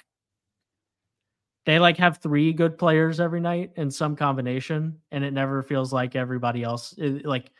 they 1.67 1.79
like 1.79 1.97
have 1.97 2.19
three 2.19 2.53
good 2.53 2.79
players 2.79 3.21
every 3.21 3.41
night 3.41 3.73
in 3.77 3.91
some 3.91 4.17
combination, 4.17 4.99
and 5.11 5.25
it 5.25 5.33
never 5.33 5.63
feels 5.63 5.93
like 5.93 6.15
everybody 6.15 6.63
else 6.63 6.95
like 7.25 7.51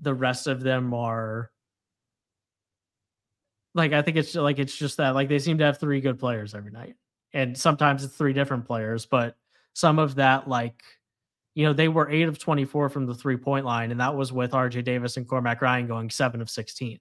the 0.00 0.14
rest 0.14 0.46
of 0.46 0.62
them 0.62 0.94
are 0.94 1.50
like 3.74 3.92
I 3.92 4.02
think 4.02 4.16
it's 4.16 4.34
like 4.34 4.58
it's 4.58 4.76
just 4.76 4.96
that 4.98 5.14
like 5.14 5.28
they 5.28 5.38
seem 5.38 5.58
to 5.58 5.64
have 5.64 5.78
three 5.78 6.00
good 6.00 6.18
players 6.18 6.54
every 6.54 6.70
night, 6.70 6.94
and 7.32 7.56
sometimes 7.56 8.04
it's 8.04 8.16
three 8.16 8.32
different 8.32 8.66
players, 8.66 9.06
but 9.06 9.36
some 9.74 9.98
of 9.98 10.16
that 10.16 10.48
like 10.48 10.82
you 11.54 11.64
know 11.64 11.72
they 11.72 11.88
were 11.88 12.10
eight 12.10 12.28
of 12.28 12.38
twenty 12.38 12.64
four 12.64 12.88
from 12.88 13.06
the 13.06 13.14
three 13.14 13.36
point 13.36 13.64
line, 13.66 13.90
and 13.90 14.00
that 14.00 14.14
was 14.14 14.32
with 14.32 14.54
R.J. 14.54 14.82
Davis 14.82 15.16
and 15.16 15.28
Cormac 15.28 15.60
Ryan 15.62 15.86
going 15.86 16.10
seven 16.10 16.40
of 16.40 16.50
sixteen. 16.50 16.98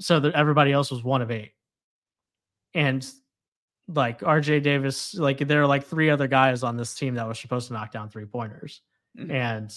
So 0.00 0.20
that 0.20 0.34
everybody 0.34 0.72
else 0.72 0.90
was 0.90 1.04
one 1.04 1.22
of 1.22 1.30
eight, 1.30 1.52
and 2.74 3.06
like 3.94 4.20
RJ 4.20 4.62
Davis, 4.62 5.14
like 5.14 5.38
there 5.38 5.62
are 5.62 5.66
like 5.66 5.84
three 5.84 6.10
other 6.10 6.26
guys 6.26 6.62
on 6.62 6.76
this 6.76 6.94
team 6.94 7.14
that 7.14 7.26
was 7.26 7.38
supposed 7.38 7.68
to 7.68 7.74
knock 7.74 7.92
down 7.92 8.08
three 8.08 8.24
pointers, 8.24 8.80
mm-hmm. 9.18 9.30
and 9.30 9.74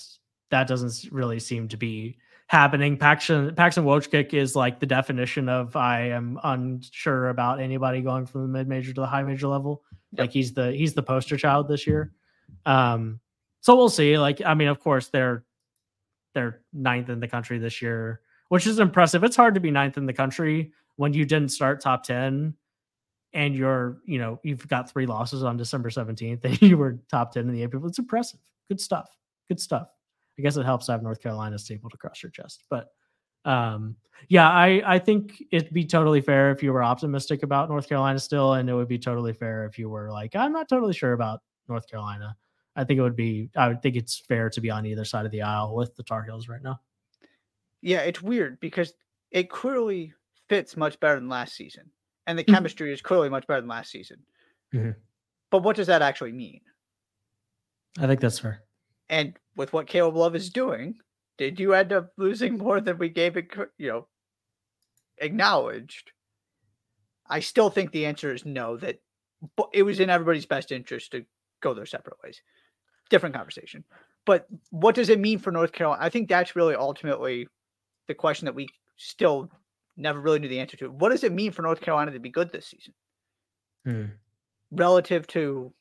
that 0.51 0.67
doesn't 0.67 1.11
really 1.11 1.39
seem 1.39 1.67
to 1.69 1.77
be 1.77 2.17
happening. 2.47 2.97
Paxson 2.97 3.53
Paxson 3.55 3.83
Wojcik 3.83 4.33
is 4.33 4.55
like 4.55 4.79
the 4.79 4.85
definition 4.85 5.49
of 5.49 5.75
I 5.75 6.09
am 6.09 6.39
unsure 6.43 7.29
about 7.29 7.59
anybody 7.59 8.01
going 8.01 8.25
from 8.25 8.41
the 8.41 8.47
mid 8.47 8.67
major 8.67 8.93
to 8.93 9.01
the 9.01 9.07
high 9.07 9.23
major 9.23 9.47
level. 9.47 9.83
Yep. 10.11 10.19
Like 10.19 10.31
he's 10.31 10.53
the 10.53 10.71
he's 10.71 10.93
the 10.93 11.03
poster 11.03 11.37
child 11.37 11.67
this 11.67 11.87
year. 11.87 12.13
Um, 12.65 13.19
so 13.61 13.75
we'll 13.75 13.89
see. 13.89 14.17
Like 14.17 14.41
I 14.45 14.53
mean, 14.53 14.67
of 14.67 14.79
course 14.79 15.09
they're 15.09 15.43
they're 16.33 16.61
ninth 16.73 17.09
in 17.09 17.19
the 17.19 17.27
country 17.27 17.59
this 17.59 17.81
year, 17.81 18.21
which 18.49 18.67
is 18.67 18.79
impressive. 18.79 19.23
It's 19.23 19.35
hard 19.35 19.55
to 19.55 19.59
be 19.59 19.71
ninth 19.71 19.97
in 19.97 20.05
the 20.05 20.13
country 20.13 20.71
when 20.97 21.13
you 21.13 21.25
didn't 21.25 21.49
start 21.49 21.81
top 21.81 22.03
ten 22.03 22.53
and 23.35 23.53
you're, 23.53 23.97
you 24.05 24.17
know, 24.17 24.39
you've 24.43 24.65
got 24.67 24.89
three 24.89 25.05
losses 25.05 25.43
on 25.43 25.57
December 25.57 25.89
17th 25.89 26.39
and 26.45 26.61
you 26.61 26.77
were 26.77 26.97
top 27.11 27.33
10 27.33 27.47
in 27.47 27.53
the 27.53 27.63
AP. 27.63 27.73
It's 27.83 27.99
impressive. 27.99 28.39
Good 28.69 28.81
stuff. 28.81 29.09
Good 29.47 29.59
stuff. 29.59 29.89
I 30.39 30.41
guess 30.41 30.57
it 30.57 30.65
helps 30.65 30.87
to 30.87 30.93
have 30.93 31.03
North 31.03 31.21
Carolina 31.21 31.59
stable 31.59 31.89
to 31.89 31.97
cross 31.97 32.23
your 32.23 32.31
chest. 32.31 32.63
But 32.69 32.87
um, 33.43 33.95
yeah, 34.29 34.49
I, 34.49 34.81
I 34.85 34.99
think 34.99 35.43
it'd 35.51 35.73
be 35.73 35.85
totally 35.85 36.21
fair 36.21 36.49
if 36.51 36.63
you 36.63 36.73
were 36.73 36.83
optimistic 36.83 37.43
about 37.43 37.69
North 37.69 37.87
Carolina 37.87 38.19
still, 38.19 38.53
and 38.53 38.69
it 38.69 38.73
would 38.73 38.87
be 38.87 38.97
totally 38.97 39.33
fair 39.33 39.65
if 39.65 39.77
you 39.77 39.89
were 39.89 40.11
like, 40.11 40.35
I'm 40.35 40.51
not 40.51 40.67
totally 40.67 40.93
sure 40.93 41.13
about 41.13 41.41
North 41.67 41.87
Carolina. 41.87 42.35
I 42.75 42.85
think 42.85 42.97
it 42.97 43.03
would 43.03 43.15
be, 43.15 43.49
I 43.55 43.67
would 43.67 43.81
think 43.81 43.95
it's 43.97 44.17
fair 44.17 44.49
to 44.49 44.61
be 44.61 44.69
on 44.69 44.85
either 44.85 45.05
side 45.05 45.25
of 45.25 45.31
the 45.31 45.41
aisle 45.41 45.75
with 45.75 45.95
the 45.95 46.03
Tar 46.03 46.23
Heels 46.23 46.47
right 46.47 46.63
now. 46.63 46.79
Yeah, 47.81 47.99
it's 47.99 48.21
weird 48.21 48.59
because 48.59 48.93
it 49.31 49.49
clearly 49.49 50.13
fits 50.49 50.75
much 50.75 50.99
better 50.99 51.15
than 51.15 51.29
last 51.29 51.55
season 51.55 51.91
and 52.27 52.37
the 52.37 52.43
mm-hmm. 52.43 52.53
chemistry 52.53 52.93
is 52.93 53.01
clearly 53.01 53.29
much 53.29 53.47
better 53.47 53.61
than 53.61 53.69
last 53.69 53.91
season. 53.91 54.17
Mm-hmm. 54.73 54.91
But 55.51 55.63
what 55.63 55.75
does 55.75 55.87
that 55.87 56.01
actually 56.01 56.31
mean? 56.31 56.61
I 57.99 58.07
think 58.07 58.19
that's 58.19 58.39
fair. 58.39 58.61
And 59.09 59.37
with 59.55 59.71
what 59.73 59.87
Caleb 59.87 60.15
Love 60.15 60.35
is 60.35 60.49
doing, 60.49 60.95
did 61.37 61.59
you 61.59 61.73
end 61.73 61.93
up 61.93 62.11
losing 62.17 62.57
more 62.57 62.81
than 62.81 62.97
we 62.97 63.09
gave 63.09 63.37
it, 63.37 63.51
you 63.77 63.87
know, 63.89 64.07
acknowledged? 65.19 66.11
I 67.27 67.39
still 67.39 67.69
think 67.69 67.91
the 67.91 68.05
answer 68.05 68.33
is 68.33 68.45
no, 68.45 68.77
that 68.77 68.99
it 69.73 69.83
was 69.83 69.99
in 69.99 70.09
everybody's 70.09 70.45
best 70.45 70.71
interest 70.71 71.11
to 71.11 71.25
go 71.61 71.73
their 71.73 71.85
separate 71.85 72.17
ways. 72.23 72.41
Different 73.09 73.35
conversation. 73.35 73.83
But 74.25 74.47
what 74.71 74.95
does 74.95 75.09
it 75.09 75.19
mean 75.19 75.39
for 75.39 75.51
North 75.51 75.71
Carolina? 75.71 76.03
I 76.03 76.09
think 76.09 76.27
that's 76.27 76.55
really 76.55 76.75
ultimately 76.75 77.47
the 78.07 78.15
question 78.15 78.45
that 78.45 78.55
we 78.55 78.67
still 78.97 79.49
never 79.97 80.19
really 80.19 80.39
knew 80.39 80.47
the 80.47 80.59
answer 80.59 80.77
to. 80.77 80.89
What 80.89 81.09
does 81.09 81.23
it 81.23 81.31
mean 81.31 81.51
for 81.51 81.61
North 81.61 81.81
Carolina 81.81 82.11
to 82.11 82.19
be 82.19 82.29
good 82.29 82.51
this 82.51 82.67
season? 82.67 82.93
Hmm. 83.85 84.05
Relative 84.71 85.25
to 85.27 85.73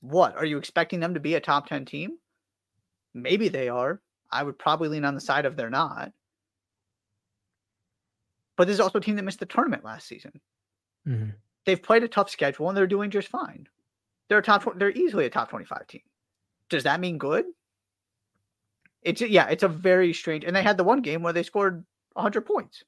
what? 0.00 0.36
Are 0.36 0.44
you 0.44 0.58
expecting 0.58 1.00
them 1.00 1.14
to 1.14 1.20
be 1.20 1.34
a 1.34 1.40
top 1.40 1.68
10 1.68 1.84
team? 1.84 2.18
Maybe 3.14 3.48
they 3.48 3.68
are. 3.68 4.00
I 4.30 4.42
would 4.42 4.58
probably 4.58 4.88
lean 4.88 5.04
on 5.04 5.14
the 5.14 5.20
side 5.20 5.44
of 5.44 5.56
they're 5.56 5.70
not. 5.70 6.12
But 8.56 8.66
this 8.66 8.74
is 8.74 8.80
also 8.80 8.98
a 8.98 9.02
team 9.02 9.16
that 9.16 9.22
missed 9.22 9.40
the 9.40 9.46
tournament 9.46 9.84
last 9.84 10.06
season. 10.06 10.32
Mm-hmm. 11.06 11.30
They've 11.64 11.82
played 11.82 12.02
a 12.02 12.08
tough 12.08 12.30
schedule 12.30 12.68
and 12.68 12.76
they're 12.76 12.86
doing 12.86 13.10
just 13.10 13.28
fine. 13.28 13.66
They're 14.28 14.38
a 14.38 14.42
top. 14.42 14.78
They're 14.78 14.90
easily 14.90 15.26
a 15.26 15.30
top 15.30 15.50
twenty-five 15.50 15.86
team. 15.86 16.02
Does 16.68 16.84
that 16.84 17.00
mean 17.00 17.18
good? 17.18 17.44
It's 19.02 19.20
yeah. 19.20 19.48
It's 19.48 19.62
a 19.62 19.68
very 19.68 20.12
strange. 20.12 20.44
And 20.44 20.54
they 20.54 20.62
had 20.62 20.76
the 20.76 20.84
one 20.84 21.02
game 21.02 21.22
where 21.22 21.32
they 21.32 21.42
scored 21.42 21.84
hundred 22.16 22.42
points. 22.42 22.84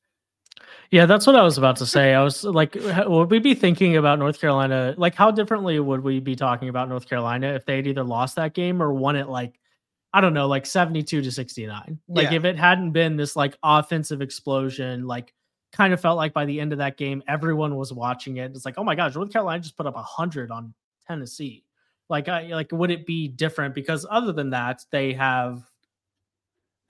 Yeah, 0.90 1.06
that's 1.06 1.26
what 1.26 1.36
I 1.36 1.42
was 1.42 1.58
about 1.58 1.76
to 1.76 1.86
say. 1.86 2.14
I 2.14 2.22
was 2.22 2.44
like, 2.44 2.76
would 2.76 3.30
we 3.30 3.38
be 3.38 3.54
thinking 3.54 3.96
about 3.96 4.18
North 4.18 4.40
Carolina? 4.40 4.94
Like, 4.96 5.14
how 5.14 5.30
differently 5.30 5.80
would 5.80 6.02
we 6.02 6.20
be 6.20 6.36
talking 6.36 6.68
about 6.68 6.88
North 6.88 7.08
Carolina 7.08 7.48
if 7.54 7.64
they 7.64 7.76
had 7.76 7.86
either 7.86 8.04
lost 8.04 8.36
that 8.36 8.54
game 8.54 8.82
or 8.82 8.92
won 8.92 9.16
it 9.16 9.28
like, 9.28 9.58
I 10.12 10.20
don't 10.20 10.34
know, 10.34 10.46
like 10.46 10.66
72 10.66 11.22
to 11.22 11.30
69? 11.32 11.98
Like, 12.08 12.30
yeah. 12.30 12.36
if 12.36 12.44
it 12.44 12.58
hadn't 12.58 12.92
been 12.92 13.16
this 13.16 13.34
like 13.34 13.56
offensive 13.62 14.22
explosion, 14.22 15.06
like, 15.06 15.34
kind 15.72 15.92
of 15.92 16.00
felt 16.00 16.16
like 16.16 16.32
by 16.32 16.44
the 16.44 16.60
end 16.60 16.70
of 16.70 16.78
that 16.78 16.96
game, 16.96 17.22
everyone 17.26 17.74
was 17.74 17.92
watching 17.92 18.36
it. 18.36 18.52
It's 18.54 18.64
like, 18.64 18.78
oh 18.78 18.84
my 18.84 18.94
gosh, 18.94 19.16
North 19.16 19.32
Carolina 19.32 19.60
just 19.60 19.76
put 19.76 19.86
up 19.86 19.96
100 19.96 20.52
on 20.52 20.72
Tennessee. 21.08 21.64
Like, 22.08 22.28
I 22.28 22.48
like, 22.48 22.70
would 22.70 22.92
it 22.92 23.06
be 23.06 23.26
different? 23.26 23.74
Because 23.74 24.06
other 24.08 24.32
than 24.32 24.50
that, 24.50 24.84
they 24.90 25.14
have. 25.14 25.62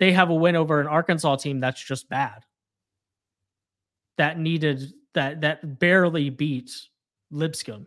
They 0.00 0.10
have 0.10 0.28
a 0.28 0.34
win 0.34 0.56
over 0.56 0.80
an 0.80 0.88
Arkansas 0.88 1.36
team 1.36 1.60
that's 1.60 1.82
just 1.82 2.08
bad 2.08 2.44
that 4.18 4.38
needed 4.38 4.92
that 5.14 5.40
that 5.42 5.78
barely 5.78 6.30
beat 6.30 6.70
Lipscomb 7.30 7.86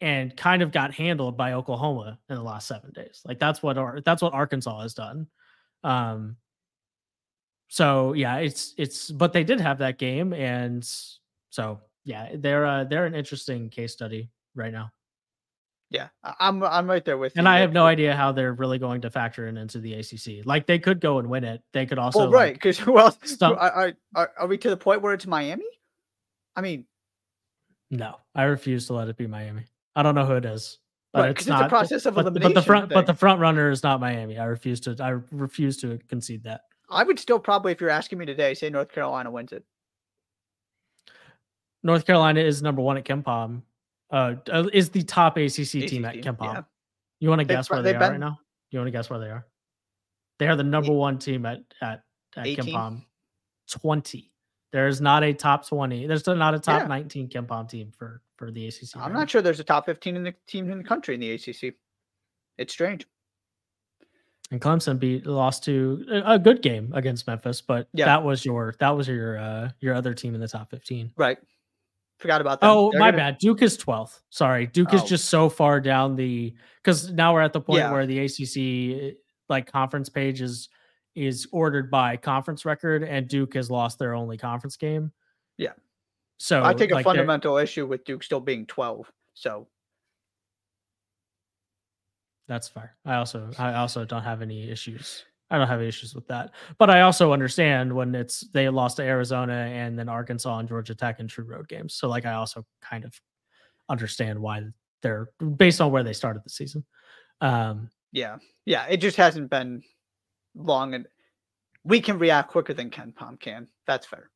and 0.00 0.36
kind 0.36 0.62
of 0.62 0.70
got 0.70 0.94
handled 0.94 1.36
by 1.36 1.52
Oklahoma 1.54 2.18
in 2.28 2.36
the 2.36 2.42
last 2.42 2.68
seven 2.68 2.92
days. 2.92 3.22
Like 3.24 3.38
that's 3.38 3.62
what 3.62 4.04
that's 4.04 4.22
what 4.22 4.34
Arkansas 4.34 4.80
has 4.82 4.94
done. 4.94 5.26
Um, 5.84 6.36
so 7.68 8.12
yeah, 8.14 8.36
it's 8.36 8.74
it's 8.78 9.10
but 9.10 9.32
they 9.32 9.44
did 9.44 9.60
have 9.60 9.78
that 9.78 9.98
game, 9.98 10.32
and 10.32 10.88
so 11.50 11.80
yeah, 12.04 12.30
they're 12.34 12.66
uh, 12.66 12.84
they're 12.84 13.06
an 13.06 13.14
interesting 13.14 13.68
case 13.68 13.92
study 13.92 14.30
right 14.54 14.72
now. 14.72 14.90
Yeah, 15.90 16.08
I'm 16.22 16.62
I'm 16.62 16.88
right 16.88 17.02
there 17.02 17.16
with 17.16 17.32
and 17.32 17.36
you. 17.36 17.40
And 17.40 17.48
I 17.48 17.60
have 17.60 17.72
no 17.72 17.86
idea 17.86 18.14
how 18.14 18.30
they're 18.30 18.52
really 18.52 18.78
going 18.78 19.00
to 19.02 19.10
factor 19.10 19.46
in 19.46 19.56
into 19.56 19.78
the 19.78 19.94
ACC. 19.94 20.44
Like 20.44 20.66
they 20.66 20.78
could 20.78 21.00
go 21.00 21.18
and 21.18 21.30
win 21.30 21.44
it. 21.44 21.62
They 21.72 21.86
could 21.86 21.98
also 21.98 22.20
well, 22.20 22.30
right 22.30 22.52
because 22.52 22.78
like, 22.80 22.88
well, 22.94 23.18
stump- 23.22 23.58
are, 23.58 23.94
are, 24.14 24.32
are 24.38 24.46
we 24.46 24.58
to 24.58 24.70
the 24.70 24.76
point 24.76 25.00
where 25.00 25.14
it's 25.14 25.26
Miami? 25.26 25.64
I 26.54 26.60
mean, 26.60 26.84
no, 27.90 28.16
I 28.34 28.44
refuse 28.44 28.86
to 28.88 28.92
let 28.92 29.08
it 29.08 29.16
be 29.16 29.26
Miami. 29.26 29.64
I 29.96 30.02
don't 30.02 30.14
know 30.14 30.26
who 30.26 30.34
it 30.34 30.44
is, 30.44 30.78
but 31.14 31.20
right, 31.22 31.30
it's 31.30 31.46
not 31.46 31.62
it's 31.62 31.70
process 31.70 32.04
of 32.04 32.14
but, 32.14 32.22
elimination. 32.22 32.52
But 32.52 32.60
the 32.60 32.66
front, 32.66 32.88
thing. 32.90 32.94
but 32.94 33.06
the 33.06 33.14
front 33.14 33.40
runner 33.40 33.70
is 33.70 33.82
not 33.82 33.98
Miami. 33.98 34.38
I 34.38 34.44
refuse 34.44 34.80
to. 34.80 34.94
I 35.00 35.16
refuse 35.30 35.78
to 35.78 35.98
concede 36.08 36.44
that. 36.44 36.62
I 36.90 37.02
would 37.02 37.18
still 37.18 37.38
probably, 37.38 37.72
if 37.72 37.80
you're 37.80 37.90
asking 37.90 38.18
me 38.18 38.26
today, 38.26 38.54
say 38.54 38.68
North 38.68 38.92
Carolina 38.92 39.30
wins 39.30 39.52
it. 39.52 39.64
North 41.82 42.06
Carolina 42.06 42.40
is 42.40 42.62
number 42.62 42.82
one 42.82 42.96
at 42.96 43.04
KenPom 43.04 43.62
uh, 44.10 44.34
uh, 44.50 44.68
is 44.72 44.90
the 44.90 45.02
top 45.02 45.36
ACC, 45.36 45.88
team 45.88 46.04
at 46.04 46.16
KenPom. 46.16 46.54
Yeah. 46.54 46.62
You 47.20 47.28
want 47.28 47.40
to 47.40 47.44
guess 47.44 47.70
where 47.70 47.82
they 47.82 47.94
are 47.94 47.98
been... 47.98 48.12
right 48.12 48.20
now? 48.20 48.38
You 48.70 48.78
want 48.78 48.88
to 48.88 48.92
guess 48.92 49.10
where 49.10 49.18
they 49.18 49.26
are? 49.26 49.46
They 50.38 50.46
are 50.46 50.56
the 50.56 50.64
number 50.64 50.92
one 50.92 51.18
team 51.18 51.46
at 51.46 51.60
at, 51.80 52.02
at 52.36 52.46
KenPom. 52.46 53.04
Twenty. 53.70 54.32
There's 54.72 55.00
not 55.00 55.24
a 55.24 55.32
top 55.32 55.66
twenty. 55.66 56.06
There's 56.06 56.26
not 56.26 56.54
a 56.54 56.58
top 56.58 56.82
yeah. 56.82 56.88
nineteen 56.88 57.28
KenPom 57.28 57.68
team 57.68 57.92
for 57.96 58.22
for 58.36 58.50
the 58.50 58.68
ACC. 58.68 58.96
I'm 58.96 59.02
right 59.02 59.12
not 59.12 59.30
sure 59.30 59.42
there's 59.42 59.60
a 59.60 59.64
top 59.64 59.86
fifteen 59.86 60.16
in 60.16 60.24
the 60.24 60.34
team 60.46 60.70
in 60.70 60.78
the 60.78 60.84
country 60.84 61.14
in 61.14 61.20
the 61.20 61.32
ACC. 61.32 61.74
It's 62.56 62.72
strange. 62.72 63.06
And 64.50 64.60
Clemson 64.60 64.98
beat 64.98 65.26
lost 65.26 65.64
to 65.64 66.04
a 66.24 66.38
good 66.38 66.62
game 66.62 66.90
against 66.94 67.26
Memphis, 67.26 67.60
but 67.60 67.88
yeah. 67.92 68.06
that 68.06 68.24
was 68.24 68.44
your 68.44 68.74
that 68.78 68.90
was 68.90 69.06
your 69.06 69.38
uh 69.38 69.70
your 69.80 69.94
other 69.94 70.14
team 70.14 70.34
in 70.34 70.40
the 70.40 70.48
top 70.48 70.70
fifteen. 70.70 71.12
Right. 71.16 71.38
Forgot 72.18 72.40
about 72.40 72.60
that. 72.60 72.68
Oh, 72.68 72.90
They're 72.90 73.00
my 73.00 73.10
gonna... 73.10 73.16
bad. 73.18 73.38
Duke 73.38 73.62
is 73.62 73.78
12th. 73.78 74.20
Sorry. 74.30 74.66
Duke 74.66 74.88
oh. 74.92 74.96
is 74.96 75.04
just 75.04 75.26
so 75.26 75.48
far 75.48 75.80
down 75.80 76.16
the 76.16 76.54
because 76.82 77.12
now 77.12 77.32
we're 77.32 77.42
at 77.42 77.52
the 77.52 77.60
point 77.60 77.80
yeah. 77.80 77.92
where 77.92 78.06
the 78.06 78.18
ACC 78.18 79.02
eh, 79.02 79.10
like 79.48 79.70
conference 79.70 80.08
page 80.08 80.40
is 80.40 80.68
is 81.14 81.48
ordered 81.52 81.90
by 81.90 82.16
conference 82.16 82.64
record, 82.64 83.02
and 83.02 83.28
Duke 83.28 83.54
has 83.54 83.70
lost 83.70 83.98
their 83.98 84.14
only 84.14 84.36
conference 84.36 84.76
game. 84.76 85.12
Yeah. 85.56 85.72
So 86.38 86.62
I 86.64 86.74
take 86.74 86.90
a 86.90 86.94
like 86.94 87.04
fundamental 87.04 87.56
issue 87.56 87.86
with 87.86 88.04
Duke 88.04 88.22
still 88.22 88.40
being 88.40 88.66
12. 88.66 89.10
So 89.34 89.68
that's 92.48 92.68
fair. 92.68 92.96
I 93.04 93.16
also 93.16 93.50
I 93.58 93.74
also 93.74 94.04
don't 94.04 94.22
have 94.24 94.42
any 94.42 94.68
issues 94.70 95.24
I 95.50 95.58
don't 95.58 95.68
have 95.68 95.82
issues 95.82 96.14
with 96.14 96.26
that. 96.28 96.52
But 96.78 96.90
I 96.90 97.02
also 97.02 97.32
understand 97.32 97.92
when 97.92 98.14
it's 98.14 98.46
they 98.52 98.68
lost 98.68 98.96
to 98.96 99.02
Arizona 99.02 99.52
and 99.54 99.98
then 99.98 100.08
Arkansas 100.08 100.58
and 100.58 100.68
Georgia 100.68 100.94
Tech 100.94 101.20
in 101.20 101.28
true 101.28 101.44
road 101.44 101.68
games. 101.68 101.94
So 101.94 102.08
like 102.08 102.26
I 102.26 102.34
also 102.34 102.66
kind 102.82 103.04
of 103.04 103.18
understand 103.88 104.38
why 104.38 104.62
they're 105.02 105.30
based 105.56 105.80
on 105.80 105.90
where 105.90 106.02
they 106.02 106.12
started 106.12 106.42
the 106.44 106.50
season. 106.50 106.84
Um 107.40 107.90
yeah. 108.12 108.36
Yeah, 108.66 108.86
it 108.86 108.98
just 108.98 109.16
hasn't 109.16 109.50
been 109.50 109.82
long 110.54 110.94
and 110.94 111.06
we 111.84 112.00
can 112.00 112.18
react 112.18 112.50
quicker 112.50 112.74
than 112.74 112.90
KenPom 112.90 113.40
can. 113.40 113.68
That's 113.86 114.06
fair. 114.06 114.30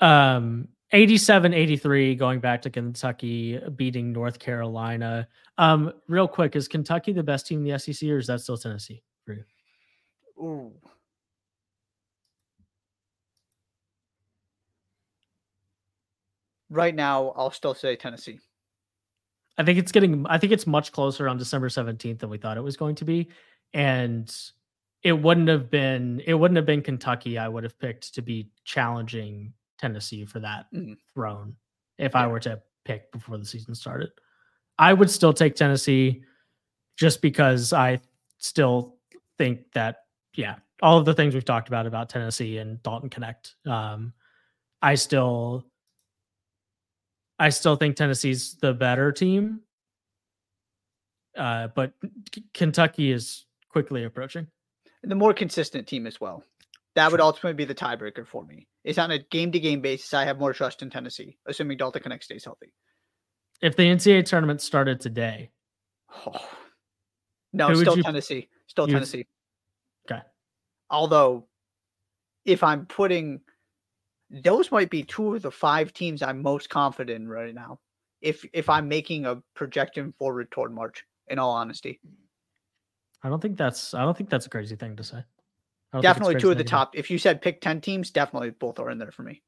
Um 0.00 0.68
87 0.92 1.52
83 1.52 2.14
going 2.14 2.40
back 2.40 2.62
to 2.62 2.70
Kentucky 2.70 3.60
beating 3.76 4.10
North 4.12 4.38
Carolina. 4.38 5.28
Um, 5.58 5.92
real 6.08 6.26
quick, 6.26 6.56
is 6.56 6.66
Kentucky 6.66 7.12
the 7.12 7.22
best 7.22 7.46
team 7.46 7.66
in 7.66 7.70
the 7.70 7.78
SEC 7.78 8.08
or 8.08 8.16
is 8.16 8.28
that 8.28 8.40
still 8.40 8.56
Tennessee? 8.56 9.02
Ooh. 10.38 10.72
Right 16.70 16.94
now, 16.94 17.32
I'll 17.36 17.50
still 17.50 17.74
say 17.74 17.96
Tennessee. 17.96 18.40
I 19.56 19.64
think 19.64 19.78
it's 19.78 19.90
getting 19.90 20.26
I 20.28 20.38
think 20.38 20.52
it's 20.52 20.66
much 20.66 20.92
closer 20.92 21.28
on 21.28 21.38
December 21.38 21.68
17th 21.68 22.20
than 22.20 22.30
we 22.30 22.38
thought 22.38 22.56
it 22.56 22.62
was 22.62 22.76
going 22.76 22.94
to 22.96 23.04
be. 23.04 23.28
And 23.74 24.32
it 25.02 25.12
wouldn't 25.12 25.48
have 25.48 25.70
been 25.70 26.22
it 26.26 26.34
wouldn't 26.34 26.56
have 26.56 26.66
been 26.66 26.82
Kentucky 26.82 27.38
I 27.38 27.48
would 27.48 27.64
have 27.64 27.78
picked 27.78 28.14
to 28.14 28.22
be 28.22 28.50
challenging 28.64 29.52
Tennessee 29.78 30.24
for 30.24 30.40
that 30.40 30.66
mm. 30.74 30.96
throne 31.14 31.56
if 31.98 32.12
yeah. 32.14 32.20
I 32.20 32.26
were 32.26 32.40
to 32.40 32.60
pick 32.84 33.10
before 33.12 33.38
the 33.38 33.44
season 33.44 33.74
started. 33.74 34.10
I 34.78 34.92
would 34.92 35.10
still 35.10 35.32
take 35.32 35.56
Tennessee 35.56 36.22
just 36.96 37.20
because 37.22 37.72
I 37.72 38.00
still 38.38 38.96
think 39.36 39.72
that, 39.72 40.04
yeah, 40.38 40.54
all 40.80 40.98
of 40.98 41.04
the 41.04 41.14
things 41.14 41.34
we've 41.34 41.44
talked 41.44 41.66
about 41.66 41.86
about 41.86 42.08
Tennessee 42.08 42.58
and 42.58 42.80
Dalton 42.84 43.10
Knecht. 43.10 43.54
Um, 43.66 44.12
I 44.80 44.94
still, 44.94 45.66
I 47.40 47.48
still 47.48 47.74
think 47.74 47.96
Tennessee's 47.96 48.54
the 48.54 48.72
better 48.72 49.10
team. 49.10 49.62
Uh, 51.36 51.66
but 51.74 51.92
Kentucky 52.54 53.10
is 53.10 53.46
quickly 53.68 54.04
approaching. 54.04 54.46
The 55.02 55.16
more 55.16 55.34
consistent 55.34 55.88
team 55.88 56.06
as 56.06 56.20
well. 56.20 56.44
That 56.94 57.10
would 57.10 57.20
ultimately 57.20 57.54
be 57.54 57.64
the 57.64 57.74
tiebreaker 57.74 58.24
for 58.24 58.44
me. 58.44 58.68
It's 58.84 58.98
on 58.98 59.10
a 59.10 59.18
game 59.18 59.50
to 59.52 59.58
game 59.58 59.80
basis. 59.80 60.14
I 60.14 60.24
have 60.24 60.38
more 60.38 60.52
trust 60.52 60.82
in 60.82 60.90
Tennessee, 60.90 61.36
assuming 61.46 61.78
Dalton 61.78 62.02
Knecht 62.02 62.22
stays 62.22 62.44
healthy. 62.44 62.72
If 63.60 63.74
the 63.74 63.82
NCAA 63.82 64.24
tournament 64.24 64.60
started 64.60 65.00
today, 65.00 65.50
oh. 66.26 66.48
no, 67.52 67.74
still 67.74 67.96
you, 67.96 68.04
Tennessee. 68.04 68.48
Still 68.68 68.86
Tennessee. 68.86 69.26
Okay. 70.10 70.22
Although, 70.90 71.46
if 72.44 72.62
I'm 72.62 72.86
putting, 72.86 73.40
those 74.30 74.70
might 74.70 74.90
be 74.90 75.02
two 75.02 75.34
of 75.34 75.42
the 75.42 75.50
five 75.50 75.92
teams 75.92 76.22
I'm 76.22 76.42
most 76.42 76.70
confident 76.70 77.22
in 77.22 77.28
right 77.28 77.54
now. 77.54 77.80
If 78.20 78.44
if 78.52 78.68
I'm 78.68 78.88
making 78.88 79.26
a 79.26 79.42
projection 79.54 80.12
forward 80.18 80.50
toward 80.50 80.72
March, 80.74 81.04
in 81.30 81.38
all 81.38 81.50
honesty. 81.50 82.00
I 83.22 83.28
don't 83.28 83.40
think 83.40 83.56
that's 83.56 83.94
I 83.94 84.02
don't 84.02 84.16
think 84.16 84.30
that's 84.30 84.46
a 84.46 84.50
crazy 84.50 84.76
thing 84.76 84.96
to 84.96 85.04
say. 85.04 85.24
Definitely 86.00 86.36
two 86.36 86.50
of 86.50 86.58
the 86.58 86.64
top. 86.64 86.96
If 86.96 87.10
you 87.10 87.18
said 87.18 87.40
pick 87.40 87.62
10 87.62 87.80
teams, 87.80 88.10
definitely 88.10 88.50
both 88.50 88.78
are 88.78 88.90
in 88.90 88.98
there 88.98 89.10
for 89.10 89.22
me. 89.22 89.42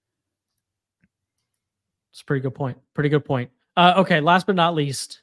It's 2.13 2.23
a 2.23 2.25
pretty 2.25 2.41
good 2.41 2.55
point. 2.55 2.79
Pretty 2.95 3.11
good 3.11 3.27
point. 3.27 3.51
Uh, 3.77 3.95
okay, 3.99 4.21
last 4.21 4.47
but 4.47 4.57
not 4.57 4.75
least, 4.75 5.23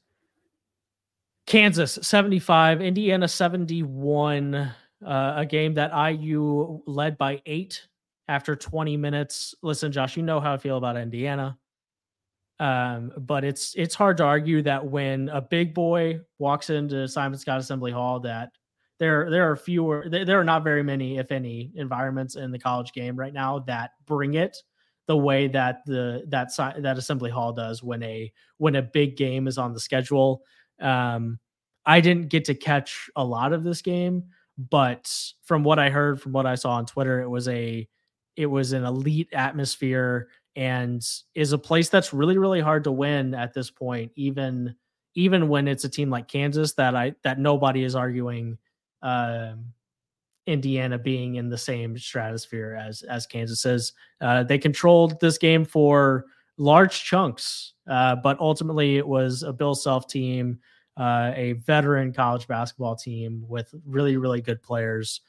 Kansas 1.47 1.97
75, 2.01 2.81
Indiana 2.81 3.27
71. 3.27 4.71
Uh, 5.05 5.33
a 5.37 5.45
game 5.45 5.75
that 5.75 5.91
IU 5.93 6.81
led 6.87 7.17
by 7.17 7.41
eight 7.45 7.87
after 8.27 8.55
20 8.55 8.97
minutes. 8.97 9.53
Listen, 9.61 9.91
Josh, 9.91 10.17
you 10.17 10.23
know 10.23 10.39
how 10.39 10.53
I 10.53 10.57
feel 10.57 10.77
about 10.77 10.97
Indiana. 10.97 11.57
Um, 12.59 13.11
but 13.19 13.43
it's 13.43 13.75
it's 13.75 13.93
hard 13.93 14.17
to 14.17 14.23
argue 14.23 14.63
that 14.63 14.83
when 14.83 15.29
a 15.29 15.39
big 15.39 15.75
boy 15.75 16.21
walks 16.39 16.71
into 16.71 17.07
Simon 17.07 17.37
Skjodt 17.37 17.57
Assembly 17.57 17.91
Hall 17.91 18.19
that 18.21 18.49
there 18.99 19.29
there 19.29 19.49
are 19.49 19.55
fewer 19.55 20.07
there 20.09 20.39
are 20.39 20.43
not 20.43 20.63
very 20.63 20.83
many 20.83 21.17
if 21.17 21.31
any 21.31 21.71
environments 21.75 22.35
in 22.35 22.51
the 22.51 22.59
college 22.59 22.93
game 22.93 23.15
right 23.15 23.33
now 23.33 23.59
that 23.59 23.91
bring 24.05 24.33
it 24.33 24.57
the 25.07 25.15
way 25.15 25.47
that 25.47 25.85
the 25.85 26.23
that 26.27 26.49
that 26.81 26.97
assembly 26.97 27.29
hall 27.29 27.53
does 27.53 27.83
when 27.83 28.01
a 28.03 28.31
when 28.57 28.75
a 28.75 28.81
big 28.81 29.15
game 29.15 29.47
is 29.47 29.57
on 29.57 29.73
the 29.73 29.79
schedule 29.79 30.41
um 30.81 31.37
i 31.85 32.01
didn't 32.01 32.29
get 32.29 32.45
to 32.45 32.55
catch 32.55 33.09
a 33.15 33.23
lot 33.23 33.53
of 33.53 33.63
this 33.63 33.81
game 33.81 34.23
but 34.57 35.11
from 35.43 35.63
what 35.63 35.79
i 35.79 35.89
heard 35.89 36.21
from 36.21 36.31
what 36.31 36.45
i 36.45 36.55
saw 36.55 36.71
on 36.71 36.85
twitter 36.85 37.21
it 37.21 37.29
was 37.29 37.47
a 37.47 37.87
it 38.35 38.45
was 38.45 38.73
an 38.73 38.83
elite 38.83 39.29
atmosphere 39.33 40.29
and 40.55 41.05
is 41.35 41.53
a 41.53 41.57
place 41.57 41.89
that's 41.89 42.13
really 42.13 42.37
really 42.37 42.61
hard 42.61 42.83
to 42.83 42.91
win 42.91 43.33
at 43.33 43.53
this 43.53 43.69
point 43.69 44.11
even 44.15 44.75
even 45.15 45.47
when 45.47 45.67
it's 45.67 45.83
a 45.83 45.89
team 45.89 46.09
like 46.09 46.27
kansas 46.27 46.73
that 46.73 46.95
i 46.95 47.13
that 47.23 47.39
nobody 47.39 47.83
is 47.83 47.95
arguing 47.95 48.57
um, 49.03 49.65
Indiana 50.47 50.97
being 50.97 51.35
in 51.35 51.49
the 51.49 51.57
same 51.57 51.97
stratosphere 51.97 52.79
as 52.81 53.03
as 53.03 53.27
Kansas 53.27 53.65
is. 53.65 53.93
Uh, 54.21 54.43
they 54.43 54.57
controlled 54.57 55.19
this 55.19 55.37
game 55.37 55.65
for 55.65 56.25
large 56.57 57.03
chunks, 57.03 57.73
uh, 57.89 58.15
but 58.15 58.39
ultimately 58.39 58.97
it 58.97 59.07
was 59.07 59.43
a 59.43 59.53
Bill 59.53 59.75
Self 59.75 60.07
team, 60.07 60.59
uh, 60.97 61.31
a 61.35 61.53
veteran 61.53 62.13
college 62.13 62.47
basketball 62.47 62.95
team 62.95 63.43
with 63.47 63.73
really 63.85 64.17
really 64.17 64.41
good 64.41 64.61
players, 64.61 65.21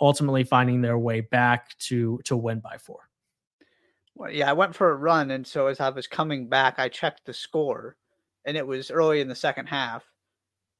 ultimately 0.00 0.44
finding 0.44 0.80
their 0.80 0.98
way 0.98 1.20
back 1.20 1.76
to 1.78 2.20
to 2.24 2.36
win 2.36 2.60
by 2.60 2.78
four. 2.78 3.08
Well, 4.14 4.30
yeah, 4.30 4.48
I 4.48 4.54
went 4.54 4.74
for 4.74 4.90
a 4.90 4.96
run, 4.96 5.30
and 5.30 5.46
so 5.46 5.66
as 5.66 5.80
I 5.80 5.90
was 5.90 6.06
coming 6.06 6.48
back, 6.48 6.78
I 6.78 6.88
checked 6.88 7.26
the 7.26 7.34
score, 7.34 7.96
and 8.46 8.56
it 8.56 8.66
was 8.66 8.90
early 8.90 9.20
in 9.20 9.28
the 9.28 9.34
second 9.34 9.66
half, 9.66 10.04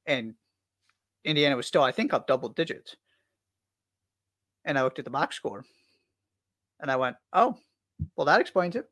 and 0.07 0.33
Indiana 1.27 1.55
was 1.55 1.67
still, 1.67 1.83
I 1.83 1.91
think, 1.91 2.13
up 2.13 2.25
double 2.25 2.49
digits. 2.49 2.95
And 4.65 4.77
I 4.77 4.83
looked 4.83 4.99
at 4.99 5.05
the 5.05 5.11
box 5.11 5.35
score 5.35 5.65
and 6.79 6.89
I 6.89 6.95
went, 6.95 7.17
oh, 7.33 7.57
well, 8.15 8.25
that 8.25 8.41
explains 8.41 8.75
it. 8.75 8.85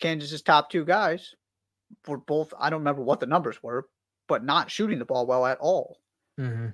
Kansas's 0.00 0.42
top 0.42 0.70
two 0.70 0.84
guys 0.84 1.34
were 2.06 2.16
both, 2.18 2.54
I 2.58 2.70
don't 2.70 2.80
remember 2.80 3.02
what 3.02 3.20
the 3.20 3.26
numbers 3.26 3.62
were, 3.62 3.88
but 4.30 4.44
not 4.44 4.70
shooting 4.70 5.00
the 5.00 5.04
ball 5.04 5.26
well 5.26 5.44
at 5.44 5.58
all. 5.58 5.98
Mm-hmm. 6.38 6.68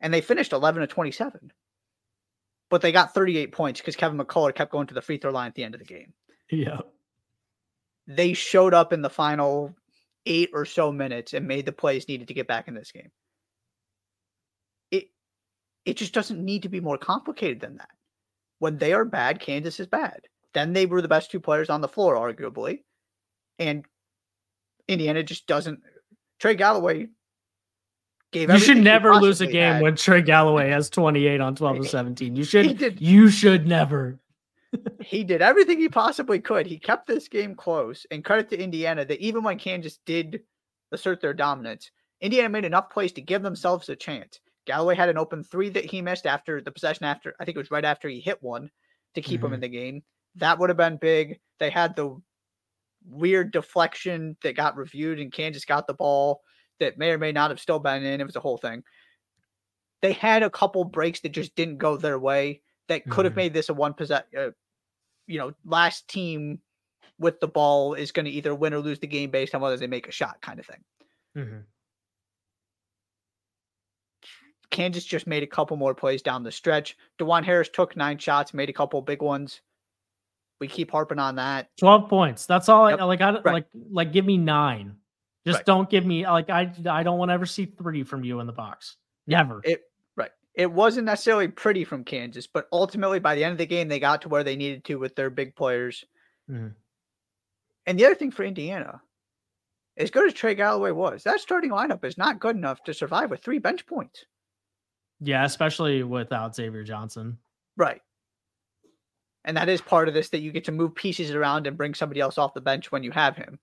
And 0.00 0.14
they 0.14 0.20
finished 0.20 0.52
11 0.52 0.82
to 0.82 0.86
27. 0.86 1.52
But 2.70 2.80
they 2.80 2.92
got 2.92 3.12
38 3.12 3.50
points 3.50 3.80
because 3.80 3.96
Kevin 3.96 4.16
McCullar 4.16 4.54
kept 4.54 4.70
going 4.70 4.86
to 4.86 4.94
the 4.94 5.02
free 5.02 5.18
throw 5.18 5.32
line 5.32 5.48
at 5.48 5.56
the 5.56 5.64
end 5.64 5.74
of 5.74 5.80
the 5.80 5.84
game. 5.84 6.12
Yeah. 6.48 6.78
They 8.06 8.34
showed 8.34 8.72
up 8.72 8.92
in 8.92 9.02
the 9.02 9.10
final 9.10 9.74
eight 10.26 10.50
or 10.52 10.64
so 10.64 10.92
minutes 10.92 11.34
and 11.34 11.48
made 11.48 11.66
the 11.66 11.72
plays 11.72 12.06
needed 12.06 12.28
to 12.28 12.34
get 12.34 12.46
back 12.46 12.68
in 12.68 12.74
this 12.74 12.92
game. 12.92 13.10
It 14.92 15.08
it 15.84 15.96
just 15.96 16.14
doesn't 16.14 16.44
need 16.44 16.62
to 16.62 16.68
be 16.68 16.78
more 16.78 16.98
complicated 16.98 17.58
than 17.58 17.78
that. 17.78 17.90
When 18.60 18.78
they 18.78 18.92
are 18.92 19.04
bad, 19.04 19.40
Kansas 19.40 19.80
is 19.80 19.88
bad. 19.88 20.20
Then 20.54 20.72
they 20.72 20.86
were 20.86 21.02
the 21.02 21.08
best 21.08 21.32
two 21.32 21.40
players 21.40 21.68
on 21.68 21.80
the 21.80 21.88
floor, 21.88 22.14
arguably. 22.14 22.82
And 23.58 23.84
Indiana 24.90 25.22
just 25.22 25.46
doesn't 25.46 25.80
Trey 26.38 26.54
Galloway 26.54 27.08
gave 28.32 28.50
You 28.50 28.58
should 28.58 28.78
never 28.78 29.14
lose 29.16 29.40
a 29.40 29.46
game 29.46 29.74
had. 29.74 29.82
when 29.82 29.96
Trey 29.96 30.22
Galloway 30.22 30.68
has 30.70 30.90
28 30.90 31.40
on 31.40 31.54
12 31.54 31.76
to 31.76 31.84
17. 31.84 32.36
You 32.36 32.44
should 32.44 33.00
you 33.00 33.30
should 33.30 33.66
never 33.66 34.18
he 35.00 35.24
did 35.24 35.42
everything 35.42 35.78
he 35.78 35.88
possibly 35.88 36.38
could. 36.38 36.66
He 36.66 36.78
kept 36.78 37.06
this 37.06 37.28
game 37.28 37.54
close, 37.54 38.06
and 38.10 38.24
credit 38.24 38.48
to 38.50 38.62
Indiana 38.62 39.04
that 39.04 39.20
even 39.20 39.42
when 39.42 39.58
Kansas 39.58 39.98
did 40.06 40.42
assert 40.92 41.20
their 41.20 41.34
dominance, 41.34 41.90
Indiana 42.20 42.48
made 42.48 42.64
enough 42.64 42.90
plays 42.90 43.12
to 43.12 43.20
give 43.20 43.42
themselves 43.42 43.88
a 43.88 43.96
chance. 43.96 44.40
Galloway 44.66 44.94
had 44.94 45.08
an 45.08 45.18
open 45.18 45.42
three 45.42 45.70
that 45.70 45.84
he 45.84 46.02
missed 46.02 46.26
after 46.26 46.60
the 46.60 46.70
possession 46.70 47.04
after 47.04 47.34
I 47.40 47.44
think 47.44 47.56
it 47.56 47.60
was 47.60 47.70
right 47.70 47.84
after 47.84 48.08
he 48.08 48.20
hit 48.20 48.42
one 48.42 48.70
to 49.14 49.22
keep 49.22 49.38
mm-hmm. 49.38 49.46
him 49.46 49.54
in 49.54 49.60
the 49.60 49.68
game. 49.68 50.02
That 50.36 50.58
would 50.58 50.70
have 50.70 50.76
been 50.76 50.96
big. 50.96 51.40
They 51.58 51.70
had 51.70 51.96
the 51.96 52.20
weird 53.08 53.52
deflection 53.52 54.36
that 54.42 54.56
got 54.56 54.76
reviewed 54.76 55.20
and 55.20 55.32
Kansas 55.32 55.64
got 55.64 55.86
the 55.86 55.94
ball 55.94 56.42
that 56.78 56.98
may 56.98 57.10
or 57.10 57.18
may 57.18 57.32
not 57.32 57.50
have 57.50 57.60
still 57.60 57.78
been 57.78 58.04
in. 58.04 58.20
It 58.20 58.26
was 58.26 58.36
a 58.36 58.40
whole 58.40 58.58
thing. 58.58 58.82
They 60.02 60.12
had 60.12 60.42
a 60.42 60.50
couple 60.50 60.84
breaks 60.84 61.20
that 61.20 61.32
just 61.32 61.54
didn't 61.54 61.78
go 61.78 61.96
their 61.96 62.18
way 62.18 62.62
that 62.88 63.08
could 63.08 63.24
have 63.24 63.32
mm-hmm. 63.32 63.38
made 63.38 63.54
this 63.54 63.68
a 63.68 63.74
one 63.74 63.94
possess, 63.94 64.24
uh, 64.36 64.50
you 65.26 65.38
know, 65.38 65.52
last 65.64 66.08
team 66.08 66.58
with 67.18 67.38
the 67.38 67.46
ball 67.46 67.94
is 67.94 68.12
going 68.12 68.24
to 68.24 68.30
either 68.30 68.54
win 68.54 68.74
or 68.74 68.80
lose 68.80 68.98
the 68.98 69.06
game 69.06 69.30
based 69.30 69.54
on 69.54 69.60
whether 69.60 69.76
they 69.76 69.86
make 69.86 70.08
a 70.08 70.12
shot, 70.12 70.40
kind 70.40 70.58
of 70.58 70.66
thing. 70.66 70.84
Mm-hmm. 71.36 71.58
Kansas 74.70 75.04
just 75.04 75.26
made 75.26 75.42
a 75.42 75.48
couple 75.48 75.76
more 75.76 75.94
plays 75.94 76.22
down 76.22 76.42
the 76.42 76.52
stretch. 76.52 76.96
Dajuan 77.18 77.44
Harris 77.44 77.68
took 77.68 77.96
nine 77.96 78.18
shots, 78.18 78.54
made 78.54 78.70
a 78.70 78.72
couple 78.72 79.02
big 79.02 79.20
ones. 79.20 79.60
We 80.60 80.68
keep 80.68 80.90
harping 80.90 81.18
on 81.18 81.36
that. 81.36 81.68
Twelve 81.78 82.08
points. 82.08 82.46
That's 82.46 82.68
all. 82.68 82.90
Yep. 82.90 83.00
I 83.00 83.04
like. 83.04 83.20
I 83.20 83.30
right. 83.32 83.44
like. 83.46 83.66
Like, 83.90 84.12
give 84.12 84.24
me 84.24 84.36
nine. 84.36 84.96
Just 85.46 85.58
right. 85.58 85.66
don't 85.66 85.88
give 85.88 86.04
me 86.04 86.26
like. 86.26 86.50
I. 86.50 86.72
I 86.88 87.02
don't 87.02 87.18
want 87.18 87.30
to 87.30 87.34
ever 87.34 87.46
see 87.46 87.64
three 87.64 88.02
from 88.04 88.24
you 88.24 88.40
in 88.40 88.46
the 88.46 88.52
box. 88.52 88.96
Never. 89.26 89.60
It 89.64 89.82
right. 90.16 90.30
it 90.54 90.70
wasn't 90.70 91.06
necessarily 91.06 91.48
pretty 91.48 91.84
from 91.84 92.04
Kansas, 92.04 92.46
but 92.46 92.68
ultimately 92.72 93.20
by 93.20 93.34
the 93.34 93.44
end 93.44 93.52
of 93.52 93.58
the 93.58 93.66
game, 93.66 93.88
they 93.88 94.00
got 94.00 94.22
to 94.22 94.28
where 94.28 94.44
they 94.44 94.56
needed 94.56 94.84
to 94.84 94.96
with 94.96 95.16
their 95.16 95.30
big 95.30 95.56
players. 95.56 96.04
Mm. 96.50 96.74
And 97.86 97.98
the 97.98 98.04
other 98.04 98.14
thing 98.14 98.30
for 98.30 98.44
Indiana, 98.44 99.00
as 99.96 100.10
good 100.10 100.26
as 100.26 100.34
Trey 100.34 100.54
Galloway 100.54 100.90
was, 100.90 101.22
that 101.24 101.40
starting 101.40 101.70
lineup 101.70 102.04
is 102.04 102.18
not 102.18 102.38
good 102.38 102.56
enough 102.56 102.82
to 102.84 102.94
survive 102.94 103.30
with 103.30 103.42
three 103.42 103.58
bench 103.58 103.86
points. 103.86 104.24
Yeah, 105.20 105.44
especially 105.44 106.02
without 106.02 106.54
Xavier 106.54 106.84
Johnson. 106.84 107.38
Right. 107.76 108.00
And 109.44 109.56
that 109.56 109.68
is 109.68 109.80
part 109.80 110.08
of 110.08 110.14
this 110.14 110.28
that 110.30 110.40
you 110.40 110.52
get 110.52 110.64
to 110.64 110.72
move 110.72 110.94
pieces 110.94 111.30
around 111.30 111.66
and 111.66 111.76
bring 111.76 111.94
somebody 111.94 112.20
else 112.20 112.38
off 112.38 112.54
the 112.54 112.60
bench 112.60 112.92
when 112.92 113.02
you 113.02 113.10
have 113.10 113.36
him. 113.36 113.58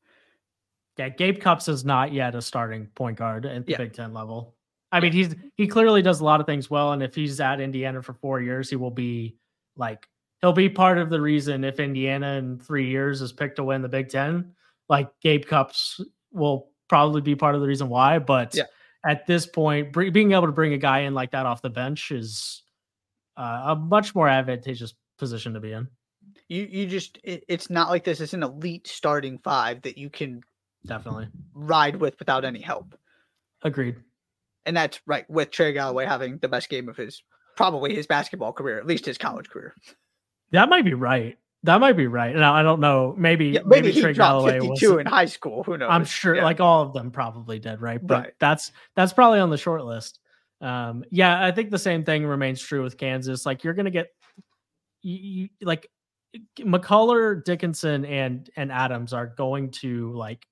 Yeah, 0.98 1.10
Gabe 1.10 1.40
Cupps 1.40 1.68
is 1.68 1.86
not 1.86 2.12
yet 2.12 2.34
a 2.34 2.42
starting 2.42 2.88
point 2.96 3.18
guard 3.18 3.46
at 3.46 3.66
the 3.66 3.72
yeah. 3.74 3.78
Big 3.78 3.94
Ten 3.94 4.14
level. 4.14 4.56
I 4.92 5.00
mean, 5.00 5.12
he's 5.12 5.36
he 5.56 5.68
clearly 5.68 6.02
does 6.02 6.22
a 6.22 6.26
lot 6.26 6.40
of 6.40 6.46
things 6.46 6.70
well, 6.70 6.94
and 6.94 7.04
if 7.04 7.14
he's 7.14 7.40
at 7.40 7.60
Indiana 7.60 8.02
for 8.02 8.14
four 8.14 8.42
years, 8.42 8.70
he 8.70 8.76
will 8.76 8.92
be 8.92 9.36
like 9.76 10.08
he'll 10.42 10.54
be 10.54 10.70
part 10.70 10.98
of 10.98 11.10
the 11.10 11.22
reason 11.22 11.64
if 11.64 11.80
Indiana 11.80 12.34
in 12.34 12.58
three 12.58 12.90
years 12.90 13.22
is 13.22 13.32
picked 13.32 13.58
to 13.58 13.64
win 13.64 13.82
the 13.82 13.90
Big 13.90 14.10
Ten. 14.10 14.54
Like 14.90 15.10
Gabe 15.22 15.46
Cupps 15.46 16.02
will 16.32 16.70
probably 16.88 17.22
be 17.22 17.36
part 17.36 17.54
of 17.54 17.62
the 17.62 17.68
reason 17.68 17.90
why, 17.90 18.20
but 18.20 18.56
yeah. 18.56 18.64
at 19.06 19.28
this 19.28 19.46
point, 19.46 19.92
being 19.92 20.32
able 20.32 20.46
to 20.46 20.52
bring 20.52 20.74
a 20.74 20.78
guy 20.78 21.00
in 21.00 21.14
like 21.14 21.32
that 21.32 21.46
off 21.46 21.62
the 21.62 21.70
bench 21.70 22.12
is 22.12 22.64
uh, 23.36 23.64
a 23.68 23.76
much 23.76 24.16
more 24.16 24.30
advantageous 24.30 24.94
position 25.18 25.54
to 25.54 25.60
be 25.60 25.74
in. 25.74 25.88
You 26.48 26.68
you 26.70 26.88
just 26.88 27.20
it, 27.24 27.44
it's 27.48 27.70
not 27.70 27.90
like 27.90 28.04
this 28.04 28.22
is 28.22 28.34
an 28.34 28.44
elite 28.44 28.88
starting 28.88 29.38
five 29.40 29.82
that 29.84 29.98
you 29.98 30.10
can 30.10 30.42
definitely 30.86 31.28
ride 31.54 31.98
with 31.98 32.18
without 32.20 32.46
any 32.46 32.62
help. 32.62 32.98
Agreed. 33.64 33.96
And 34.66 34.76
that's 34.76 35.00
right 35.06 35.30
with 35.30 35.52
Trey 35.52 35.74
Galloway 35.74 36.06
having 36.06 36.38
the 36.40 36.48
best 36.48 36.70
game 36.70 36.90
of 36.90 36.98
his 36.98 37.24
probably 37.56 37.96
his 37.96 38.08
basketball 38.08 38.54
career, 38.54 38.78
at 38.78 38.86
least 38.86 39.06
his 39.06 39.18
college 39.18 39.50
career. 39.50 39.74
That 40.52 40.70
might 40.70 40.86
be 40.86 40.94
right. 40.94 41.38
That 41.64 41.82
might 41.82 41.98
be 41.98 42.08
right. 42.08 42.36
Now 42.36 42.54
I 42.54 42.64
don't 42.64 42.80
know. 42.80 43.16
Maybe 43.18 43.48
yeah, 43.48 43.62
maybe, 43.66 43.90
maybe 43.90 44.02
Trey 44.02 44.14
Galloway 44.14 44.60
was 44.60 44.82
in 44.82 45.06
high 45.06 45.26
school. 45.26 45.64
Who 45.64 45.78
knows? 45.78 45.90
I'm 45.92 46.06
sure 46.06 46.36
yeah. 46.36 46.44
like 46.44 46.62
all 46.62 46.84
of 46.84 46.94
them 46.94 47.12
probably 47.12 47.60
did, 47.60 47.82
right? 47.82 48.06
But 48.06 48.20
right. 48.20 48.34
that's 48.40 48.72
that's 48.96 49.12
probably 49.12 49.40
on 49.40 49.50
the 49.50 49.58
short 49.58 49.84
list. 49.84 50.20
Um, 50.62 51.04
yeah, 51.12 51.44
I 51.44 51.52
think 51.52 51.72
the 51.72 51.80
same 51.80 52.04
thing 52.04 52.26
remains 52.26 52.62
true 52.62 52.84
with 52.84 52.98
Kansas. 52.98 53.46
Like 53.46 53.64
you're 53.64 53.74
gonna 53.74 53.92
get 53.92 54.10
you, 55.02 55.16
you 55.16 55.50
like 55.62 55.90
McCullar, 56.60 57.44
Dickinson, 57.44 58.06
and 58.06 58.50
and 58.56 58.72
Adams 58.72 59.14
are 59.14 59.28
going 59.28 59.72
to 59.72 60.12
like 60.14 60.46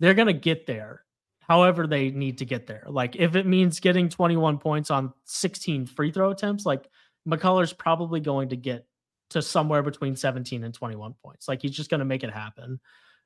they're 0.00 0.14
gonna 0.14 0.32
get 0.32 0.66
there 0.66 1.06
however 1.48 1.86
they 1.86 2.10
need 2.10 2.38
to 2.38 2.44
get 2.44 2.66
there. 2.66 2.84
Like 2.88 3.16
if 3.16 3.36
it 3.36 3.46
means 3.46 3.78
getting 3.78 4.08
21 4.08 4.58
points 4.58 4.90
on 4.90 5.12
16 5.24 5.86
free 5.86 6.10
throw 6.10 6.30
attempts, 6.30 6.66
like 6.66 6.88
McCullar's 7.28 7.72
probably 7.72 8.20
going 8.20 8.48
to 8.48 8.56
get 8.56 8.86
to 9.30 9.42
somewhere 9.42 9.82
between 9.82 10.16
17 10.16 10.64
and 10.64 10.74
21 10.74 11.14
points. 11.22 11.48
Like 11.48 11.62
he's 11.62 11.72
just 11.76 11.90
going 11.90 12.00
to 12.00 12.04
make 12.04 12.24
it 12.24 12.32
happen. 12.32 12.80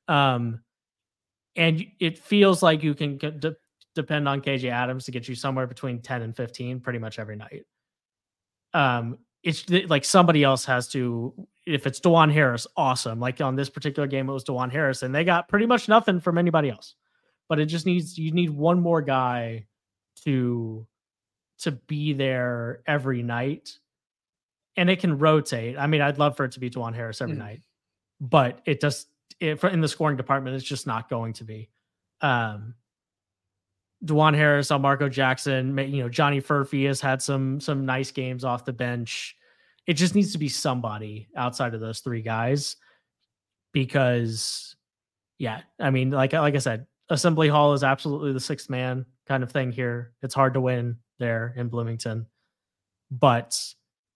Um, 0.08 0.60
and 1.56 1.84
it 1.98 2.18
feels 2.18 2.62
like 2.62 2.82
you 2.82 2.94
can 2.94 3.16
de- 3.16 3.56
depend 3.94 4.28
on 4.28 4.40
KJ 4.40 4.70
Adams 4.70 5.04
to 5.06 5.10
get 5.10 5.28
you 5.28 5.34
somewhere 5.34 5.66
between 5.66 6.00
10 6.00 6.22
and 6.22 6.36
15 6.36 6.80
pretty 6.80 6.98
much 6.98 7.18
every 7.18 7.36
night. 7.36 7.64
Um, 8.72 9.18
it's 9.42 9.68
like 9.88 10.04
somebody 10.04 10.44
else 10.44 10.64
has 10.66 10.88
to, 10.88 11.34
if 11.66 11.86
it's 11.86 12.00
Dajuan 12.00 12.32
Harris, 12.32 12.66
awesome. 12.76 13.20
Like 13.20 13.40
on 13.40 13.56
this 13.56 13.70
particular 13.70 14.06
game, 14.06 14.28
it 14.28 14.32
was 14.32 14.44
Dajuan 14.44 14.70
Harris, 14.70 15.02
and 15.02 15.14
they 15.14 15.24
got 15.24 15.48
pretty 15.48 15.66
much 15.66 15.88
nothing 15.88 16.20
from 16.20 16.38
anybody 16.38 16.70
else 16.70 16.94
but 17.50 17.58
it 17.58 17.66
just 17.66 17.84
needs 17.84 18.16
you 18.16 18.32
need 18.32 18.48
one 18.48 18.80
more 18.80 19.02
guy 19.02 19.66
to 20.24 20.86
to 21.58 21.72
be 21.72 22.14
there 22.14 22.80
every 22.86 23.22
night 23.22 23.78
and 24.76 24.88
it 24.88 25.00
can 25.00 25.18
rotate 25.18 25.76
i 25.76 25.86
mean 25.86 26.00
i'd 26.00 26.18
love 26.18 26.36
for 26.36 26.46
it 26.46 26.52
to 26.52 26.60
be 26.60 26.70
Dajuan 26.70 26.94
harris 26.94 27.20
every 27.20 27.34
mm. 27.34 27.40
night 27.40 27.60
but 28.20 28.60
it 28.64 28.80
just 28.80 29.08
it, 29.40 29.62
in 29.64 29.82
the 29.82 29.88
scoring 29.88 30.16
department 30.16 30.56
it's 30.56 30.64
just 30.64 30.86
not 30.86 31.10
going 31.10 31.34
to 31.34 31.44
be 31.44 31.68
um 32.22 32.74
Dajuan 34.04 34.34
Harris, 34.34 34.70
Marco 34.70 35.08
Jackson, 35.08 35.76
you 35.78 36.02
know, 36.02 36.08
Johnny 36.08 36.40
Furphy 36.40 36.86
has 36.86 37.00
had 37.00 37.20
some 37.20 37.60
some 37.60 37.84
nice 37.84 38.10
games 38.10 38.44
off 38.44 38.64
the 38.64 38.72
bench. 38.72 39.36
It 39.86 39.94
just 39.94 40.14
needs 40.14 40.32
to 40.32 40.38
be 40.38 40.48
somebody 40.48 41.28
outside 41.36 41.74
of 41.74 41.80
those 41.80 42.00
three 42.00 42.22
guys 42.22 42.76
because 43.72 44.76
yeah, 45.38 45.62
I 45.78 45.90
mean, 45.90 46.10
like 46.10 46.32
like 46.32 46.54
I 46.54 46.58
said, 46.58 46.86
Assembly 47.10 47.48
Hall 47.48 47.74
is 47.74 47.84
absolutely 47.84 48.32
the 48.32 48.40
sixth 48.40 48.70
man 48.70 49.04
kind 49.26 49.42
of 49.42 49.50
thing 49.50 49.72
here. 49.72 50.12
It's 50.22 50.34
hard 50.34 50.54
to 50.54 50.60
win 50.60 50.96
there 51.18 51.54
in 51.56 51.68
Bloomington. 51.68 52.26
But 53.10 53.58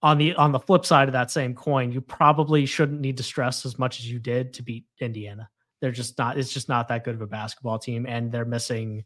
on 0.03 0.18
the 0.18 0.35
on 0.35 0.53
the 0.53 0.61
flip 0.61 0.87
side 0.87 1.09
of 1.09 1.12
that 1.12 1.30
same 1.30 1.55
coin, 1.55 1.93
you 1.93 2.01
probably 2.01 2.66
shouldn't 2.66 3.01
need 3.01 3.16
to 3.16 3.22
stress 3.22 3.66
as 3.66 3.78
much 3.78 4.01
as 4.01 4.11
you 4.11 4.18
did 4.18 4.55
to 4.55 4.62
beat 4.62 4.87
Indiana. 5.01 5.51
They're 5.80 5.91
just 5.91 6.16
not 6.18 6.39
it's 6.39 6.53
just 6.53 6.68
not 6.68 6.89
that 6.89 7.05
good 7.05 7.14
of 7.14 7.22
a 7.22 7.26
basketball 7.26 7.78
team 7.78 8.07
and 8.07 8.30
they're 8.32 8.45
missing 8.45 9.05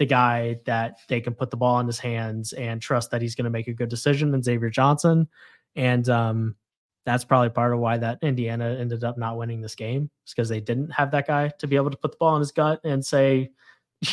the 0.00 0.06
guy 0.06 0.58
that 0.64 0.98
they 1.08 1.20
can 1.20 1.34
put 1.34 1.50
the 1.50 1.58
ball 1.58 1.78
in 1.78 1.86
his 1.86 1.98
hands 1.98 2.54
and 2.54 2.80
trust 2.80 3.10
that 3.10 3.20
he's 3.20 3.34
going 3.34 3.44
to 3.44 3.50
make 3.50 3.68
a 3.68 3.74
good 3.74 3.90
decision 3.90 4.30
than 4.30 4.42
Xavier 4.42 4.70
Johnson. 4.70 5.28
And 5.76 6.08
um, 6.08 6.56
that's 7.04 7.22
probably 7.22 7.50
part 7.50 7.74
of 7.74 7.80
why 7.80 7.98
that 7.98 8.18
Indiana 8.22 8.78
ended 8.80 9.04
up 9.04 9.18
not 9.18 9.36
winning 9.36 9.60
this 9.60 9.74
game. 9.74 10.08
It's 10.24 10.32
because 10.32 10.48
they 10.48 10.58
didn't 10.58 10.88
have 10.88 11.10
that 11.10 11.26
guy 11.26 11.48
to 11.58 11.66
be 11.66 11.76
able 11.76 11.90
to 11.90 11.98
put 11.98 12.12
the 12.12 12.16
ball 12.16 12.34
in 12.34 12.40
his 12.40 12.50
gut 12.50 12.80
and 12.82 13.04
say, 13.04 13.50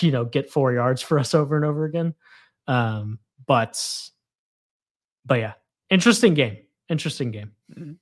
you 0.01 0.11
know, 0.11 0.25
get 0.25 0.49
four 0.49 0.73
yards 0.73 1.01
for 1.01 1.17
us 1.17 1.33
over 1.33 1.55
and 1.55 1.63
over 1.63 1.85
again. 1.85 2.13
Um, 2.67 3.19
but, 3.45 3.81
but 5.25 5.39
yeah, 5.39 5.53
interesting 5.89 6.33
game. 6.33 6.57
Interesting 6.89 7.31
game. 7.31 7.53
Mm-hmm. 7.71 7.93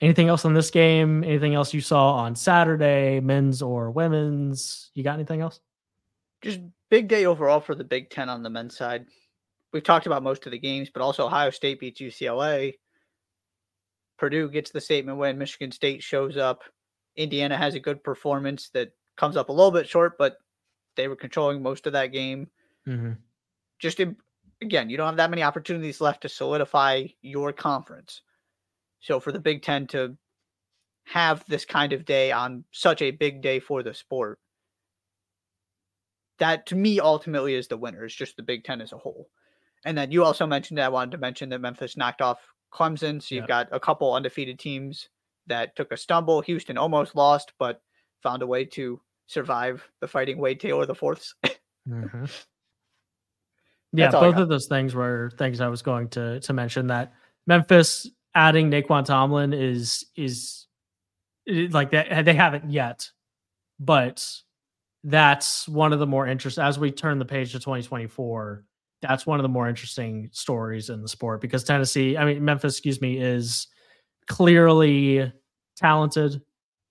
Anything 0.00 0.28
else 0.28 0.44
on 0.44 0.54
this 0.54 0.70
game? 0.70 1.24
Anything 1.24 1.56
else 1.56 1.74
you 1.74 1.80
saw 1.80 2.12
on 2.12 2.36
Saturday, 2.36 3.18
men's 3.18 3.60
or 3.60 3.90
women's? 3.90 4.92
You 4.94 5.02
got 5.02 5.14
anything 5.14 5.40
else? 5.40 5.58
Just 6.42 6.60
big 6.90 7.08
day 7.08 7.26
overall 7.26 7.60
for 7.60 7.74
the 7.74 7.84
Big 7.84 8.10
Ten 8.10 8.28
on 8.28 8.42
the 8.42 8.50
men's 8.50 8.76
side. 8.76 9.06
We've 9.72 9.82
talked 9.84 10.06
about 10.06 10.22
most 10.22 10.46
of 10.46 10.52
the 10.52 10.58
games, 10.58 10.90
but 10.92 11.02
also 11.02 11.26
Ohio 11.26 11.50
State 11.50 11.80
beats 11.80 12.00
UCLA. 12.00 12.74
Purdue 14.18 14.48
gets 14.48 14.70
the 14.70 14.80
statement 14.80 15.18
win. 15.18 15.38
Michigan 15.38 15.72
State 15.72 16.02
shows 16.02 16.36
up. 16.36 16.62
Indiana 17.16 17.56
has 17.56 17.74
a 17.74 17.80
good 17.80 18.02
performance 18.02 18.70
that 18.70 18.90
comes 19.16 19.36
up 19.36 19.48
a 19.48 19.52
little 19.52 19.70
bit 19.70 19.88
short, 19.88 20.16
but 20.18 20.38
they 20.96 21.08
were 21.08 21.16
controlling 21.16 21.62
most 21.62 21.86
of 21.86 21.92
that 21.92 22.12
game. 22.12 22.48
Mm-hmm. 22.86 23.12
Just 23.78 24.00
in, 24.00 24.16
again, 24.62 24.90
you 24.90 24.96
don't 24.96 25.06
have 25.06 25.16
that 25.16 25.30
many 25.30 25.42
opportunities 25.42 26.00
left 26.00 26.22
to 26.22 26.28
solidify 26.28 27.06
your 27.20 27.52
conference. 27.52 28.22
So 29.00 29.20
for 29.20 29.32
the 29.32 29.40
Big 29.40 29.62
Ten 29.62 29.86
to 29.88 30.16
have 31.04 31.44
this 31.46 31.64
kind 31.64 31.92
of 31.92 32.04
day 32.04 32.32
on 32.32 32.64
such 32.72 33.02
a 33.02 33.10
big 33.10 33.42
day 33.42 33.60
for 33.60 33.82
the 33.82 33.94
sport, 33.94 34.38
that 36.38 36.66
to 36.66 36.76
me 36.76 37.00
ultimately 37.00 37.54
is 37.54 37.68
the 37.68 37.76
winner. 37.76 38.04
It's 38.04 38.14
just 38.14 38.36
the 38.36 38.42
Big 38.42 38.64
Ten 38.64 38.80
as 38.80 38.92
a 38.92 38.98
whole. 38.98 39.28
And 39.84 39.96
then 39.96 40.10
you 40.10 40.24
also 40.24 40.46
mentioned 40.46 40.78
that 40.78 40.86
I 40.86 40.90
wanted 40.90 41.12
to 41.12 41.18
mention 41.18 41.48
that 41.50 41.60
Memphis 41.60 41.96
knocked 41.96 42.20
off 42.20 42.40
Clemson. 42.72 43.22
So 43.22 43.34
you've 43.34 43.46
got 43.46 43.68
a 43.72 43.80
couple 43.80 44.12
undefeated 44.12 44.58
teams 44.58 45.08
that 45.46 45.76
took 45.76 45.92
a 45.92 45.96
stumble. 45.96 46.40
Houston 46.42 46.76
almost 46.76 47.14
lost, 47.14 47.52
but 47.58 47.80
found 48.22 48.42
a 48.42 48.46
way 48.46 48.64
to 48.64 49.00
survive 49.26 49.88
the 50.00 50.08
fighting 50.08 50.38
Wade 50.38 50.60
Taylor 50.60 50.86
the 50.86 50.94
fourths. 50.94 51.34
mm-hmm. 51.88 52.24
Yeah, 53.92 54.10
both 54.10 54.36
of 54.36 54.50
those 54.50 54.66
things 54.66 54.94
were 54.94 55.32
things 55.38 55.62
I 55.62 55.68
was 55.68 55.80
going 55.80 56.08
to 56.10 56.40
to 56.40 56.52
mention. 56.52 56.88
That 56.88 57.14
Memphis 57.46 58.06
adding 58.34 58.70
Nae'Qwan 58.70 59.06
Tomlin 59.06 59.54
is 59.54 60.04
is 60.14 60.66
like 61.46 61.92
that 61.92 62.26
they 62.26 62.34
haven't 62.34 62.70
yet, 62.70 63.10
but 63.80 64.42
that's 65.04 65.68
one 65.68 65.92
of 65.92 65.98
the 65.98 66.06
more 66.06 66.26
interest 66.26 66.58
as 66.58 66.78
we 66.78 66.90
turn 66.90 67.18
the 67.18 67.24
page 67.24 67.52
to 67.52 67.58
2024 67.58 68.64
that's 69.00 69.26
one 69.26 69.38
of 69.38 69.42
the 69.42 69.48
more 69.48 69.68
interesting 69.68 70.28
stories 70.32 70.90
in 70.90 71.02
the 71.02 71.08
sport 71.08 71.40
because 71.40 71.64
Tennessee, 71.64 72.16
I 72.16 72.24
mean 72.24 72.44
Memphis, 72.44 72.74
excuse 72.74 73.00
me, 73.00 73.18
is 73.18 73.68
clearly 74.26 75.32
talented, 75.76 76.42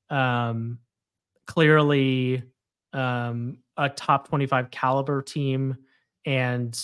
um, 0.10 0.80
clearly 1.46 2.44
um, 2.94 3.60
a 3.76 3.90
top 3.90 4.28
25 4.30 4.72
caliber 4.72 5.22
team 5.22 5.78
and 6.26 6.80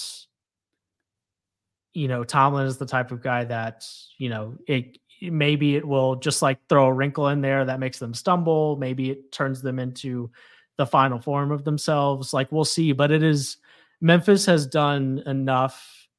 you 1.93 2.07
know 2.07 2.23
Tomlin 2.23 2.67
is 2.67 2.77
the 2.77 2.85
type 2.85 3.11
of 3.11 3.21
guy 3.21 3.43
that 3.45 3.85
you 4.17 4.29
know 4.29 4.57
it 4.67 4.97
maybe 5.21 5.75
it 5.75 5.85
will 5.87 6.15
just 6.15 6.41
like 6.41 6.59
throw 6.67 6.87
a 6.87 6.93
wrinkle 6.93 7.29
in 7.29 7.41
there 7.41 7.65
that 7.65 7.79
makes 7.79 7.99
them 7.99 8.13
stumble 8.13 8.75
maybe 8.77 9.09
it 9.11 9.31
turns 9.31 9.61
them 9.61 9.79
into 9.79 10.29
the 10.77 10.85
final 10.85 11.19
form 11.19 11.51
of 11.51 11.63
themselves 11.63 12.33
like 12.33 12.51
we'll 12.51 12.65
see 12.65 12.91
but 12.91 13.11
it 13.11 13.23
is 13.23 13.57
Memphis 14.03 14.45
has 14.47 14.67
done 14.67 15.23
enough 15.25 16.09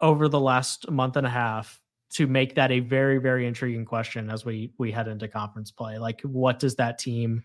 over 0.00 0.28
the 0.28 0.40
last 0.40 0.90
month 0.90 1.16
and 1.16 1.26
a 1.26 1.30
half 1.30 1.80
to 2.10 2.26
make 2.26 2.56
that 2.56 2.72
a 2.72 2.80
very 2.80 3.18
very 3.18 3.46
intriguing 3.46 3.84
question 3.84 4.28
as 4.28 4.44
we 4.44 4.72
we 4.76 4.90
head 4.90 5.08
into 5.08 5.28
conference 5.28 5.70
play. 5.70 5.98
Like 5.98 6.20
what 6.22 6.58
does 6.58 6.74
that 6.76 6.98
team 6.98 7.44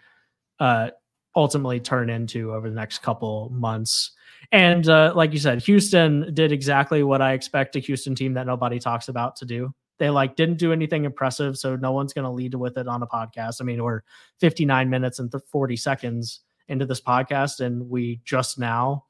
uh 0.59 0.89
ultimately 1.35 1.79
turn 1.79 2.09
into 2.09 2.51
over 2.51 2.69
the 2.69 2.75
next 2.75 2.99
couple 2.99 3.49
months? 3.53 4.11
And 4.51 4.89
uh 4.89 5.13
like 5.15 5.31
you 5.31 5.39
said 5.39 5.61
Houston 5.63 6.33
did 6.33 6.51
exactly 6.51 7.03
what 7.03 7.21
I 7.21 7.33
expect 7.33 7.75
a 7.75 7.79
Houston 7.79 8.15
team 8.15 8.33
that 8.33 8.47
nobody 8.47 8.79
talks 8.79 9.09
about 9.09 9.35
to 9.37 9.45
do 9.45 9.73
they 9.99 10.09
like 10.09 10.35
didn't 10.35 10.57
do 10.57 10.73
anything 10.73 11.05
impressive 11.05 11.57
so 11.57 11.75
no 11.75 11.91
one's 11.91 12.13
going 12.13 12.25
to 12.25 12.31
lead 12.31 12.55
with 12.55 12.77
it 12.77 12.87
on 12.87 13.03
a 13.03 13.07
podcast 13.07 13.61
I 13.61 13.65
mean 13.65 13.83
we're 13.83 14.01
59 14.39 14.89
minutes 14.89 15.19
and 15.19 15.31
40 15.51 15.75
seconds 15.75 16.41
into 16.67 16.85
this 16.85 17.01
podcast 17.01 17.59
and 17.59 17.89
we 17.89 18.21
just 18.23 18.57
now 18.57 19.05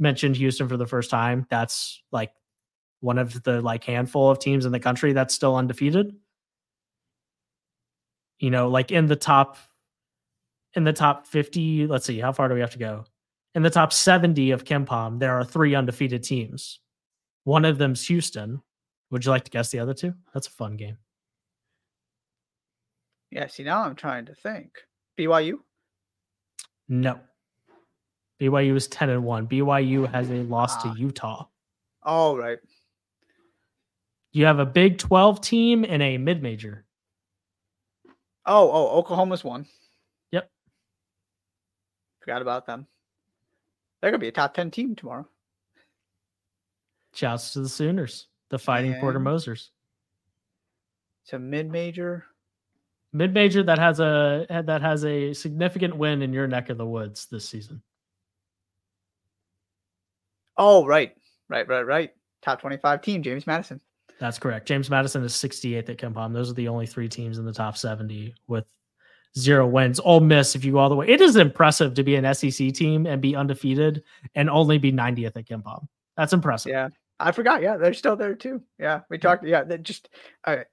mentioned 0.00 0.36
Houston 0.36 0.68
for 0.68 0.76
the 0.76 0.86
first 0.86 1.10
time, 1.10 1.46
that's 1.50 2.02
like 2.10 2.32
one 3.00 3.18
of 3.18 3.42
the 3.44 3.60
like 3.60 3.84
handful 3.84 4.30
of 4.30 4.40
teams 4.40 4.64
in 4.64 4.72
the 4.72 4.80
country 4.80 5.12
that's 5.12 5.34
still 5.34 5.54
undefeated. 5.54 6.16
You 8.38 8.50
know, 8.50 8.68
like 8.68 8.90
in 8.90 9.06
the 9.06 9.16
top 9.16 9.58
in 10.74 10.84
the 10.84 10.92
top 10.92 11.26
50, 11.26 11.86
let's 11.86 12.06
see, 12.06 12.18
how 12.20 12.32
far 12.32 12.48
do 12.48 12.54
we 12.54 12.60
have 12.60 12.70
to 12.70 12.78
go? 12.78 13.04
In 13.54 13.62
the 13.62 13.70
top 13.70 13.92
70 13.92 14.52
of 14.52 14.64
KenPom, 14.64 15.18
there 15.18 15.34
are 15.36 15.44
three 15.44 15.74
undefeated 15.74 16.22
teams. 16.22 16.78
One 17.42 17.64
of 17.64 17.78
them's 17.78 18.06
Houston. 18.06 18.62
Would 19.10 19.24
you 19.24 19.30
like 19.30 19.44
to 19.44 19.50
guess 19.50 19.70
the 19.70 19.80
other 19.80 19.94
two? 19.94 20.14
That's 20.32 20.46
a 20.46 20.50
fun 20.50 20.76
game. 20.76 20.98
Yeah, 23.30 23.46
see 23.46 23.62
now 23.62 23.82
I'm 23.82 23.94
trying 23.94 24.26
to 24.26 24.34
think. 24.34 24.72
BYU? 25.18 25.58
No. 26.88 27.20
BYU 28.40 28.74
is 28.74 28.88
10 28.88 29.10
and 29.10 29.24
1. 29.24 29.46
BYU 29.46 30.10
has 30.10 30.30
a 30.30 30.42
loss 30.44 30.74
ah. 30.76 30.92
to 30.92 30.98
Utah. 30.98 31.46
All 32.02 32.36
right. 32.36 32.58
You 34.32 34.46
have 34.46 34.58
a 34.58 34.66
Big 34.66 34.98
12 34.98 35.40
team 35.40 35.84
and 35.84 36.02
a 36.02 36.16
mid 36.16 36.42
major. 36.42 36.84
Oh, 38.46 38.70
oh, 38.70 38.98
Oklahoma's 38.98 39.44
one. 39.44 39.66
Yep. 40.32 40.50
Forgot 42.20 42.42
about 42.42 42.66
them. 42.66 42.86
They're 44.00 44.10
going 44.10 44.20
to 44.20 44.24
be 44.24 44.28
a 44.28 44.32
top 44.32 44.54
10 44.54 44.70
team 44.70 44.96
tomorrow. 44.96 45.28
Shouts 47.12 47.52
to 47.52 47.60
the 47.60 47.68
Sooners, 47.68 48.28
the 48.50 48.58
fighting 48.58 48.92
and 48.92 49.00
Porter 49.00 49.20
Mosers. 49.20 49.68
It's 51.24 51.32
a 51.32 51.38
mid 51.38 51.70
major. 51.70 52.26
Mid 53.12 53.34
major 53.34 53.62
that 53.62 53.78
has 53.78 53.98
a 54.00 54.46
that 54.48 54.82
has 54.82 55.04
a 55.04 55.32
significant 55.32 55.96
win 55.96 56.22
in 56.22 56.32
your 56.32 56.46
neck 56.46 56.70
of 56.70 56.78
the 56.78 56.86
woods 56.86 57.26
this 57.26 57.48
season. 57.48 57.82
Oh, 60.56 60.84
right. 60.86 61.16
Right, 61.48 61.66
right, 61.66 61.86
right. 61.86 62.10
Top 62.42 62.60
25 62.60 63.00
team, 63.00 63.22
James 63.22 63.46
Madison. 63.46 63.80
That's 64.20 64.38
correct. 64.38 64.68
James 64.68 64.90
Madison 64.90 65.24
is 65.24 65.32
68th 65.32 65.88
at 65.88 65.96
KenPom. 65.96 66.34
Those 66.34 66.50
are 66.50 66.54
the 66.54 66.68
only 66.68 66.86
three 66.86 67.08
teams 67.08 67.38
in 67.38 67.46
the 67.46 67.52
top 67.52 67.78
70 67.78 68.34
with 68.46 68.66
zero 69.38 69.66
wins. 69.66 69.98
Ole 70.00 70.20
Miss, 70.20 70.54
if 70.54 70.64
you 70.64 70.72
go 70.72 70.78
all 70.78 70.90
the 70.90 70.94
way, 70.94 71.08
it 71.08 71.22
is 71.22 71.36
impressive 71.36 71.94
to 71.94 72.02
be 72.02 72.16
an 72.16 72.34
SEC 72.34 72.72
team 72.72 73.06
and 73.06 73.22
be 73.22 73.34
undefeated 73.34 74.02
and 74.34 74.50
only 74.50 74.76
be 74.76 74.92
90th 74.92 75.36
at 75.36 75.46
KenPom. 75.46 75.86
That's 76.16 76.34
impressive. 76.34 76.70
Yeah. 76.70 76.88
I 77.20 77.32
forgot. 77.32 77.62
Yeah, 77.62 77.76
they're 77.76 77.94
still 77.94 78.16
there 78.16 78.34
too. 78.34 78.62
Yeah. 78.78 79.00
We 79.10 79.18
talked. 79.18 79.46
Yeah. 79.46 79.64
That 79.64 79.82
just, 79.82 80.08
all 80.46 80.56
right. 80.56 80.66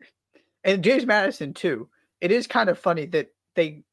And 0.64 0.84
James 0.84 1.06
Madison 1.06 1.54
too. 1.54 1.90
It 2.22 2.32
is 2.32 2.48
kind 2.48 2.70
of 2.70 2.80
funny 2.80 3.06
that 3.08 3.34
they 3.56 3.84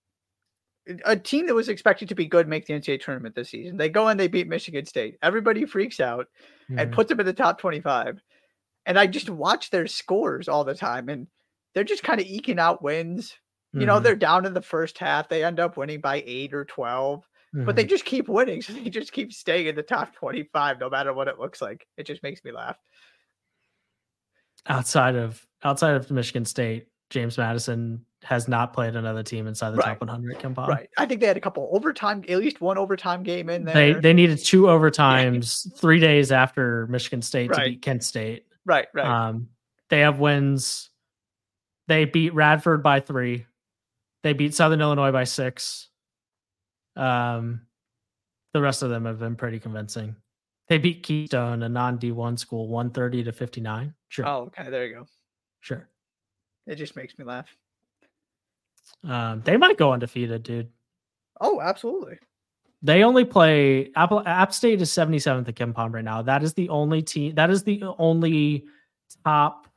a 1.05 1.17
team 1.17 1.47
that 1.47 1.55
was 1.55 1.69
expected 1.69 2.09
to 2.09 2.15
be 2.15 2.27
good 2.27 2.49
make 2.49 2.67
the 2.67 2.75
NCAA 2.75 3.01
tournament 3.01 3.35
this 3.35 3.51
season. 3.51 3.77
They 3.77 3.89
go 3.89 4.09
and 4.09 4.21
they 4.21 4.29
beat 4.29 4.49
Michigan 4.49 4.85
State. 4.85 5.17
Everybody 5.23 5.65
freaks 5.65 5.99
out 5.99 6.27
mm-hmm. 6.71 6.79
and 6.79 6.93
puts 6.93 7.09
them 7.09 7.21
in 7.21 7.27
the 7.27 7.33
top 7.33 7.59
25. 7.59 8.21
And 8.87 8.99
I 8.99 9.07
just 9.07 9.31
watch 9.31 9.71
their 9.71 9.87
scores 9.87 10.49
all 10.49 10.65
the 10.65 10.75
time 10.75 11.09
and 11.09 11.27
they're 11.75 11.85
just 11.85 12.03
kind 12.03 12.21
of 12.21 12.27
eking 12.27 12.59
out 12.59 12.83
wins. 12.83 13.31
Mm-hmm. 13.31 13.81
You 13.81 13.87
know, 13.87 13.95
mm-hmm. 13.95 14.05
they're 14.05 14.17
down 14.17 14.45
in 14.45 14.53
the 14.53 14.63
first 14.63 14.99
half. 14.99 15.29
They 15.29 15.43
end 15.43 15.59
up 15.59 15.77
winning 15.77 16.01
by 16.01 16.23
eight 16.27 16.53
or 16.53 16.67
12, 16.67 17.27
mm-hmm. 17.55 17.65
but 17.65 17.77
they 17.77 17.83
mm-hmm. 17.83 17.91
just 17.91 18.05
keep 18.05 18.29
winning. 18.29 18.63
So 18.63 18.73
they 18.73 18.91
just 18.91 19.13
keep 19.13 19.33
staying 19.33 19.67
in 19.67 19.77
the 19.77 19.83
top 19.83 20.15
25 20.15 20.81
no 20.81 20.91
matter 20.91 21.13
what 21.13 21.29
it 21.29 21.39
looks 21.39 21.63
like. 21.63 21.87
It 21.97 22.07
just 22.07 22.23
makes 22.23 22.43
me 22.45 22.53
laugh. 22.53 22.77
Outside 24.67 25.15
of 25.17 25.47
outside 25.63 25.95
of 25.95 26.11
Michigan 26.11 26.45
State, 26.45 26.89
James 27.11 27.39
Madison 27.39 28.05
has 28.23 28.49
not 28.49 28.73
played 28.73 28.97
another 28.97 29.23
team 29.23 29.47
inside 29.47 29.71
the 29.71 29.77
right. 29.77 29.99
top 29.99 30.01
100 30.01 30.39
KenPom. 30.39 30.67
Right. 30.67 30.89
I 30.97 31.05
think 31.05 31.21
they 31.21 31.27
had 31.27 31.37
a 31.37 31.41
couple 31.41 31.69
overtime, 31.73 32.25
at 32.29 32.39
least 32.39 32.61
one 32.63 32.79
overtime 32.79 33.23
game 33.23 33.51
in 33.51 33.65
there. 33.65 33.75
They 33.75 33.93
they 33.93 34.13
needed 34.15 34.39
two 34.39 34.63
overtimes 34.63 35.73
three 35.79 36.01
days 36.01 36.33
after 36.33 36.87
Michigan 36.87 37.23
State 37.23 37.51
right. 37.51 37.65
to 37.65 37.71
beat 37.71 37.83
Kent 37.83 38.03
State. 38.05 38.47
Right. 38.65 38.87
Right. 38.95 39.07
Um, 39.07 39.49
they 39.91 40.01
have 40.01 40.19
wins. 40.19 40.91
They 41.87 42.07
beat 42.07 42.33
Radford 42.33 42.83
by 42.83 43.01
three. 43.01 43.47
They 44.23 44.33
beat 44.33 44.55
Southern 44.55 44.81
Illinois 44.81 45.13
by 45.13 45.25
six. 45.25 45.91
Um, 46.97 47.63
the 48.53 48.61
rest 48.61 48.83
of 48.83 48.91
them 48.91 49.05
have 49.05 49.19
been 49.19 49.37
pretty 49.37 49.59
convincing. 49.59 50.17
They 50.69 50.79
beat 50.79 51.03
Keystone, 51.03 51.63
a 51.63 51.69
non 51.69 51.99
D1 51.99 52.39
school, 52.39 52.69
130 52.69 53.25
to 53.25 53.33
59. 53.33 53.95
Sure. 54.09 54.27
Oh, 54.27 54.43
okay. 54.43 54.71
There 54.71 54.87
you 54.87 54.95
go. 54.95 55.07
Sure. 55.61 55.89
It 56.67 56.77
just 56.77 56.97
makes 56.97 57.19
me 57.19 57.25
laugh. 57.25 57.55
Um, 59.03 59.43
they 59.45 59.57
might 59.57 59.77
go 59.77 59.93
undefeated, 59.93 60.43
dude. 60.43 60.71
Oh, 61.41 61.61
absolutely. 61.61 62.19
They 62.83 63.03
only 63.03 63.25
play 63.25 63.91
Apple 63.97 64.23
App 64.27 64.53
State 64.53 64.81
is 64.81 64.91
77th 64.91 65.49
at 65.49 65.55
KenPom 65.55 65.93
right 65.93 66.05
now. 66.05 66.23
That 66.23 66.43
is 66.43 66.53
the 66.53 66.69
only 66.69 67.03
team 67.03 67.35
that 67.35 67.51
is 67.51 67.63
the 67.65 67.83
only 67.99 68.67
top 69.25 69.69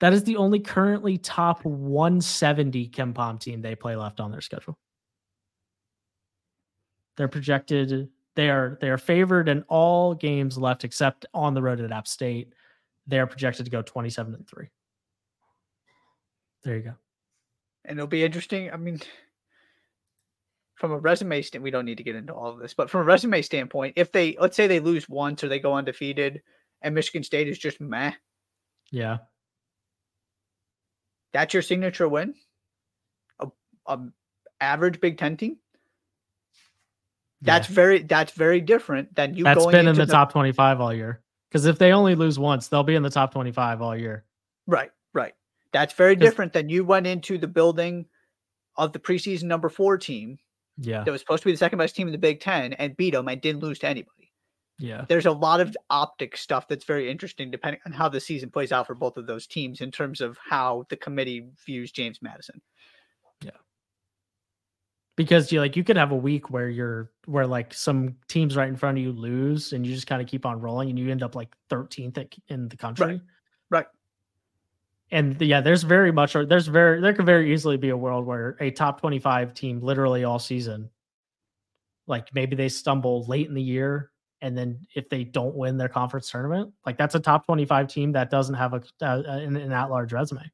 that 0.00 0.14
is 0.14 0.24
the 0.24 0.36
only 0.36 0.58
currently 0.58 1.18
top 1.18 1.62
170 1.64 2.88
KenPom 2.88 3.38
team 3.38 3.60
they 3.60 3.74
play 3.74 3.94
left 3.94 4.20
on 4.20 4.32
their 4.32 4.40
schedule. 4.40 4.78
They're 7.20 7.28
projected 7.28 8.08
they 8.34 8.48
are 8.48 8.78
they 8.80 8.88
are 8.88 8.96
favored 8.96 9.50
in 9.50 9.62
all 9.68 10.14
games 10.14 10.56
left 10.56 10.84
except 10.84 11.26
on 11.34 11.52
the 11.52 11.60
road 11.60 11.78
at 11.78 11.92
App 11.92 12.08
State. 12.08 12.54
They 13.06 13.18
are 13.18 13.26
projected 13.26 13.66
to 13.66 13.70
go 13.70 13.82
27 13.82 14.32
and 14.32 14.48
3. 14.48 14.70
There 16.64 16.76
you 16.76 16.82
go. 16.82 16.94
And 17.84 17.98
it'll 17.98 18.08
be 18.08 18.24
interesting. 18.24 18.70
I 18.72 18.78
mean, 18.78 19.00
from 20.76 20.92
a 20.92 20.98
resume 20.98 21.42
stand, 21.42 21.62
we 21.62 21.70
don't 21.70 21.84
need 21.84 21.98
to 21.98 22.02
get 22.02 22.16
into 22.16 22.32
all 22.32 22.48
of 22.48 22.58
this, 22.58 22.72
but 22.72 22.88
from 22.88 23.02
a 23.02 23.04
resume 23.04 23.42
standpoint, 23.42 23.92
if 23.96 24.10
they 24.12 24.34
let's 24.40 24.56
say 24.56 24.66
they 24.66 24.80
lose 24.80 25.06
once 25.06 25.44
or 25.44 25.48
they 25.48 25.58
go 25.58 25.74
undefeated, 25.74 26.40
and 26.80 26.94
Michigan 26.94 27.22
State 27.22 27.48
is 27.48 27.58
just 27.58 27.82
meh, 27.82 28.12
yeah, 28.90 29.18
that's 31.34 31.52
your 31.52 31.62
signature 31.62 32.08
win. 32.08 32.32
A, 33.40 33.48
a 33.86 33.98
average 34.62 35.02
Big 35.02 35.18
Ten 35.18 35.36
team. 35.36 35.58
That's 37.42 37.68
yeah. 37.68 37.74
very 37.74 38.02
that's 38.02 38.32
very 38.32 38.60
different 38.60 39.14
than 39.14 39.34
you. 39.34 39.44
That's 39.44 39.64
been 39.66 39.88
in 39.88 39.96
the, 39.96 40.06
the 40.06 40.12
top 40.12 40.32
twenty 40.32 40.52
five 40.52 40.80
all 40.80 40.92
year. 40.92 41.22
Because 41.50 41.66
if 41.66 41.78
they 41.78 41.92
only 41.92 42.14
lose 42.14 42.38
once, 42.38 42.68
they'll 42.68 42.82
be 42.84 42.94
in 42.94 43.02
the 43.02 43.10
top 43.10 43.32
twenty 43.32 43.52
five 43.52 43.82
all 43.82 43.96
year. 43.96 44.24
Right, 44.66 44.90
right. 45.14 45.34
That's 45.72 45.94
very 45.94 46.16
different 46.16 46.52
than 46.52 46.68
you 46.68 46.84
went 46.84 47.06
into 47.06 47.38
the 47.38 47.48
building 47.48 48.06
of 48.76 48.92
the 48.92 48.98
preseason 48.98 49.44
number 49.44 49.68
four 49.68 49.98
team. 49.98 50.38
Yeah. 50.78 51.04
That 51.04 51.10
was 51.10 51.20
supposed 51.20 51.42
to 51.42 51.46
be 51.46 51.52
the 51.52 51.58
second 51.58 51.78
best 51.78 51.94
team 51.94 52.08
in 52.08 52.12
the 52.12 52.18
Big 52.18 52.40
Ten 52.40 52.72
and 52.74 52.96
beat 52.96 53.12
them 53.12 53.28
and 53.28 53.40
didn't 53.40 53.62
lose 53.62 53.78
to 53.80 53.86
anybody. 53.88 54.32
Yeah. 54.78 55.04
There's 55.08 55.26
a 55.26 55.32
lot 55.32 55.60
of 55.60 55.76
optic 55.90 56.36
stuff 56.36 56.66
that's 56.66 56.84
very 56.84 57.10
interesting 57.10 57.50
depending 57.50 57.80
on 57.84 57.92
how 57.92 58.08
the 58.08 58.20
season 58.20 58.50
plays 58.50 58.72
out 58.72 58.86
for 58.86 58.94
both 58.94 59.18
of 59.18 59.26
those 59.26 59.46
teams 59.46 59.82
in 59.82 59.90
terms 59.90 60.20
of 60.20 60.38
how 60.38 60.86
the 60.88 60.96
committee 60.96 61.50
views 61.66 61.92
James 61.92 62.20
Madison. 62.22 62.62
Because 65.20 65.52
you 65.52 65.60
like 65.60 65.76
you 65.76 65.84
could 65.84 65.98
have 65.98 66.12
a 66.12 66.16
week 66.16 66.48
where 66.50 66.70
you're 66.70 67.10
where 67.26 67.46
like 67.46 67.74
some 67.74 68.16
teams 68.28 68.56
right 68.56 68.68
in 68.68 68.76
front 68.76 68.96
of 68.96 69.04
you 69.04 69.12
lose 69.12 69.74
and 69.74 69.86
you 69.86 69.94
just 69.94 70.06
kind 70.06 70.22
of 70.22 70.26
keep 70.26 70.46
on 70.46 70.60
rolling 70.60 70.88
and 70.88 70.98
you 70.98 71.10
end 71.10 71.22
up 71.22 71.34
like 71.34 71.54
13th 71.70 72.38
in 72.48 72.68
the 72.68 72.76
country. 72.76 73.06
Right. 73.06 73.20
Right 73.70 73.86
and 75.12 75.40
yeah, 75.40 75.60
there's 75.60 75.82
very 75.82 76.12
much, 76.12 76.36
or 76.36 76.46
there's 76.46 76.68
very, 76.68 77.00
there 77.00 77.12
could 77.12 77.26
very 77.26 77.52
easily 77.52 77.76
be 77.76 77.88
a 77.88 77.96
world 77.96 78.24
where 78.24 78.56
a 78.60 78.70
top 78.70 79.00
25 79.00 79.54
team, 79.54 79.80
literally 79.80 80.24
all 80.24 80.38
season, 80.38 80.88
like 82.06 82.28
maybe 82.32 82.54
they 82.54 82.68
stumble 82.68 83.24
late 83.26 83.48
in 83.48 83.54
the 83.54 83.62
year, 83.62 84.10
and 84.40 84.56
then 84.56 84.86
if 84.94 85.08
they 85.08 85.24
don't 85.24 85.54
win 85.54 85.76
their 85.76 85.88
conference 85.88 86.30
tournament, 86.30 86.72
like 86.86 86.96
that's 86.96 87.14
a 87.14 87.20
top 87.20 87.44
25 87.46 87.88
team 87.88 88.12
that 88.12 88.30
doesn't 88.30 88.54
have 88.54 88.74
a, 88.74 88.82
uh, 89.02 89.22
an, 89.26 89.56
an 89.56 89.72
at 89.72 89.90
large 89.90 90.12
resume. 90.12 90.48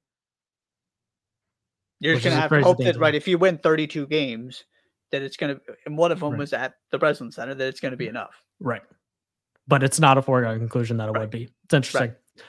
You're 2.01 2.15
just 2.15 2.25
gonna 2.25 2.37
have 2.37 2.51
to 2.51 2.63
hope 2.63 2.79
that 2.79 2.97
right 2.99 3.15
if 3.15 3.27
you 3.27 3.39
win 3.39 3.59
32 3.59 4.07
games, 4.07 4.65
that 5.13 5.23
it's 5.23 5.37
gonna, 5.37 5.57
and 5.87 5.97
one 5.97 6.13
of 6.13 6.21
them 6.21 6.33
right. 6.33 6.39
was 6.39 6.53
at 6.53 6.75
the 6.91 6.99
Breslin 6.99 7.33
Center, 7.33 7.55
that 7.55 7.69
it's 7.69 7.81
gonna 7.81 7.97
be 7.97 8.09
enough. 8.09 8.43
Right, 8.61 8.83
but 9.67 9.83
it's 9.83 9.99
not 9.99 10.19
a 10.19 10.23
foregone 10.23 10.59
conclusion 10.59 10.99
that 10.99 11.09
it 11.09 11.13
right. 11.13 11.21
would 11.21 11.31
be. 11.31 11.49
It's 11.65 11.75
interesting. 11.75 12.11
Right. 12.11 12.45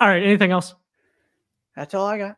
All 0.00 0.08
right, 0.08 0.22
anything 0.22 0.50
else? 0.50 0.74
That's 1.76 1.94
all 1.94 2.06
I 2.06 2.18
got. 2.18 2.36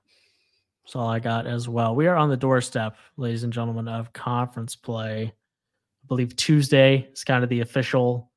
That's 0.84 0.96
all 0.96 1.08
I 1.08 1.18
got 1.18 1.46
as 1.46 1.68
well. 1.68 1.94
We 1.94 2.06
are 2.06 2.16
on 2.16 2.28
the 2.28 2.36
doorstep, 2.36 2.96
ladies 3.16 3.44
and 3.44 3.52
gentlemen, 3.52 3.88
of 3.88 4.12
conference 4.12 4.76
play. 4.76 5.32
I 5.32 6.06
believe 6.08 6.36
Tuesday 6.36 7.08
is 7.12 7.24
kind 7.24 7.44
of 7.44 7.50
the 7.50 7.60
official, 7.60 8.30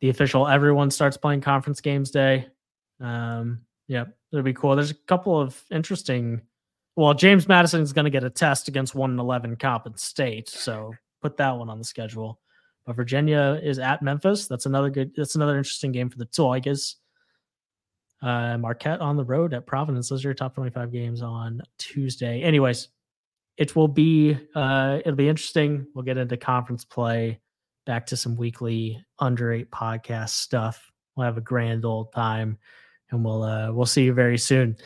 the 0.00 0.08
official 0.08 0.46
everyone 0.46 0.90
starts 0.90 1.16
playing 1.16 1.40
conference 1.40 1.80
games 1.80 2.10
day. 2.10 2.46
Um, 3.00 3.62
yeah, 3.88 4.04
it'll 4.30 4.42
be 4.42 4.54
cool. 4.54 4.76
There's 4.76 4.90
a 4.90 4.94
couple 4.94 5.40
of 5.40 5.62
interesting. 5.70 6.40
Well, 6.96 7.14
James 7.14 7.48
Madison 7.48 7.80
is 7.80 7.92
going 7.92 8.04
to 8.04 8.10
get 8.10 8.24
a 8.24 8.30
test 8.30 8.68
against 8.68 8.94
one 8.94 9.10
and 9.10 9.20
eleven 9.20 9.56
Coppin 9.56 9.96
State, 9.96 10.48
so 10.48 10.92
put 11.22 11.36
that 11.38 11.56
one 11.56 11.70
on 11.70 11.78
the 11.78 11.84
schedule. 11.84 12.38
But 12.84 12.96
Virginia 12.96 13.60
is 13.62 13.78
at 13.78 14.02
Memphis. 14.02 14.46
That's 14.46 14.66
another 14.66 14.90
good. 14.90 15.12
That's 15.16 15.36
another 15.36 15.56
interesting 15.56 15.92
game 15.92 16.10
for 16.10 16.18
the 16.18 16.26
Tigers. 16.26 16.96
Uh, 18.20 18.56
Marquette 18.58 19.00
on 19.00 19.16
the 19.16 19.24
road 19.24 19.52
at 19.54 19.66
Providence. 19.66 20.08
Those 20.08 20.24
are 20.24 20.28
your 20.28 20.34
top 20.34 20.54
25 20.54 20.92
games 20.92 21.22
on 21.22 21.60
Tuesday. 21.78 22.42
Anyways, 22.42 22.88
it 23.56 23.74
will 23.74 23.88
be 23.88 24.36
uh, 24.54 24.98
it'll 25.00 25.16
be 25.16 25.28
interesting. 25.28 25.86
We'll 25.94 26.04
get 26.04 26.18
into 26.18 26.36
conference 26.36 26.84
play, 26.84 27.40
back 27.86 28.06
to 28.06 28.16
some 28.16 28.36
weekly 28.36 29.02
under 29.18 29.52
eight 29.52 29.70
podcast 29.70 30.30
stuff 30.30 30.92
we'll 31.16 31.26
have 31.26 31.36
a 31.36 31.42
grand 31.42 31.84
old 31.84 32.12
time, 32.12 32.58
and 33.10 33.24
we'll 33.24 33.42
uh, 33.42 33.72
we'll 33.72 33.86
see 33.86 34.04
you 34.04 34.12
very 34.12 34.38
soon. 34.38 34.76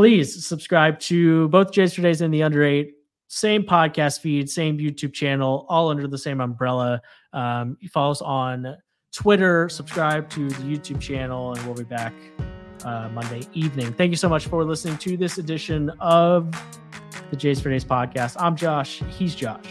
Please 0.00 0.46
subscribe 0.46 0.98
to 0.98 1.48
both 1.48 1.72
Js 1.72 1.94
for 1.94 2.00
Days 2.00 2.22
and 2.22 2.32
the 2.32 2.42
Under 2.42 2.64
Eight. 2.64 2.94
Same 3.28 3.62
podcast 3.62 4.20
feed, 4.20 4.48
same 4.48 4.78
YouTube 4.78 5.12
channel, 5.12 5.66
all 5.68 5.90
under 5.90 6.08
the 6.08 6.16
same 6.16 6.40
umbrella. 6.40 7.02
Um, 7.34 7.76
follow 7.92 8.12
us 8.12 8.22
on 8.22 8.78
Twitter, 9.14 9.68
subscribe 9.68 10.30
to 10.30 10.48
the 10.48 10.62
YouTube 10.62 11.02
channel, 11.02 11.52
and 11.52 11.62
we'll 11.66 11.74
be 11.74 11.84
back 11.84 12.14
uh, 12.82 13.10
Monday 13.10 13.42
evening. 13.52 13.92
Thank 13.92 14.08
you 14.08 14.16
so 14.16 14.30
much 14.30 14.46
for 14.46 14.64
listening 14.64 14.96
to 14.96 15.18
this 15.18 15.36
edition 15.36 15.90
of 16.00 16.50
the 17.30 17.36
Js 17.36 17.60
for 17.60 17.68
Days 17.68 17.84
podcast. 17.84 18.36
I'm 18.40 18.56
Josh. 18.56 19.02
He's 19.10 19.34
Josh. 19.34 19.66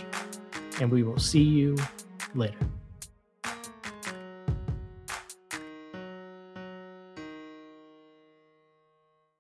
And 0.79 0.91
we 0.91 1.01
will 1.01 1.17
see 1.17 1.41
you 1.41 1.75
later. 2.35 2.59